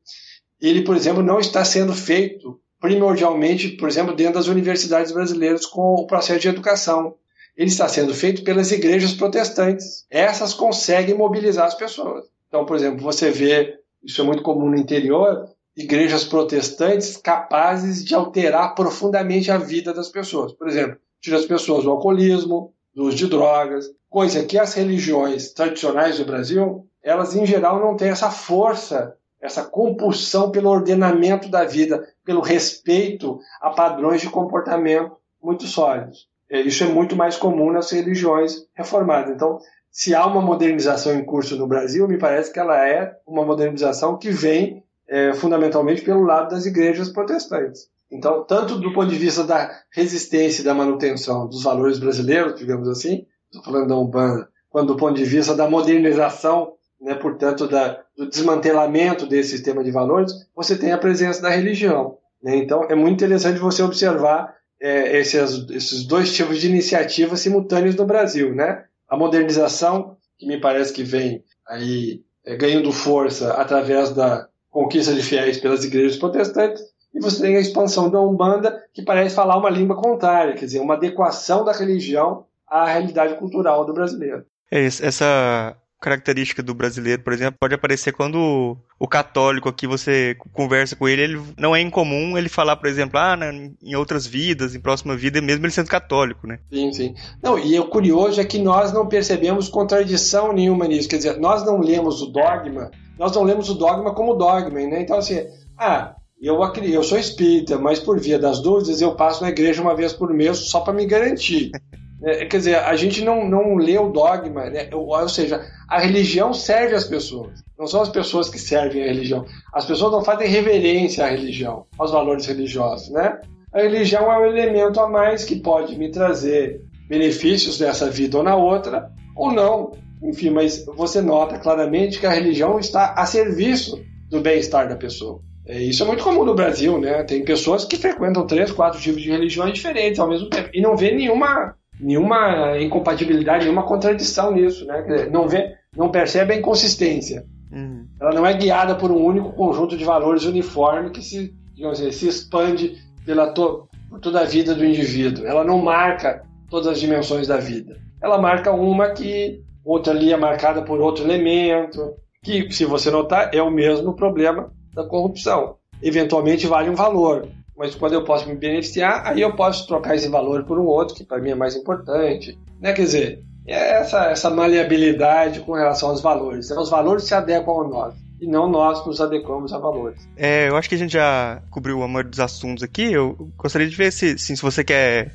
ele, 0.61 0.83
por 0.83 0.95
exemplo, 0.95 1.23
não 1.23 1.41
está 1.41 1.65
sendo 1.65 1.95
feito 1.95 2.61
primordialmente, 2.79 3.71
por 3.71 3.89
exemplo, 3.89 4.15
dentro 4.15 4.35
das 4.35 4.47
universidades 4.47 5.11
brasileiras 5.11 5.65
com 5.65 5.95
o 5.95 6.07
processo 6.07 6.41
de 6.41 6.49
educação. 6.49 7.15
Ele 7.57 7.69
está 7.69 7.89
sendo 7.89 8.15
feito 8.15 8.45
pelas 8.45 8.71
igrejas 8.71 9.15
protestantes. 9.15 10.07
Essas 10.11 10.53
conseguem 10.53 11.15
mobilizar 11.15 11.67
as 11.67 11.75
pessoas. 11.75 12.27
Então, 12.49 12.67
por 12.67 12.77
exemplo, 12.77 13.03
você 13.03 13.31
vê, 13.31 13.79
isso 14.03 14.21
é 14.21 14.25
muito 14.25 14.43
comum 14.43 14.69
no 14.69 14.77
interior, 14.77 15.49
igrejas 15.75 16.25
protestantes 16.25 17.17
capazes 17.17 18.05
de 18.05 18.15
alterar 18.15 18.75
profundamente 18.75 19.51
a 19.51 19.57
vida 19.57 19.95
das 19.95 20.09
pessoas. 20.09 20.53
Por 20.53 20.69
exemplo, 20.69 20.99
tira 21.21 21.37
as 21.37 21.47
pessoas 21.47 21.85
do 21.85 21.91
alcoolismo, 21.91 22.73
do 22.95 23.05
uso 23.05 23.17
de 23.17 23.27
drogas, 23.29 23.87
coisa 24.09 24.45
que 24.45 24.59
as 24.59 24.75
religiões 24.75 25.53
tradicionais 25.53 26.19
do 26.19 26.25
Brasil, 26.25 26.87
elas 27.03 27.35
em 27.35 27.47
geral 27.47 27.81
não 27.81 27.97
têm 27.97 28.09
essa 28.09 28.31
força, 28.31 29.17
essa 29.41 29.65
compulsão 29.65 30.51
pelo 30.51 30.69
ordenamento 30.69 31.49
da 31.49 31.65
vida, 31.65 32.07
pelo 32.25 32.41
respeito 32.41 33.39
a 33.61 33.71
padrões 33.71 34.21
de 34.21 34.29
comportamento 34.29 35.17
muito 35.43 35.67
sólidos. 35.67 36.29
É, 36.51 36.61
isso 36.61 36.83
é 36.83 36.89
muito 36.89 37.15
mais 37.15 37.37
comum 37.37 37.71
nas 37.71 37.91
religiões 37.91 38.67
reformadas. 38.75 39.33
Então, 39.33 39.59
se 39.91 40.15
há 40.15 40.27
uma 40.27 40.43
modernização 40.43 41.15
em 41.15 41.25
curso 41.25 41.57
no 41.57 41.67
Brasil, 41.67 42.07
me 42.07 42.19
parece 42.19 42.53
que 42.53 42.59
ela 42.59 42.87
é 42.87 43.17
uma 43.27 43.45
modernização 43.45 44.19
que 44.19 44.31
vem 44.31 44.85
é, 45.09 45.33
fundamentalmente 45.33 46.03
pelo 46.03 46.23
lado 46.23 46.51
das 46.51 46.67
igrejas 46.67 47.09
protestantes. 47.09 47.89
Então, 48.11 48.45
tanto 48.45 48.79
do 48.79 48.93
ponto 48.93 49.09
de 49.09 49.19
vista 49.19 49.45
da 49.45 49.71
resistência 49.93 50.63
e 50.63 50.65
da 50.65 50.75
manutenção 50.75 51.47
dos 51.47 51.63
valores 51.63 51.99
brasileiros, 51.99 52.59
digamos 52.59 52.89
assim, 52.89 53.27
estou 53.47 53.63
falando 53.65 53.89
da 53.89 53.97
Umbanda, 53.97 54.49
quanto 54.69 54.89
do 54.89 54.97
ponto 54.97 55.15
de 55.15 55.25
vista 55.25 55.55
da 55.55 55.71
modernização, 55.71 56.73
né, 57.01 57.15
portanto, 57.15 57.69
da, 57.69 58.03
do 58.17 58.29
desmantelamento 58.29 59.27
desse 59.27 59.51
sistema 59.51 59.83
de 59.83 59.91
valores, 59.91 60.33
você 60.55 60.77
tem 60.77 60.93
a 60.93 60.99
presença 60.99 61.41
da 61.41 61.51
religião. 61.51 62.19
Né? 62.43 62.57
Então, 62.57 62.85
é 62.85 62.95
muito 62.95 63.23
interessante 63.23 63.59
você 63.59 63.83
observar 63.83 64.55
é, 64.81 65.19
esses, 65.19 65.69
esses 65.71 66.05
dois 66.05 66.35
tipos 66.35 66.59
de 66.59 66.69
iniciativas 66.69 67.41
simultâneas 67.41 67.95
no 67.95 68.07
Brasil, 68.07 68.55
né? 68.55 68.85
A 69.09 69.17
modernização, 69.17 70.17
que 70.39 70.47
me 70.47 70.59
parece 70.59 70.93
que 70.93 71.03
vem 71.03 71.45
aí 71.69 72.23
é, 72.45 72.57
ganhando 72.57 72.91
força 72.91 73.53
através 73.55 74.11
da 74.11 74.49
conquista 74.71 75.13
de 75.13 75.23
fiéis 75.23 75.59
pelas 75.59 75.85
igrejas 75.85 76.17
protestantes, 76.17 76.83
e 77.15 77.21
você 77.21 77.43
tem 77.43 77.57
a 77.57 77.61
expansão 77.61 78.09
da 78.09 78.21
Umbanda, 78.21 78.83
que 78.95 79.03
parece 79.03 79.35
falar 79.35 79.57
uma 79.57 79.71
língua 79.71 79.97
contrária, 79.97 80.55
quer 80.55 80.65
dizer, 80.65 80.81
uma 80.81 80.95
adequação 80.95 81.65
da 81.65 81.73
religião 81.73 82.45
à 82.67 82.87
realidade 82.87 83.35
cultural 83.35 83.85
do 83.85 83.93
brasileiro. 83.93 84.45
É, 84.71 84.85
essa 84.85 85.77
característica 86.01 86.63
do 86.63 86.73
brasileiro, 86.73 87.23
por 87.23 87.33
exemplo, 87.33 87.59
pode 87.61 87.75
aparecer 87.75 88.13
quando 88.13 88.77
o 88.99 89.07
católico 89.07 89.69
aqui 89.69 89.87
você 89.87 90.35
conversa 90.53 90.97
com 90.97 91.07
ele, 91.07 91.23
ele 91.23 91.43
não 91.59 91.77
é 91.77 91.81
incomum 91.81 92.39
ele 92.39 92.49
falar, 92.49 92.77
por 92.77 92.89
exemplo, 92.89 93.19
ah, 93.19 93.37
em 93.83 93.95
outras 93.95 94.27
vidas, 94.27 94.75
em 94.75 94.81
próxima 94.81 95.15
vida, 95.15 95.43
mesmo 95.43 95.67
ele 95.67 95.73
sendo 95.73 95.91
católico, 95.91 96.47
né? 96.47 96.59
Sim, 96.73 96.93
sim. 96.93 97.15
Não, 97.43 97.59
e 97.59 97.79
o 97.79 97.87
curioso 97.87 98.41
é 98.41 98.45
que 98.45 98.59
nós 98.59 98.93
não 98.93 99.07
percebemos 99.07 99.69
contradição 99.69 100.53
nenhuma 100.53 100.89
nisso, 100.89 101.09
quer 101.09 101.19
dizer, 101.19 101.39
nós 101.39 101.67
não 101.67 101.81
lemos 101.81 102.23
o 102.23 102.27
dogma, 102.27 102.91
nós 103.19 103.35
não 103.37 103.43
lemos 103.43 103.69
o 103.69 103.75
dogma 103.75 104.15
como 104.15 104.35
dogma, 104.35 104.81
né? 104.81 105.03
Então 105.03 105.19
assim, 105.19 105.47
ah, 105.77 106.15
eu, 106.41 106.59
eu 106.85 107.03
sou 107.03 107.19
espírita, 107.19 107.79
mas 107.79 108.01
por 108.01 108.19
via 108.19 108.39
das 108.39 108.61
dúvidas 108.63 109.01
eu 109.01 109.15
passo 109.15 109.43
na 109.43 109.51
igreja 109.51 109.83
uma 109.83 109.95
vez 109.95 110.13
por 110.13 110.33
mês 110.33 110.71
só 110.71 110.81
para 110.81 110.95
me 110.95 111.07
garantir. 111.07 111.71
É, 112.23 112.45
quer 112.45 112.59
dizer, 112.59 112.75
a 112.75 112.95
gente 112.97 113.25
não, 113.25 113.49
não 113.49 113.77
lê 113.77 113.99
o 113.99 114.11
dogma, 114.11 114.69
né? 114.69 114.91
ou, 114.93 115.19
ou 115.19 115.27
seja, 115.27 115.65
a 115.89 115.99
religião 115.99 116.53
serve 116.53 116.95
as 116.95 117.05
pessoas. 117.05 117.65
Não 117.79 117.87
são 117.87 118.03
as 118.03 118.11
pessoas 118.11 118.51
que 118.51 118.59
servem 118.59 119.03
a 119.03 119.07
religião. 119.07 119.47
As 119.73 119.87
pessoas 119.87 120.13
não 120.13 120.23
fazem 120.23 120.47
reverência 120.47 121.25
à 121.25 121.31
religião, 121.31 121.87
aos 121.99 122.13
valores 122.13 122.45
religiosos, 122.45 123.09
né? 123.09 123.41
A 123.73 123.81
religião 123.81 124.31
é 124.31 124.39
um 124.39 124.45
elemento 124.45 125.01
a 125.01 125.09
mais 125.09 125.45
que 125.45 125.57
pode 125.57 125.97
me 125.97 126.11
trazer 126.11 126.83
benefícios 127.09 127.79
dessa 127.79 128.11
vida 128.11 128.37
ou 128.37 128.43
na 128.43 128.55
outra, 128.55 129.11
ou 129.35 129.51
não. 129.51 129.93
Enfim, 130.23 130.51
mas 130.51 130.85
você 130.85 131.23
nota 131.23 131.59
claramente 131.59 132.21
que 132.21 132.27
a 132.27 132.33
religião 132.33 132.79
está 132.79 133.15
a 133.15 133.25
serviço 133.25 133.99
do 134.29 134.43
bem-estar 134.43 134.87
da 134.89 134.97
pessoa. 134.97 135.41
É, 135.71 135.81
isso 135.81 136.03
é 136.03 136.07
muito 136.07 136.25
comum 136.25 136.45
no 136.45 136.53
Brasil, 136.53 136.99
né? 136.99 137.23
Tem 137.23 137.45
pessoas 137.45 137.85
que 137.85 137.97
frequentam 137.97 138.45
três, 138.45 138.73
quatro 138.73 139.01
tipos 139.01 139.23
de 139.23 139.31
religiões 139.31 139.73
diferentes 139.73 140.19
ao 140.19 140.29
mesmo 140.29 140.51
tempo 140.51 140.69
e 140.75 140.81
não 140.81 140.97
vê 140.97 141.13
nenhuma 141.13 141.77
nenhuma 142.01 142.79
incompatibilidade, 142.81 143.65
nenhuma 143.65 143.85
contradição 143.85 144.51
nisso, 144.51 144.85
né? 144.85 145.29
Não 145.31 145.47
vê, 145.47 145.77
não 145.97 146.11
percebe 146.11 146.55
a 146.55 146.57
inconsistência. 146.57 147.45
Uhum. 147.71 148.07
Ela 148.21 148.33
não 148.33 148.45
é 148.45 148.53
guiada 148.55 148.97
por 148.97 149.13
um 149.13 149.23
único 149.23 149.53
conjunto 149.53 149.97
de 149.97 150.05
valores 150.05 150.45
uniforme 150.45 151.11
que 151.11 151.23
se, 151.23 151.55
digamos 151.75 152.01
assim, 152.01 152.11
se 152.11 152.27
expande 152.27 152.97
pela 153.25 153.53
to, 153.53 153.87
por 154.09 154.19
toda 154.19 154.41
a 154.41 154.45
vida 154.45 154.75
do 154.75 154.85
indivíduo. 154.85 155.47
Ela 155.47 155.63
não 155.63 155.79
marca 155.79 156.43
todas 156.69 156.89
as 156.89 156.99
dimensões 156.99 157.47
da 157.47 157.59
vida. 157.59 157.97
Ela 158.21 158.39
marca 158.39 158.73
uma 158.73 159.11
que 159.11 159.63
outra 159.85 160.13
ali 160.13 160.33
é 160.33 160.37
marcada 160.37 160.83
por 160.83 161.01
outro 161.01 161.25
elemento, 161.25 162.15
que, 162.43 162.73
se 162.73 162.87
você 162.87 163.11
notar, 163.11 163.55
é 163.55 163.63
o 163.63 163.71
mesmo 163.71 164.17
problema 164.17 164.73
da 164.95 165.05
corrupção. 165.05 165.77
Eventualmente 166.03 166.67
vale 166.67 166.89
um 166.89 166.95
valor, 166.95 167.49
mas 167.77 167.95
quando 167.95 168.15
eu 168.15 168.25
posso 168.25 168.49
me 168.49 168.55
beneficiar, 168.55 169.27
aí 169.27 169.41
eu 169.41 169.55
posso 169.55 169.87
trocar 169.87 170.15
esse 170.15 170.29
valor 170.29 170.65
por 170.65 170.79
um 170.79 170.85
outro 170.85 171.15
que 171.15 171.25
para 171.25 171.41
mim 171.41 171.51
é 171.51 171.55
mais 171.55 171.77
importante. 171.77 172.59
Né? 172.81 172.93
Quer 172.93 173.03
dizer, 173.03 173.45
é 173.67 174.01
essa, 174.01 174.27
essa 174.27 174.51
maleabilidade 174.51 175.61
com 175.61 175.73
relação 175.73 176.11
aos 176.11 176.21
valores. 176.21 176.71
Né? 176.71 176.77
Os 176.77 176.91
valores 176.91 177.25
se 177.25 177.35
adequam 177.35 177.85
a 177.85 177.89
nós 177.89 178.15
e 178.41 178.47
não 178.47 178.69
nós 178.69 179.05
nos 179.07 179.21
adequamos 179.21 179.73
a 179.73 179.79
valores. 179.79 180.27
É, 180.37 180.69
eu 180.69 180.77
acho 180.77 180.89
que 180.89 180.95
a 180.95 180.99
gente 180.99 181.13
já 181.13 181.63
cobriu 181.71 182.03
a 182.03 182.09
maioria 182.09 182.31
dos 182.31 182.41
assuntos 182.41 182.83
aqui. 182.83 183.13
Eu 183.13 183.37
gostaria 183.57 183.89
de 183.89 183.97
ver 183.97 184.11
se, 184.11 184.39
se 184.39 184.57
você 184.57 184.83
quer 184.83 185.33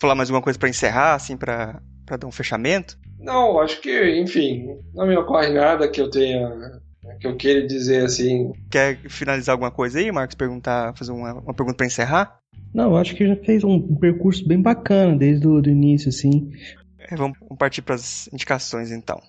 falar 0.00 0.14
mais 0.14 0.28
alguma 0.28 0.42
coisa 0.42 0.58
para 0.58 0.68
encerrar, 0.68 1.14
assim, 1.14 1.36
para 1.36 1.80
dar 2.06 2.26
um 2.26 2.32
fechamento. 2.32 2.98
Não, 3.18 3.60
acho 3.60 3.80
que, 3.80 4.20
enfim, 4.20 4.76
não 4.94 5.06
me 5.06 5.16
ocorre 5.16 5.52
nada 5.52 5.88
que 5.88 6.00
eu 6.00 6.10
tenha 6.10 6.80
que 7.18 7.26
eu 7.26 7.36
queira 7.36 7.66
dizer 7.66 8.04
assim. 8.04 8.52
Quer 8.70 8.98
finalizar 9.08 9.54
alguma 9.54 9.70
coisa 9.70 9.98
aí, 9.98 10.10
Marcos? 10.12 10.34
Perguntar, 10.34 10.94
fazer 10.96 11.12
uma, 11.12 11.34
uma 11.34 11.54
pergunta 11.54 11.76
para 11.76 11.86
encerrar? 11.86 12.40
Não, 12.72 12.96
acho 12.96 13.16
que 13.16 13.26
já 13.26 13.36
fez 13.36 13.64
um 13.64 13.96
percurso 13.96 14.46
bem 14.46 14.60
bacana 14.60 15.16
desde 15.16 15.46
o 15.46 15.58
início, 15.60 16.08
assim. 16.08 16.52
É, 16.98 17.16
vamos 17.16 17.36
partir 17.58 17.82
para 17.82 17.96
as 17.96 18.28
indicações 18.32 18.90
então. 18.92 19.20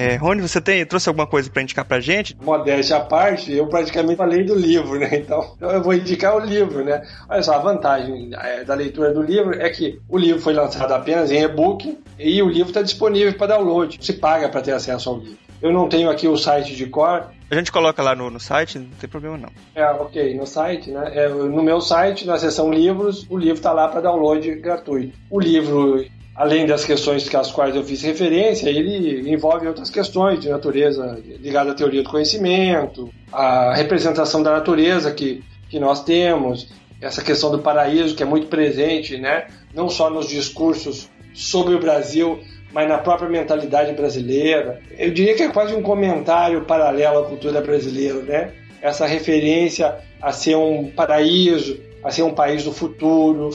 É, 0.00 0.16
Rony, 0.16 0.40
você 0.40 0.62
tem, 0.62 0.86
trouxe 0.86 1.10
alguma 1.10 1.26
coisa 1.26 1.50
para 1.50 1.60
indicar 1.60 1.84
pra 1.84 2.00
gente? 2.00 2.34
Modéstia 2.40 2.96
à 2.96 3.00
parte, 3.00 3.52
eu 3.52 3.66
praticamente 3.66 4.16
falei 4.16 4.42
do 4.42 4.54
livro, 4.54 4.98
né? 4.98 5.10
Então, 5.12 5.54
eu 5.60 5.82
vou 5.82 5.92
indicar 5.92 6.34
o 6.34 6.40
livro, 6.40 6.82
né? 6.82 7.02
Olha 7.28 7.42
só, 7.42 7.56
a 7.56 7.58
vantagem 7.58 8.30
é, 8.32 8.64
da 8.64 8.74
leitura 8.74 9.12
do 9.12 9.20
livro 9.20 9.60
é 9.60 9.68
que 9.68 10.00
o 10.08 10.16
livro 10.16 10.40
foi 10.40 10.54
lançado 10.54 10.90
apenas 10.92 11.30
em 11.30 11.42
e-book 11.42 11.98
e 12.18 12.42
o 12.42 12.48
livro 12.48 12.68
está 12.68 12.80
disponível 12.80 13.34
para 13.34 13.48
download. 13.48 13.98
Você 14.00 14.14
paga 14.14 14.48
para 14.48 14.62
ter 14.62 14.72
acesso 14.72 15.10
ao 15.10 15.18
livro. 15.18 15.38
Eu 15.60 15.70
não 15.70 15.86
tenho 15.86 16.08
aqui 16.08 16.26
o 16.26 16.36
site 16.38 16.74
de 16.74 16.86
cor. 16.86 17.26
A 17.50 17.54
gente 17.54 17.70
coloca 17.70 18.02
lá 18.02 18.14
no, 18.14 18.30
no 18.30 18.40
site, 18.40 18.78
não 18.78 18.88
tem 18.98 19.10
problema 19.10 19.36
não. 19.36 19.50
É, 19.74 19.84
ok, 19.84 20.34
no 20.34 20.46
site, 20.46 20.90
né? 20.90 21.10
É, 21.14 21.28
no 21.28 21.62
meu 21.62 21.82
site, 21.82 22.26
na 22.26 22.38
seção 22.38 22.72
livros, 22.72 23.26
o 23.28 23.36
livro 23.36 23.56
está 23.56 23.72
lá 23.72 23.86
para 23.86 24.00
download 24.00 24.54
gratuito. 24.54 25.12
O 25.28 25.38
livro 25.38 26.06
além 26.40 26.64
das 26.64 26.86
questões 26.86 27.28
que 27.28 27.36
as 27.36 27.52
quais 27.52 27.76
eu 27.76 27.84
fiz 27.84 28.00
referência, 28.00 28.70
ele 28.70 29.30
envolve 29.30 29.68
outras 29.68 29.90
questões 29.90 30.40
de 30.40 30.48
natureza 30.48 31.20
ligada 31.38 31.72
à 31.72 31.74
teoria 31.74 32.02
do 32.02 32.08
conhecimento, 32.08 33.10
a 33.30 33.74
representação 33.74 34.42
da 34.42 34.50
natureza 34.52 35.12
que, 35.12 35.44
que 35.68 35.78
nós 35.78 36.02
temos, 36.02 36.66
essa 36.98 37.22
questão 37.22 37.50
do 37.50 37.58
paraíso 37.58 38.16
que 38.16 38.22
é 38.22 38.26
muito 38.26 38.46
presente, 38.46 39.18
né? 39.18 39.48
não 39.74 39.90
só 39.90 40.08
nos 40.08 40.28
discursos 40.28 41.10
sobre 41.34 41.74
o 41.74 41.78
Brasil, 41.78 42.40
mas 42.72 42.88
na 42.88 42.96
própria 42.96 43.28
mentalidade 43.28 43.92
brasileira. 43.92 44.80
Eu 44.98 45.10
diria 45.10 45.34
que 45.34 45.42
é 45.42 45.48
quase 45.50 45.74
um 45.74 45.82
comentário 45.82 46.62
paralelo 46.62 47.18
à 47.18 47.26
cultura 47.26 47.60
brasileira, 47.60 48.22
né? 48.22 48.52
Essa 48.80 49.04
referência 49.04 49.94
a 50.22 50.32
ser 50.32 50.56
um 50.56 50.90
paraíso, 50.90 51.78
a 52.02 52.10
ser 52.10 52.22
um 52.22 52.32
país 52.32 52.64
do 52.64 52.72
futuro. 52.72 53.50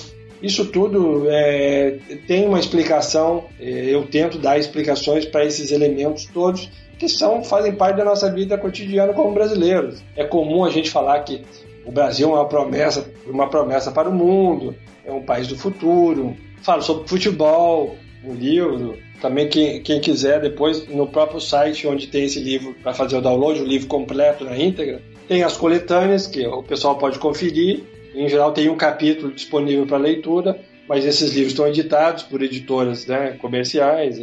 Isso 0.46 0.64
tudo 0.68 1.26
é, 1.28 1.98
tem 2.28 2.48
uma 2.48 2.60
explicação, 2.60 3.46
é, 3.60 3.66
eu 3.68 4.06
tento 4.06 4.38
dar 4.38 4.60
explicações 4.60 5.26
para 5.26 5.44
esses 5.44 5.72
elementos 5.72 6.26
todos 6.26 6.70
que 7.00 7.10
são, 7.10 7.44
fazem 7.44 7.74
parte 7.74 7.98
da 7.98 8.06
nossa 8.06 8.32
vida 8.32 8.56
cotidiana 8.56 9.12
como 9.12 9.34
brasileiros. 9.34 10.04
É 10.16 10.24
comum 10.24 10.64
a 10.64 10.70
gente 10.70 10.92
falar 10.92 11.20
que 11.22 11.42
o 11.84 11.92
Brasil 11.92 12.30
é 12.30 12.34
uma 12.34 12.48
promessa, 12.48 13.12
uma 13.26 13.50
promessa 13.50 13.92
para 13.92 14.08
o 14.08 14.14
mundo, 14.14 14.76
é 15.04 15.12
um 15.12 15.24
país 15.24 15.48
do 15.48 15.58
futuro. 15.58 16.38
Falo 16.62 16.84
sobre 16.84 17.08
futebol, 17.08 17.96
um 18.24 18.36
livro. 18.36 19.00
Também 19.20 19.50
quem, 19.50 19.82
quem 19.82 20.00
quiser, 20.00 20.40
depois 20.42 20.88
no 20.88 21.08
próprio 21.08 21.42
site 21.42 21.88
onde 21.88 22.06
tem 22.06 22.26
esse 22.26 22.40
livro 22.40 22.76
para 22.84 22.94
fazer 22.94 23.18
o 23.18 23.22
download, 23.22 23.60
o 23.62 23.66
livro 23.66 23.88
completo 23.88 24.46
na 24.46 24.56
íntegra, 24.56 25.02
tem 25.28 25.42
as 25.42 25.58
coletâneas 25.58 26.28
que 26.28 26.46
o 26.46 26.62
pessoal 26.62 27.00
pode 27.00 27.18
conferir. 27.18 27.95
Em 28.16 28.30
geral 28.30 28.54
tem 28.54 28.70
um 28.70 28.78
capítulo 28.78 29.32
disponível 29.32 29.86
para 29.86 29.98
leitura, 29.98 30.60
mas 30.88 31.06
esses 31.06 31.34
livros 31.34 31.52
estão 31.52 31.68
editados 31.68 32.24
por 32.24 32.42
editoras 32.42 33.06
né, 33.06 33.36
comerciais 33.40 34.18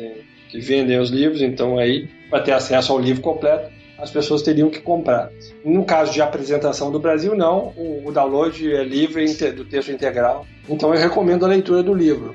que 0.49 0.61
vendem 0.61 0.99
os 0.99 1.11
livros, 1.11 1.43
então 1.43 1.79
aí 1.79 2.09
para 2.31 2.43
ter 2.43 2.53
acesso 2.53 2.93
ao 2.93 2.99
livro 2.99 3.21
completo 3.21 3.71
as 4.03 4.11
pessoas 4.11 4.43
teriam 4.43 4.69
que 4.69 4.81
comprar. 4.81 5.31
No 5.65 5.85
caso 5.85 6.13
de 6.13 6.21
apresentação 6.21 6.91
do 6.91 6.99
Brasil, 6.99 7.37
não, 7.37 7.73
o, 7.77 8.09
o 8.09 8.11
download 8.11 8.75
é 8.75 8.83
livre 8.83 9.25
do 9.53 9.65
texto 9.65 9.93
integral. 9.93 10.45
Então 10.69 10.93
eu 10.93 11.01
recomendo 11.01 11.45
a 11.45 11.49
leitura 11.49 11.85
do 11.85 11.95
livro. 11.95 12.35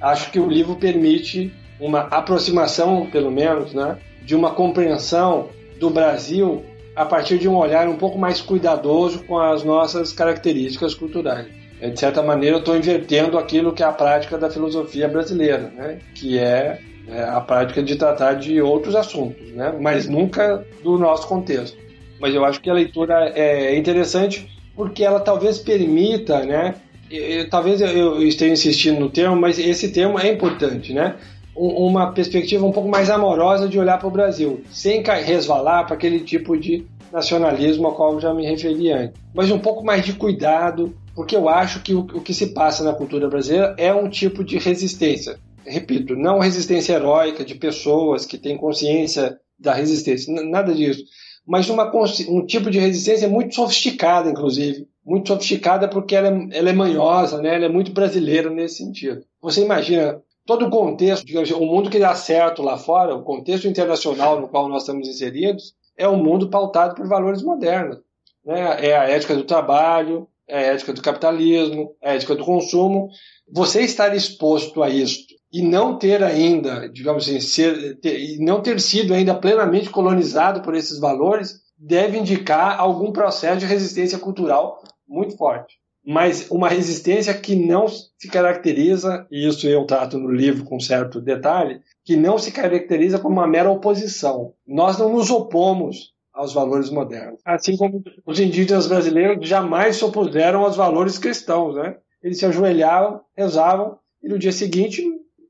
Acho 0.00 0.30
que 0.30 0.40
o 0.40 0.48
livro 0.48 0.74
permite 0.76 1.52
uma 1.78 2.00
aproximação, 2.00 3.06
pelo 3.10 3.30
menos, 3.30 3.74
né, 3.74 3.98
de 4.22 4.34
uma 4.34 4.52
compreensão 4.52 5.50
do 5.78 5.90
Brasil 5.90 6.64
a 6.96 7.04
partir 7.04 7.38
de 7.38 7.46
um 7.46 7.54
olhar 7.54 7.86
um 7.86 7.96
pouco 7.96 8.18
mais 8.18 8.40
cuidadoso 8.40 9.22
com 9.24 9.38
as 9.38 9.62
nossas 9.62 10.12
características 10.12 10.94
culturais. 10.94 11.46
É, 11.78 11.90
de 11.90 12.00
certa 12.00 12.22
maneira, 12.22 12.56
eu 12.56 12.60
estou 12.60 12.74
invertendo 12.74 13.38
aquilo 13.38 13.72
que 13.72 13.82
é 13.82 13.86
a 13.86 13.92
prática 13.92 14.38
da 14.38 14.50
filosofia 14.50 15.06
brasileira, 15.06 15.70
né? 15.76 15.98
que 16.14 16.38
é 16.38 16.80
é, 17.08 17.22
a 17.22 17.40
prática 17.40 17.82
de 17.82 17.94
tratar 17.94 18.34
de 18.34 18.60
outros 18.60 18.96
assuntos, 18.96 19.52
né? 19.52 19.72
mas 19.80 20.08
nunca 20.08 20.66
do 20.82 20.98
nosso 20.98 21.28
contexto. 21.28 21.76
Mas 22.18 22.34
eu 22.34 22.44
acho 22.44 22.60
que 22.60 22.70
a 22.70 22.74
leitura 22.74 23.30
é 23.34 23.76
interessante 23.76 24.50
porque 24.74 25.04
ela 25.04 25.20
talvez 25.20 25.58
permita, 25.58 26.44
né? 26.44 26.74
Eu, 27.10 27.48
talvez 27.48 27.80
eu 27.80 28.22
esteja 28.22 28.52
insistindo 28.52 28.98
no 28.98 29.10
termo, 29.10 29.36
mas 29.36 29.58
esse 29.58 29.92
termo 29.92 30.18
é 30.18 30.32
importante, 30.32 30.92
né? 30.92 31.14
Uma 31.56 32.12
perspectiva 32.12 32.66
um 32.66 32.72
pouco 32.72 32.88
mais 32.88 33.08
amorosa 33.08 33.68
de 33.68 33.78
olhar 33.78 33.98
para 33.98 34.08
o 34.08 34.10
Brasil, 34.10 34.62
sem 34.70 35.02
resvalar 35.02 35.86
para 35.86 35.94
aquele 35.94 36.20
tipo 36.20 36.56
de 36.56 36.86
nacionalismo 37.12 37.86
ao 37.86 37.94
qual 37.94 38.12
eu 38.14 38.20
já 38.20 38.34
me 38.34 38.46
referi 38.46 38.92
antes, 38.92 39.20
mas 39.34 39.50
um 39.50 39.58
pouco 39.58 39.84
mais 39.84 40.04
de 40.04 40.12
cuidado, 40.12 40.94
porque 41.14 41.34
eu 41.34 41.48
acho 41.48 41.82
que 41.82 41.94
o, 41.94 42.04
que 42.04 42.34
se 42.34 42.48
passa 42.48 42.84
na 42.84 42.92
cultura 42.92 43.28
brasileira 43.28 43.74
é 43.78 43.94
um 43.94 44.08
tipo 44.08 44.44
de 44.44 44.58
resistência 44.58 45.38
repito, 45.66 46.14
não 46.14 46.38
resistência 46.38 46.94
heróica 46.94 47.44
de 47.44 47.54
pessoas 47.54 48.24
que 48.24 48.38
têm 48.38 48.56
consciência 48.56 49.36
da 49.58 49.74
resistência, 49.74 50.32
nada 50.44 50.72
disso, 50.72 51.02
mas 51.46 51.68
uma, 51.68 51.90
um 52.28 52.44
tipo 52.44 52.70
de 52.70 52.78
resistência 52.78 53.28
muito 53.28 53.54
sofisticada, 53.54 54.30
inclusive, 54.30 54.86
muito 55.04 55.28
sofisticada 55.28 55.88
porque 55.88 56.14
ela 56.14 56.28
é, 56.28 56.58
ela 56.58 56.70
é 56.70 56.72
manhosa, 56.72 57.40
né? 57.40 57.54
ela 57.54 57.66
é 57.66 57.68
muito 57.68 57.92
brasileira 57.92 58.50
nesse 58.50 58.78
sentido. 58.78 59.22
Você 59.40 59.62
imagina 59.62 60.20
todo 60.46 60.66
o 60.66 60.70
contexto, 60.70 61.26
digamos, 61.26 61.50
o 61.50 61.60
mundo 61.60 61.90
que 61.90 61.98
dá 61.98 62.14
certo 62.14 62.62
lá 62.62 62.78
fora, 62.78 63.14
o 63.14 63.24
contexto 63.24 63.66
internacional 63.66 64.40
no 64.40 64.48
qual 64.48 64.68
nós 64.68 64.82
estamos 64.82 65.08
inseridos, 65.08 65.74
é 65.98 66.08
um 66.08 66.22
mundo 66.22 66.48
pautado 66.48 66.94
por 66.94 67.06
valores 67.08 67.42
modernos. 67.42 67.98
Né? 68.44 68.88
É 68.88 68.96
a 68.96 69.08
ética 69.10 69.34
do 69.34 69.44
trabalho, 69.44 70.28
é 70.48 70.58
a 70.58 70.72
ética 70.74 70.92
do 70.92 71.02
capitalismo, 71.02 71.94
é 72.00 72.10
a 72.10 72.14
ética 72.14 72.36
do 72.36 72.44
consumo. 72.44 73.08
Você 73.52 73.82
estar 73.82 74.14
exposto 74.14 74.82
a 74.82 74.88
isso 74.88 75.26
e 75.52 75.62
não 75.62 75.98
ter 75.98 76.22
ainda, 76.22 76.88
digamos 76.88 77.24
assim, 77.24 77.40
ser, 77.40 77.98
ter, 78.00 78.38
não 78.38 78.60
ter 78.60 78.80
sido 78.80 79.14
ainda 79.14 79.34
plenamente 79.34 79.90
colonizado 79.90 80.62
por 80.62 80.74
esses 80.74 81.00
valores, 81.00 81.60
deve 81.76 82.18
indicar 82.18 82.78
algum 82.78 83.12
processo 83.12 83.58
de 83.58 83.66
resistência 83.66 84.18
cultural 84.18 84.82
muito 85.08 85.36
forte. 85.36 85.76
Mas 86.06 86.48
uma 86.52 86.68
resistência 86.68 87.34
que 87.34 87.56
não 87.56 87.88
se 87.88 88.28
caracteriza, 88.30 89.26
e 89.28 89.48
isso 89.48 89.66
eu 89.66 89.84
trato 89.84 90.16
no 90.18 90.30
livro 90.30 90.64
com 90.64 90.78
certo 90.78 91.20
detalhe, 91.20 91.80
que 92.04 92.16
não 92.16 92.38
se 92.38 92.52
caracteriza 92.52 93.18
como 93.18 93.34
uma 93.34 93.46
mera 93.46 93.68
oposição. 93.68 94.52
Nós 94.64 94.96
não 94.98 95.12
nos 95.12 95.30
opomos 95.30 96.14
aos 96.32 96.52
valores 96.52 96.90
modernos. 96.90 97.40
Assim 97.44 97.76
como 97.76 98.04
os 98.24 98.38
indígenas 98.38 98.86
brasileiros 98.86 99.48
jamais 99.48 99.96
se 99.96 100.04
opuseram 100.04 100.64
aos 100.64 100.76
valores 100.76 101.18
cristãos, 101.18 101.74
né? 101.74 101.96
Eles 102.22 102.38
se 102.38 102.46
ajoelhavam, 102.46 103.20
rezavam 103.36 103.98
e 104.22 104.28
no 104.28 104.38
dia 104.38 104.52
seguinte 104.52 105.02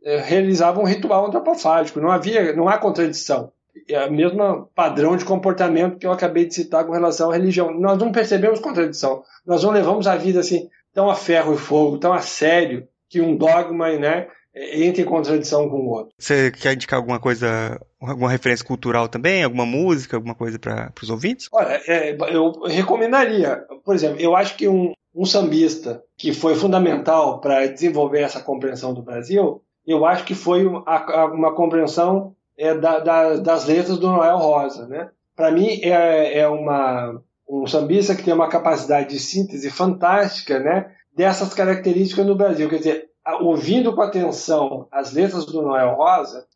é, 0.04 0.18
realizavam 0.20 0.84
um 0.84 0.86
ritual 0.86 1.26
antropofágico. 1.26 2.00
Não 2.00 2.11
havia, 2.11 2.54
não 2.54 2.68
há 2.68 2.78
contradição. 2.78 3.52
É 3.89 4.07
o 4.07 4.12
mesmo 4.12 4.70
padrão 4.74 5.16
de 5.16 5.24
comportamento 5.24 5.99
que 5.99 6.07
eu 6.07 6.12
acabei 6.12 6.47
de 6.47 6.55
citar 6.55 6.85
com 6.85 6.93
relação 6.93 7.31
à 7.31 7.35
religião. 7.35 7.72
Nós 7.79 7.99
não 7.99 8.12
percebemos 8.12 8.61
contradição. 8.61 9.22
Nós 9.47 9.62
não 9.62 9.70
levamos 9.70 10.07
a 10.07 10.16
vida 10.16 10.41
assim 10.41 10.68
tão 10.93 11.11
a 11.11 11.14
ferro 11.14 11.55
e 11.55 11.59
fogo, 11.59 11.99
tão 11.99 12.12
a 12.12 12.20
sério, 12.20 12.89
que 13.09 13.20
um 13.20 13.37
dogma, 13.37 13.93
né, 13.99 14.29
entre 14.55 15.03
em 15.03 15.05
contradição 15.05 15.68
com 15.68 15.77
o 15.77 15.91
outro. 15.91 16.14
Você 16.18 16.51
quer 16.51 16.72
indicar 16.72 16.99
alguma 16.99 17.20
coisa, 17.20 17.79
alguma 18.01 18.31
referência 18.31 18.64
cultural 18.64 19.07
também? 19.07 19.45
Alguma 19.45 19.66
música, 19.66 20.16
alguma 20.16 20.35
coisa 20.35 20.59
para 20.59 20.91
os 21.03 21.11
ouvintes? 21.11 21.49
Olha, 21.53 21.83
é, 21.87 22.16
eu 22.33 22.62
recomendaria, 22.62 23.62
por 23.85 23.95
exemplo, 23.95 24.18
eu 24.18 24.35
acho 24.35 24.57
que 24.57 24.66
um, 24.66 24.95
um 25.14 25.27
sambista 25.27 26.03
que 26.16 26.33
foi 26.33 26.55
fundamental 26.55 27.41
para 27.41 27.66
desenvolver 27.66 28.22
essa 28.22 28.41
compreensão 28.41 28.95
do 28.95 29.03
Brasil 29.03 29.62
eu 29.87 30.05
acho 30.05 30.24
que 30.24 30.35
foi 30.35 30.66
uma, 30.66 30.83
uma 31.27 31.55
compreensão 31.55 32.35
é, 32.59 32.74
da, 32.74 32.98
da, 33.00 33.36
das 33.36 33.66
letras 33.66 33.98
do 33.98 34.09
Noel 34.09 34.38
Rosa. 34.38 34.86
Né? 34.86 35.11
Para 35.34 35.50
mim, 35.50 35.80
é, 35.82 36.40
é 36.40 36.48
uma, 36.48 37.20
um 37.48 37.66
sambista 37.66 38.14
que 38.14 38.22
tem 38.22 38.34
uma 38.34 38.48
capacidade 38.48 39.11
de 39.11 39.18
síntese 39.18 39.70
fantástica 39.70 40.59
né, 40.59 40.90
dessas 41.14 41.54
características 41.54 42.26
no 42.26 42.34
Brasil. 42.34 42.68
Quer 42.68 42.78
dizer, 42.78 43.11
ouvindo 43.40 43.94
com 43.94 44.02
atenção 44.02 44.88
as 44.90 45.12
letras 45.12 45.44
do 45.46 45.62
Noel 45.62 45.94
Rosa, 45.94 46.46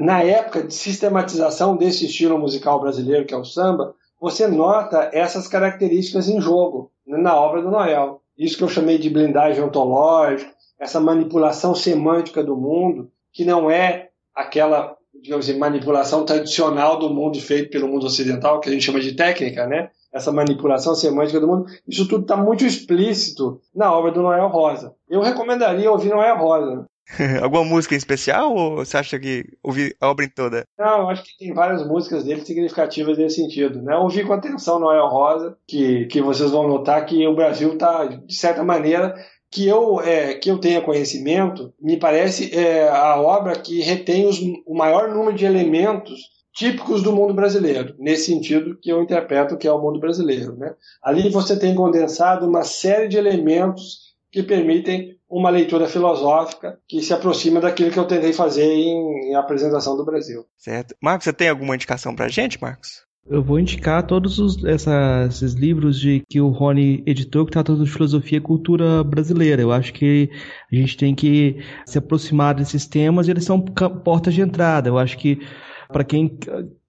na 0.00 0.22
época 0.22 0.62
de 0.62 0.74
sistematização 0.74 1.76
desse 1.76 2.06
estilo 2.06 2.38
musical 2.38 2.80
brasileiro, 2.80 3.26
que 3.26 3.34
é 3.34 3.36
o 3.36 3.44
samba, 3.44 3.94
você 4.20 4.46
nota 4.46 5.10
essas 5.12 5.46
características 5.46 6.28
em 6.28 6.40
jogo 6.40 6.90
né, 7.06 7.18
na 7.18 7.36
obra 7.36 7.62
do 7.62 7.70
Noel. 7.70 8.22
Isso 8.36 8.56
que 8.56 8.64
eu 8.64 8.68
chamei 8.68 8.98
de 8.98 9.10
blindagem 9.10 9.62
ontológica, 9.62 10.52
essa 10.78 11.00
manipulação 11.00 11.74
semântica 11.74 12.42
do 12.42 12.56
mundo, 12.56 13.10
que 13.32 13.44
não 13.44 13.70
é 13.70 14.10
aquela 14.34 14.96
digamos 15.14 15.48
assim, 15.48 15.58
manipulação 15.58 16.24
tradicional 16.24 16.98
do 16.98 17.10
mundo 17.10 17.40
feito 17.40 17.70
pelo 17.70 17.88
mundo 17.88 18.06
ocidental, 18.06 18.60
que 18.60 18.68
a 18.68 18.72
gente 18.72 18.84
chama 18.84 19.00
de 19.00 19.14
técnica, 19.14 19.66
né? 19.66 19.90
Essa 20.12 20.32
manipulação 20.32 20.94
semântica 20.94 21.40
do 21.40 21.46
mundo, 21.46 21.66
isso 21.86 22.08
tudo 22.08 22.22
está 22.22 22.36
muito 22.36 22.64
explícito 22.64 23.60
na 23.74 23.92
obra 23.92 24.10
do 24.10 24.22
Noel 24.22 24.48
Rosa. 24.48 24.94
Eu 25.08 25.20
recomendaria 25.20 25.90
ouvir 25.90 26.10
Noel 26.10 26.38
Rosa. 26.38 26.86
Alguma 27.42 27.64
música 27.64 27.94
em 27.94 27.98
especial 27.98 28.54
ou 28.54 28.76
você 28.76 28.96
acha 28.96 29.18
que 29.18 29.44
ouvir 29.62 29.96
a 30.00 30.08
obra 30.08 30.24
em 30.24 30.28
toda? 30.28 30.64
Não, 30.78 31.00
eu 31.00 31.08
acho 31.08 31.24
que 31.24 31.38
tem 31.38 31.54
várias 31.54 31.86
músicas 31.86 32.24
dele 32.24 32.44
significativas 32.44 33.16
nesse 33.16 33.36
sentido. 33.36 33.82
Né? 33.82 33.96
Ouvir 33.96 34.26
com 34.26 34.32
atenção 34.32 34.78
Noel 34.78 35.06
Rosa, 35.08 35.56
que, 35.66 36.06
que 36.06 36.20
vocês 36.20 36.50
vão 36.50 36.68
notar 36.68 37.04
que 37.06 37.26
o 37.26 37.34
Brasil 37.34 37.72
está, 37.72 38.04
de 38.04 38.34
certa 38.34 38.62
maneira, 38.62 39.14
que 39.50 39.66
eu, 39.66 40.00
é, 40.00 40.34
que 40.34 40.50
eu 40.50 40.58
tenha 40.58 40.82
conhecimento, 40.82 41.72
me 41.80 41.96
parece 41.96 42.54
é, 42.54 42.88
a 42.88 43.20
obra 43.20 43.58
que 43.58 43.80
retém 43.80 44.26
os, 44.26 44.38
o 44.66 44.74
maior 44.74 45.08
número 45.08 45.36
de 45.36 45.44
elementos 45.44 46.20
típicos 46.54 47.02
do 47.02 47.12
mundo 47.12 47.32
brasileiro, 47.32 47.94
nesse 47.98 48.26
sentido 48.26 48.76
que 48.80 48.90
eu 48.90 49.00
interpreto 49.00 49.56
que 49.56 49.68
é 49.68 49.72
o 49.72 49.80
mundo 49.80 50.00
brasileiro. 50.00 50.56
Né? 50.56 50.74
Ali 51.02 51.30
você 51.30 51.58
tem 51.58 51.74
condensado 51.74 52.46
uma 52.46 52.64
série 52.64 53.08
de 53.08 53.16
elementos 53.16 54.08
que 54.30 54.42
permitem 54.42 55.16
uma 55.30 55.50
leitura 55.50 55.86
filosófica 55.86 56.78
que 56.88 57.02
se 57.02 57.12
aproxima 57.12 57.60
daquilo 57.60 57.90
que 57.90 57.98
eu 57.98 58.06
tentei 58.06 58.32
fazer 58.32 58.64
em, 58.64 59.30
em 59.30 59.34
apresentação 59.34 59.96
do 59.96 60.04
Brasil. 60.04 60.44
Certo. 60.56 60.94
Marcos, 61.00 61.24
você 61.24 61.32
tem 61.32 61.48
alguma 61.48 61.74
indicação 61.74 62.14
para 62.14 62.28
gente, 62.28 62.60
Marcos? 62.60 63.07
Eu 63.30 63.42
vou 63.42 63.58
indicar 63.58 64.06
todos 64.06 64.38
os, 64.38 64.64
essa, 64.64 65.26
esses 65.28 65.52
livros 65.52 66.00
de 66.00 66.22
que 66.28 66.40
o 66.40 66.48
Rony 66.48 67.02
editou 67.06 67.44
que 67.44 67.52
tratam 67.52 67.76
de 67.76 67.90
filosofia 67.90 68.38
e 68.38 68.40
cultura 68.40 69.04
brasileira. 69.04 69.60
Eu 69.60 69.70
acho 69.70 69.92
que 69.92 70.30
a 70.72 70.74
gente 70.74 70.96
tem 70.96 71.14
que 71.14 71.56
se 71.84 71.98
aproximar 71.98 72.54
desses 72.54 72.86
temas 72.86 73.28
e 73.28 73.30
eles 73.30 73.44
são 73.44 73.60
portas 73.60 74.32
de 74.32 74.40
entrada. 74.40 74.88
Eu 74.88 74.96
acho 74.96 75.18
que 75.18 75.40
para 75.88 76.04
quem, 76.04 76.38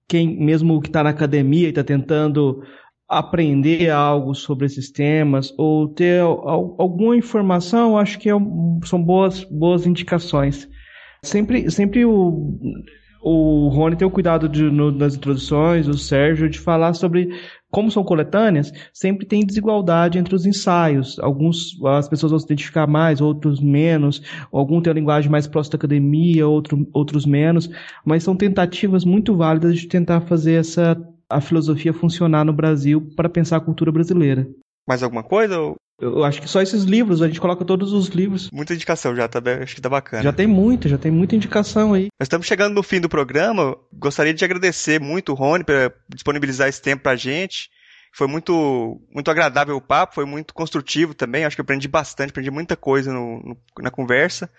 quem 0.08 0.34
mesmo 0.38 0.80
que 0.80 0.88
está 0.88 1.02
na 1.02 1.10
academia 1.10 1.66
e 1.66 1.70
está 1.70 1.84
tentando 1.84 2.62
aprender 3.06 3.90
algo 3.90 4.34
sobre 4.34 4.64
esses 4.64 4.90
temas 4.90 5.52
ou 5.58 5.88
ter 5.88 6.22
alguma 6.22 7.16
informação, 7.16 7.98
acho 7.98 8.18
que 8.18 8.30
é, 8.30 8.34
são 8.84 9.02
boas, 9.02 9.44
boas 9.44 9.86
indicações. 9.86 10.66
Sempre, 11.22 11.70
sempre 11.70 12.06
o, 12.06 12.58
o 13.22 13.68
Rony 13.68 13.96
tem 13.96 14.06
o 14.06 14.10
cuidado 14.10 14.48
de, 14.48 14.62
no, 14.62 14.90
nas 14.90 15.14
introduções, 15.14 15.86
o 15.86 15.94
Sérgio, 15.94 16.48
de 16.48 16.58
falar 16.58 16.94
sobre 16.94 17.28
como 17.70 17.90
são 17.90 18.02
coletâneas, 18.02 18.72
sempre 18.92 19.24
tem 19.24 19.46
desigualdade 19.46 20.18
entre 20.18 20.34
os 20.34 20.44
ensaios. 20.44 21.18
Alguns 21.20 21.78
as 21.84 22.08
pessoas 22.08 22.32
vão 22.32 22.38
se 22.38 22.46
identificar 22.46 22.86
mais, 22.86 23.20
outros 23.20 23.60
menos. 23.60 24.22
Algum 24.50 24.80
tem 24.80 24.90
a 24.90 24.94
linguagem 24.94 25.30
mais 25.30 25.46
próxima 25.46 25.72
da 25.72 25.76
academia, 25.76 26.48
outro, 26.48 26.86
outros 26.92 27.24
menos. 27.24 27.70
Mas 28.04 28.24
são 28.24 28.34
tentativas 28.34 29.04
muito 29.04 29.36
válidas 29.36 29.78
de 29.78 29.86
tentar 29.86 30.22
fazer 30.22 30.54
essa 30.54 30.96
a 31.28 31.40
filosofia 31.40 31.92
funcionar 31.92 32.44
no 32.44 32.52
Brasil 32.52 33.08
para 33.14 33.28
pensar 33.28 33.58
a 33.58 33.60
cultura 33.60 33.92
brasileira. 33.92 34.48
Mais 34.88 35.00
alguma 35.00 35.22
coisa? 35.22 35.56
Eu 36.00 36.24
acho 36.24 36.40
que 36.40 36.48
só 36.48 36.62
esses 36.62 36.84
livros, 36.84 37.20
a 37.20 37.26
gente 37.26 37.40
coloca 37.40 37.64
todos 37.64 37.92
os 37.92 38.08
livros. 38.08 38.50
Muita 38.50 38.72
indicação 38.72 39.14
já, 39.14 39.28
tá, 39.28 39.40
acho 39.62 39.74
que 39.74 39.80
tá 39.82 39.88
bacana. 39.88 40.22
Já 40.22 40.32
tem 40.32 40.46
muita, 40.46 40.88
já 40.88 40.96
tem 40.96 41.10
muita 41.10 41.36
indicação 41.36 41.92
aí. 41.92 42.08
Nós 42.18 42.26
estamos 42.26 42.46
chegando 42.46 42.74
no 42.74 42.82
fim 42.82 43.00
do 43.00 43.08
programa. 43.08 43.76
Gostaria 43.92 44.32
de 44.32 44.44
agradecer 44.44 44.98
muito 44.98 45.32
o 45.32 45.34
Rony 45.34 45.62
por 45.62 45.74
disponibilizar 46.08 46.68
esse 46.68 46.80
tempo 46.80 47.02
pra 47.02 47.16
gente. 47.16 47.68
Foi 48.12 48.26
muito, 48.26 49.00
muito 49.12 49.30
agradável 49.30 49.76
o 49.76 49.80
papo, 49.80 50.14
foi 50.14 50.24
muito 50.24 50.54
construtivo 50.54 51.14
também. 51.14 51.44
Acho 51.44 51.54
que 51.54 51.60
eu 51.60 51.64
aprendi 51.64 51.86
bastante, 51.86 52.30
aprendi 52.30 52.50
muita 52.50 52.76
coisa 52.76 53.12
no, 53.12 53.40
no, 53.40 53.56
na 53.78 53.90
conversa. 53.90 54.50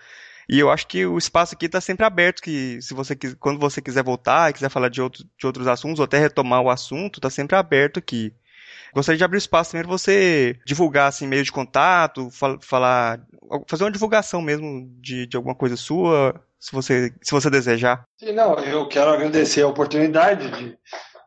E 0.48 0.58
eu 0.58 0.70
acho 0.70 0.86
que 0.86 1.06
o 1.06 1.18
espaço 1.18 1.54
aqui 1.54 1.66
está 1.66 1.80
sempre 1.80 2.04
aberto, 2.04 2.42
que 2.42 2.80
se 2.80 2.94
você 2.94 3.16
quando 3.38 3.58
você 3.58 3.80
quiser 3.80 4.02
voltar 4.02 4.50
e 4.50 4.52
quiser 4.52 4.68
falar 4.68 4.88
de, 4.88 5.00
outro, 5.00 5.24
de 5.38 5.46
outros 5.46 5.66
assuntos, 5.66 5.98
ou 5.98 6.04
até 6.04 6.18
retomar 6.18 6.60
o 6.62 6.70
assunto, 6.70 7.18
está 7.18 7.30
sempre 7.30 7.56
aberto 7.56 7.98
aqui. 7.98 8.32
Gostaria 8.94 9.18
de 9.18 9.24
abrir 9.24 9.38
espaço 9.38 9.72
também 9.72 9.86
para 9.86 9.96
você 9.96 10.56
divulgar 10.66 11.08
assim, 11.08 11.26
meio 11.26 11.42
de 11.42 11.52
contato, 11.52 12.30
fal 12.30 12.58
falar, 12.60 13.20
fazer 13.66 13.84
uma 13.84 13.90
divulgação 13.90 14.42
mesmo 14.42 14.88
de, 15.00 15.26
de 15.26 15.36
alguma 15.36 15.54
coisa 15.54 15.76
sua, 15.76 16.34
se 16.58 16.72
você, 16.72 17.12
se 17.22 17.32
você 17.32 17.50
desejar. 17.50 18.04
Sim, 18.18 18.32
não, 18.32 18.58
eu 18.58 18.86
quero 18.86 19.10
agradecer 19.10 19.62
a 19.62 19.68
oportunidade 19.68 20.50
de 20.50 20.76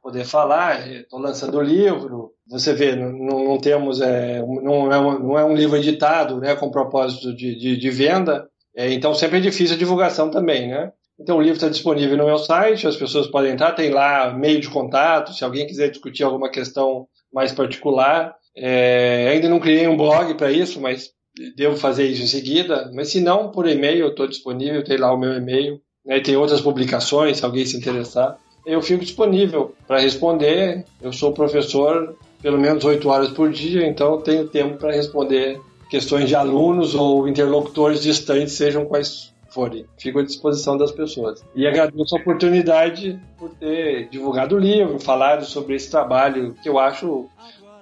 poder 0.01 0.23
falar. 0.23 0.87
Estou 0.87 1.19
lançando 1.19 1.57
o 1.57 1.63
livro. 1.63 2.31
Você 2.47 2.73
vê, 2.73 2.95
não, 2.95 3.11
não 3.11 3.57
temos, 3.57 3.99
é, 3.99 4.39
não, 4.39 4.93
é 4.93 4.99
um, 4.99 5.19
não 5.19 5.39
é 5.39 5.43
um 5.43 5.55
livro 5.55 5.75
editado, 5.75 6.39
né, 6.39 6.55
com 6.55 6.69
propósito 6.69 7.35
de, 7.35 7.57
de, 7.57 7.75
de 7.75 7.89
venda. 7.89 8.47
É, 8.75 8.91
então 8.93 9.15
sempre 9.15 9.39
é 9.39 9.41
difícil 9.41 9.75
a 9.75 9.79
divulgação 9.79 10.29
também, 10.29 10.69
né? 10.69 10.91
Então 11.19 11.37
o 11.37 11.41
livro 11.41 11.55
está 11.55 11.69
disponível 11.69 12.17
no 12.17 12.25
meu 12.25 12.37
site, 12.37 12.87
as 12.87 12.97
pessoas 12.97 13.25
podem 13.27 13.53
entrar, 13.53 13.71
tem 13.71 13.89
lá 13.89 14.33
meio 14.33 14.59
de 14.59 14.69
contato, 14.69 15.33
se 15.33 15.43
alguém 15.43 15.65
quiser 15.65 15.89
discutir 15.89 16.23
alguma 16.23 16.51
questão 16.51 17.07
mais 17.35 17.51
particular. 17.51 18.33
É, 18.55 19.27
ainda 19.33 19.49
não 19.49 19.59
criei 19.59 19.85
um 19.89 19.97
blog 19.97 20.33
para 20.35 20.49
isso, 20.49 20.79
mas 20.79 21.09
devo 21.57 21.75
fazer 21.75 22.07
isso 22.07 22.23
em 22.23 22.27
seguida. 22.27 22.89
Mas 22.93 23.09
se 23.09 23.19
não, 23.19 23.51
por 23.51 23.67
e-mail 23.67 24.07
estou 24.07 24.25
disponível, 24.25 24.81
tem 24.85 24.97
lá 24.97 25.13
o 25.13 25.19
meu 25.19 25.33
e-mail. 25.33 25.81
Né, 26.05 26.21
tem 26.21 26.37
outras 26.37 26.61
publicações, 26.61 27.37
se 27.37 27.45
alguém 27.45 27.65
se 27.65 27.75
interessar. 27.75 28.37
Eu 28.65 28.81
fico 28.81 29.03
disponível 29.03 29.75
para 29.85 29.99
responder. 29.99 30.85
Eu 31.01 31.11
sou 31.11 31.33
professor 31.33 32.15
pelo 32.41 32.57
menos 32.57 32.85
oito 32.85 33.09
horas 33.09 33.29
por 33.29 33.51
dia, 33.51 33.85
então 33.85 34.21
tenho 34.21 34.47
tempo 34.47 34.77
para 34.77 34.93
responder 34.93 35.59
questões 35.89 36.29
de 36.29 36.35
alunos 36.35 36.93
ou 36.93 37.27
interlocutores 37.27 38.01
distantes, 38.01 38.53
sejam 38.53 38.85
quais 38.85 39.33
forem. 39.55 39.85
Fico 39.97 40.19
à 40.19 40.23
disposição 40.23 40.77
das 40.77 40.91
pessoas. 40.91 41.41
E 41.55 41.65
agradeço 41.65 42.15
a 42.15 42.19
oportunidade 42.19 43.17
por 43.37 43.49
ter 43.51 44.09
divulgado 44.09 44.55
o 44.55 44.59
livro, 44.59 44.99
falado 44.99 45.45
sobre 45.45 45.75
esse 45.75 45.89
trabalho 45.89 46.53
que 46.61 46.67
eu 46.67 46.77
acho 46.77 47.29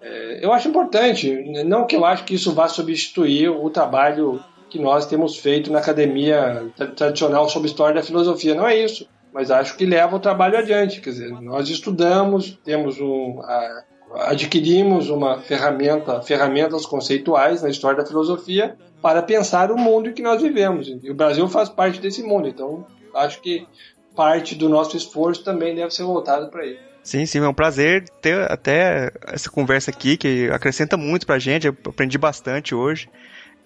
é, 0.04 0.46
eu 0.46 0.54
acho 0.54 0.68
importante. 0.68 1.32
Não 1.66 1.88
que 1.88 1.96
eu 1.96 2.06
acho 2.06 2.26
que 2.26 2.36
isso 2.36 2.54
vá 2.54 2.68
substituir 2.68 3.50
o 3.50 3.70
trabalho 3.70 4.40
que 4.70 4.78
nós 4.78 5.06
temos 5.06 5.38
feito 5.38 5.72
na 5.72 5.80
academia 5.80 6.72
tradicional 6.96 7.50
sobre 7.50 7.70
história 7.70 7.96
da 7.96 8.04
filosofia. 8.04 8.54
Não 8.54 8.68
é 8.68 8.78
isso. 8.78 9.08
Mas 9.34 9.50
acho 9.50 9.76
que 9.76 9.86
leva 9.86 10.16
o 10.16 10.20
trabalho 10.20 10.58
adiante. 10.58 11.02
Quer 11.02 11.10
dizer, 11.10 11.32
nós 11.42 11.70
estudamos, 11.70 12.60
temos 12.64 13.00
um, 13.00 13.42
a, 13.42 13.84
adquirimos 14.16 15.10
uma 15.10 15.40
ferramenta, 15.40 16.22
ferramentas 16.22 16.86
conceituais 16.86 17.62
na 17.62 17.70
história 17.70 17.98
da 17.98 18.06
filosofia 18.06 18.78
para 19.02 19.22
pensar 19.22 19.72
o 19.72 19.78
mundo 19.78 20.10
em 20.10 20.14
que 20.14 20.22
nós 20.22 20.42
vivemos. 20.42 20.88
E 20.88 21.10
o 21.10 21.16
Brasil 21.16 21.48
faz 21.48 21.70
parte 21.70 22.00
desse 22.00 22.24
mundo, 22.24 22.48
então 22.48 22.86
acho 23.16 23.42
que 23.42 23.68
parte 24.16 24.56
do 24.56 24.70
nosso 24.70 24.96
esforço 24.96 25.44
também 25.44 25.76
deve 25.76 25.92
ser 25.92 26.04
voltado 26.04 26.50
para 26.50 26.66
ele. 26.66 26.80
Sim, 27.04 27.26
sim, 27.26 27.40
é 27.40 27.48
um 27.48 27.54
prazer 27.54 28.08
ter 28.22 28.50
até 28.50 29.12
essa 29.28 29.50
conversa 29.50 29.92
aqui, 29.92 30.16
que 30.16 30.50
acrescenta 30.52 30.96
muito 30.96 31.26
pra 31.26 31.38
gente, 31.38 31.68
eu 31.68 31.76
aprendi 31.86 32.18
bastante 32.18 32.74
hoje. 32.74 33.10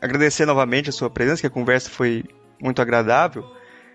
Agradecer 0.01 0.45
novamente 0.45 0.89
a 0.89 0.93
sua 0.93 1.09
presença, 1.09 1.41
que 1.41 1.47
a 1.47 1.51
conversa 1.51 1.89
foi 1.89 2.23
muito 2.59 2.81
agradável. 2.81 3.45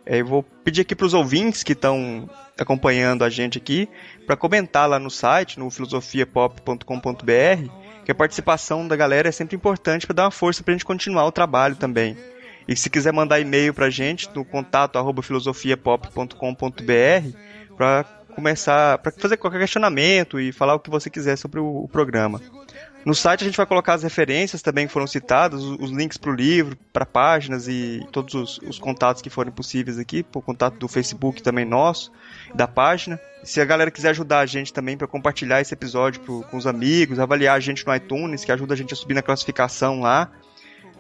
É, 0.05 0.21
eu 0.21 0.27
vou 0.27 0.43
pedir 0.43 0.81
aqui 0.81 0.95
para 0.95 1.07
os 1.07 1.15
ouvintes 1.15 1.63
que 1.63 1.73
estão 1.73 2.29
acompanhando 2.59 3.25
a 3.25 3.31
gente 3.31 3.59
aqui 3.59 3.89
para 4.27 4.37
comentar 4.37 4.89
lá 4.89 4.99
no 4.99 5.11
site, 5.11 5.59
no 5.59 5.71
filosofiapop.com.br, 5.71 7.71
que 8.05 8.11
a 8.11 8.15
participação 8.15 8.87
da 8.87 8.97
galera 8.97 9.29
é 9.29 9.33
sempre 9.33 9.57
importante 9.57 10.07
para 10.07 10.15
dar 10.15 10.25
uma 10.25 10.31
força 10.31 10.63
para 10.63 10.73
a 10.73 10.77
gente 10.77 10.85
continuar 10.85 11.27
o 11.27 11.33
trabalho 11.33 11.77
também. 11.77 12.17
E 12.67 12.77
se 12.77 12.91
quiser 12.91 13.13
mandar 13.13 13.41
e-mail 13.41 13.75
para 13.75 13.87
a 13.87 13.91
gente 13.91 14.29
no 14.35 14.45
contato 14.45 14.99
arroba 14.99 15.23
filosofiapop.com.br 15.23 17.37
para 17.77 18.05
começar, 18.35 18.99
para 18.99 19.13
fazer 19.13 19.37
qualquer 19.37 19.61
questionamento 19.61 20.41
e 20.41 20.53
falar 20.53 20.75
o 20.75 20.81
que 20.81 20.91
você 20.91 21.11
quiser 21.11 21.37
sobre 21.37 21.61
o, 21.61 21.85
o 21.85 21.89
programa. 21.89 22.41
No 23.05 23.15
site 23.15 23.43
a 23.43 23.47
gente 23.47 23.57
vai 23.57 23.67
colocar 23.67 23.95
as 23.95 24.03
referências 24.03 24.63
também 24.63 24.87
que 24.87 24.93
foram 24.93 25.07
citadas, 25.07 25.63
os, 25.63 25.91
links 25.91 26.17
para 26.17 26.31
o 26.31 26.35
livro, 26.35 26.77
para 26.93 27.05
páginas 27.05 27.67
e 27.67 28.07
todos 28.13 28.35
os, 28.35 28.59
os, 28.59 28.79
contatos 28.79 29.21
que 29.21 29.29
forem 29.29 29.53
possíveis 29.53 29.99
aqui, 29.99 30.25
o 30.35 30.41
contato 30.41 30.79
do 30.79 30.87
Facebook 30.87 31.43
também 31.43 31.65
nosso, 31.65 32.13
da 32.55 32.69
página. 32.69 33.19
Se 33.43 33.61
a 33.61 33.65
galera 33.65 33.91
quiser 33.91 34.11
ajudar 34.11 34.41
a 34.41 34.47
gente 34.47 34.73
também 34.73 34.97
para 34.97 35.09
compartilhar 35.09 35.61
esse 35.61 35.75
episódio 35.75 36.21
pro, 36.21 36.43
com 36.43 36.57
os 36.57 36.67
amigos, 36.67 37.19
avaliar 37.19 37.57
a 37.57 37.61
gente 37.61 37.85
no 37.85 37.95
iTunes, 37.95 38.45
que 38.45 38.53
ajuda 38.53 38.75
a 38.75 38.77
gente 38.77 38.95
a 38.95 38.97
subir 38.97 39.15
na 39.15 39.23
classificação 39.23 40.01
lá, 40.01 40.31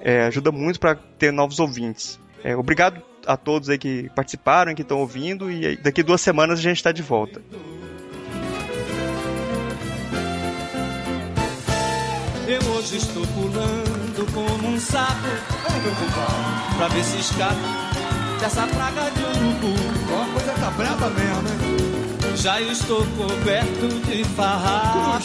é, 0.00 0.24
ajuda 0.24 0.50
muito 0.50 0.80
para 0.80 0.96
ter 0.96 1.32
novos 1.32 1.60
ouvintes. 1.60 2.18
É, 2.42 2.56
obrigado 2.56 3.00
a 3.24 3.36
todos 3.36 3.68
aí 3.68 3.78
que 3.78 4.10
participaram, 4.16 4.74
que 4.74 4.82
estão 4.82 4.98
ouvindo, 4.98 5.48
e 5.48 5.76
daqui 5.76 6.02
duas 6.02 6.20
semanas 6.20 6.58
a 6.58 6.62
gente 6.62 6.78
está 6.78 6.90
de 6.90 7.02
volta. 7.02 7.40
Hoje 12.82 12.96
estou 12.96 13.26
pulando 13.28 14.32
como 14.32 14.68
um 14.68 14.80
sapo. 14.80 15.28
Pra 16.76 16.88
ver 16.88 17.04
se 17.04 17.18
escapo 17.18 17.60
dessa 18.40 18.66
praga 18.66 19.10
de 19.10 19.22
urubu 19.22 19.74
A 20.20 20.32
coisa 20.32 20.52
tá 20.52 20.70
brava 20.70 21.10
mesmo, 21.10 21.48
hein? 21.48 22.36
Já 22.36 22.60
estou 22.60 23.06
coberto 23.16 23.88
de 24.06 24.24
farrapo 24.24 25.22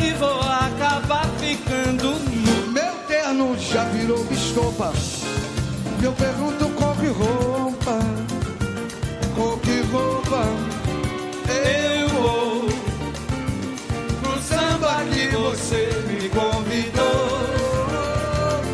E 0.00 0.10
vou 0.14 0.40
acabar 0.40 1.28
ficando 1.38 2.14
nu. 2.14 2.72
Meu 2.72 2.94
terno 3.06 3.56
já 3.58 3.84
virou 3.84 4.26
estopa. 4.30 4.92
Eu 6.02 6.12
pergunto 6.12 6.68
com 6.70 6.94
que 6.96 7.06
roupa 7.06 7.98
Com 9.36 9.58
que 9.58 9.80
roupa 9.92 10.73
você 15.54 15.88
me 16.08 16.28
convidou. 16.30 17.38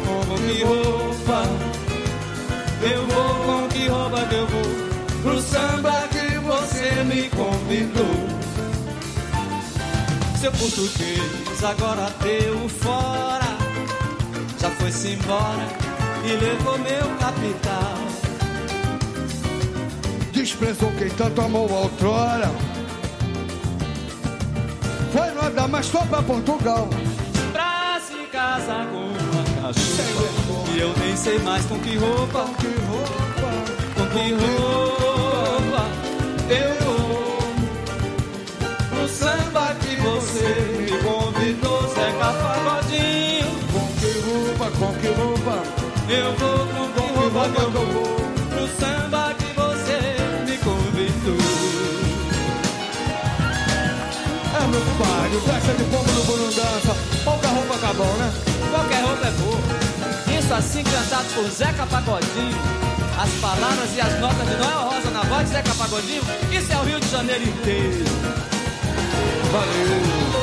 Com 0.07 0.37
que 0.39 0.65
roupa? 0.65 1.43
Eu 2.83 3.07
vou 3.07 3.35
com 3.45 3.69
que 3.69 3.87
roupa 3.87 4.21
eu 4.35 4.47
vou? 4.47 5.23
Pro 5.23 5.43
samba 5.43 6.09
que 6.09 6.39
você 6.39 7.05
me 7.05 7.29
convidou. 7.29 8.41
Seu 10.41 10.51
português 10.53 11.63
agora 11.65 12.11
deu 12.23 12.69
fora. 12.69 13.59
Já 14.59 14.71
foi-se 14.71 15.09
embora 15.09 15.67
e 16.25 16.33
levou 16.33 16.79
meu 16.79 17.17
capital. 17.19 17.99
Desprezou 20.33 20.91
quem 20.93 21.11
tanto 21.11 21.43
amou 21.43 21.71
outrora 21.71 22.70
Foi 25.13 25.31
nada, 25.35 25.69
mas 25.69 25.89
foi 25.89 26.07
pra 26.07 26.23
Portugal. 26.23 26.89
Pra 27.53 28.01
se 28.01 28.25
casar 28.31 28.87
com 28.87 28.99
uma 28.99 29.45
cachorra. 29.61 30.75
E 30.75 30.81
eu 30.81 30.95
nem 30.99 31.17
sei 31.17 31.39
mais 31.41 31.65
com 31.67 31.79
que 31.81 31.97
roupa. 31.97 32.45
Com 32.45 32.55
que 32.55 32.69
roupa? 32.89 33.51
Com 33.97 34.07
que 34.07 34.33
roupa 34.33 35.83
Eu 36.49 36.75
vou. 36.85 37.39
Pro 38.89 39.09
samba 39.09 39.75
que 39.81 39.97
você 39.97 40.49
me 40.81 40.99
convidou 41.03 41.89
Zeca 41.89 42.33
Pagodinho. 42.33 43.51
Com 43.73 43.87
que 43.99 44.13
roupa, 44.27 44.71
com 44.79 44.95
que 44.95 45.09
roupa? 45.09 45.63
Eu 46.09 46.33
vou 46.37 46.60
festa 55.41 55.73
de 55.75 55.85
fogo 55.85 56.11
no 56.13 56.25
Burundança 56.25 56.97
Pouca 57.25 57.49
roupa 57.49 57.75
acabou, 57.75 58.15
né? 58.17 58.33
Qualquer 58.71 59.03
roupa 59.03 59.27
é 59.27 59.31
boa 59.33 60.39
Isso 60.39 60.55
assim 60.55 60.85
cantado 60.85 61.29
por 61.35 61.51
Zeca 61.51 61.87
Pagodinho. 61.87 62.57
As 63.19 63.31
palavras 63.41 63.95
e 63.95 64.01
as 64.01 64.19
notas 64.19 64.49
de 64.49 64.57
Noel 64.57 64.89
Rosa 64.89 65.11
na 65.11 65.23
voz 65.23 65.49
de 65.49 65.55
Zeca 65.55 65.75
Pagodinho. 65.75 66.23
Isso 66.51 66.73
é 66.73 66.77
o 66.77 66.83
Rio 66.85 67.01
de 67.01 67.11
Janeiro 67.11 67.43
inteiro. 67.43 68.05
Valeu! 69.53 70.40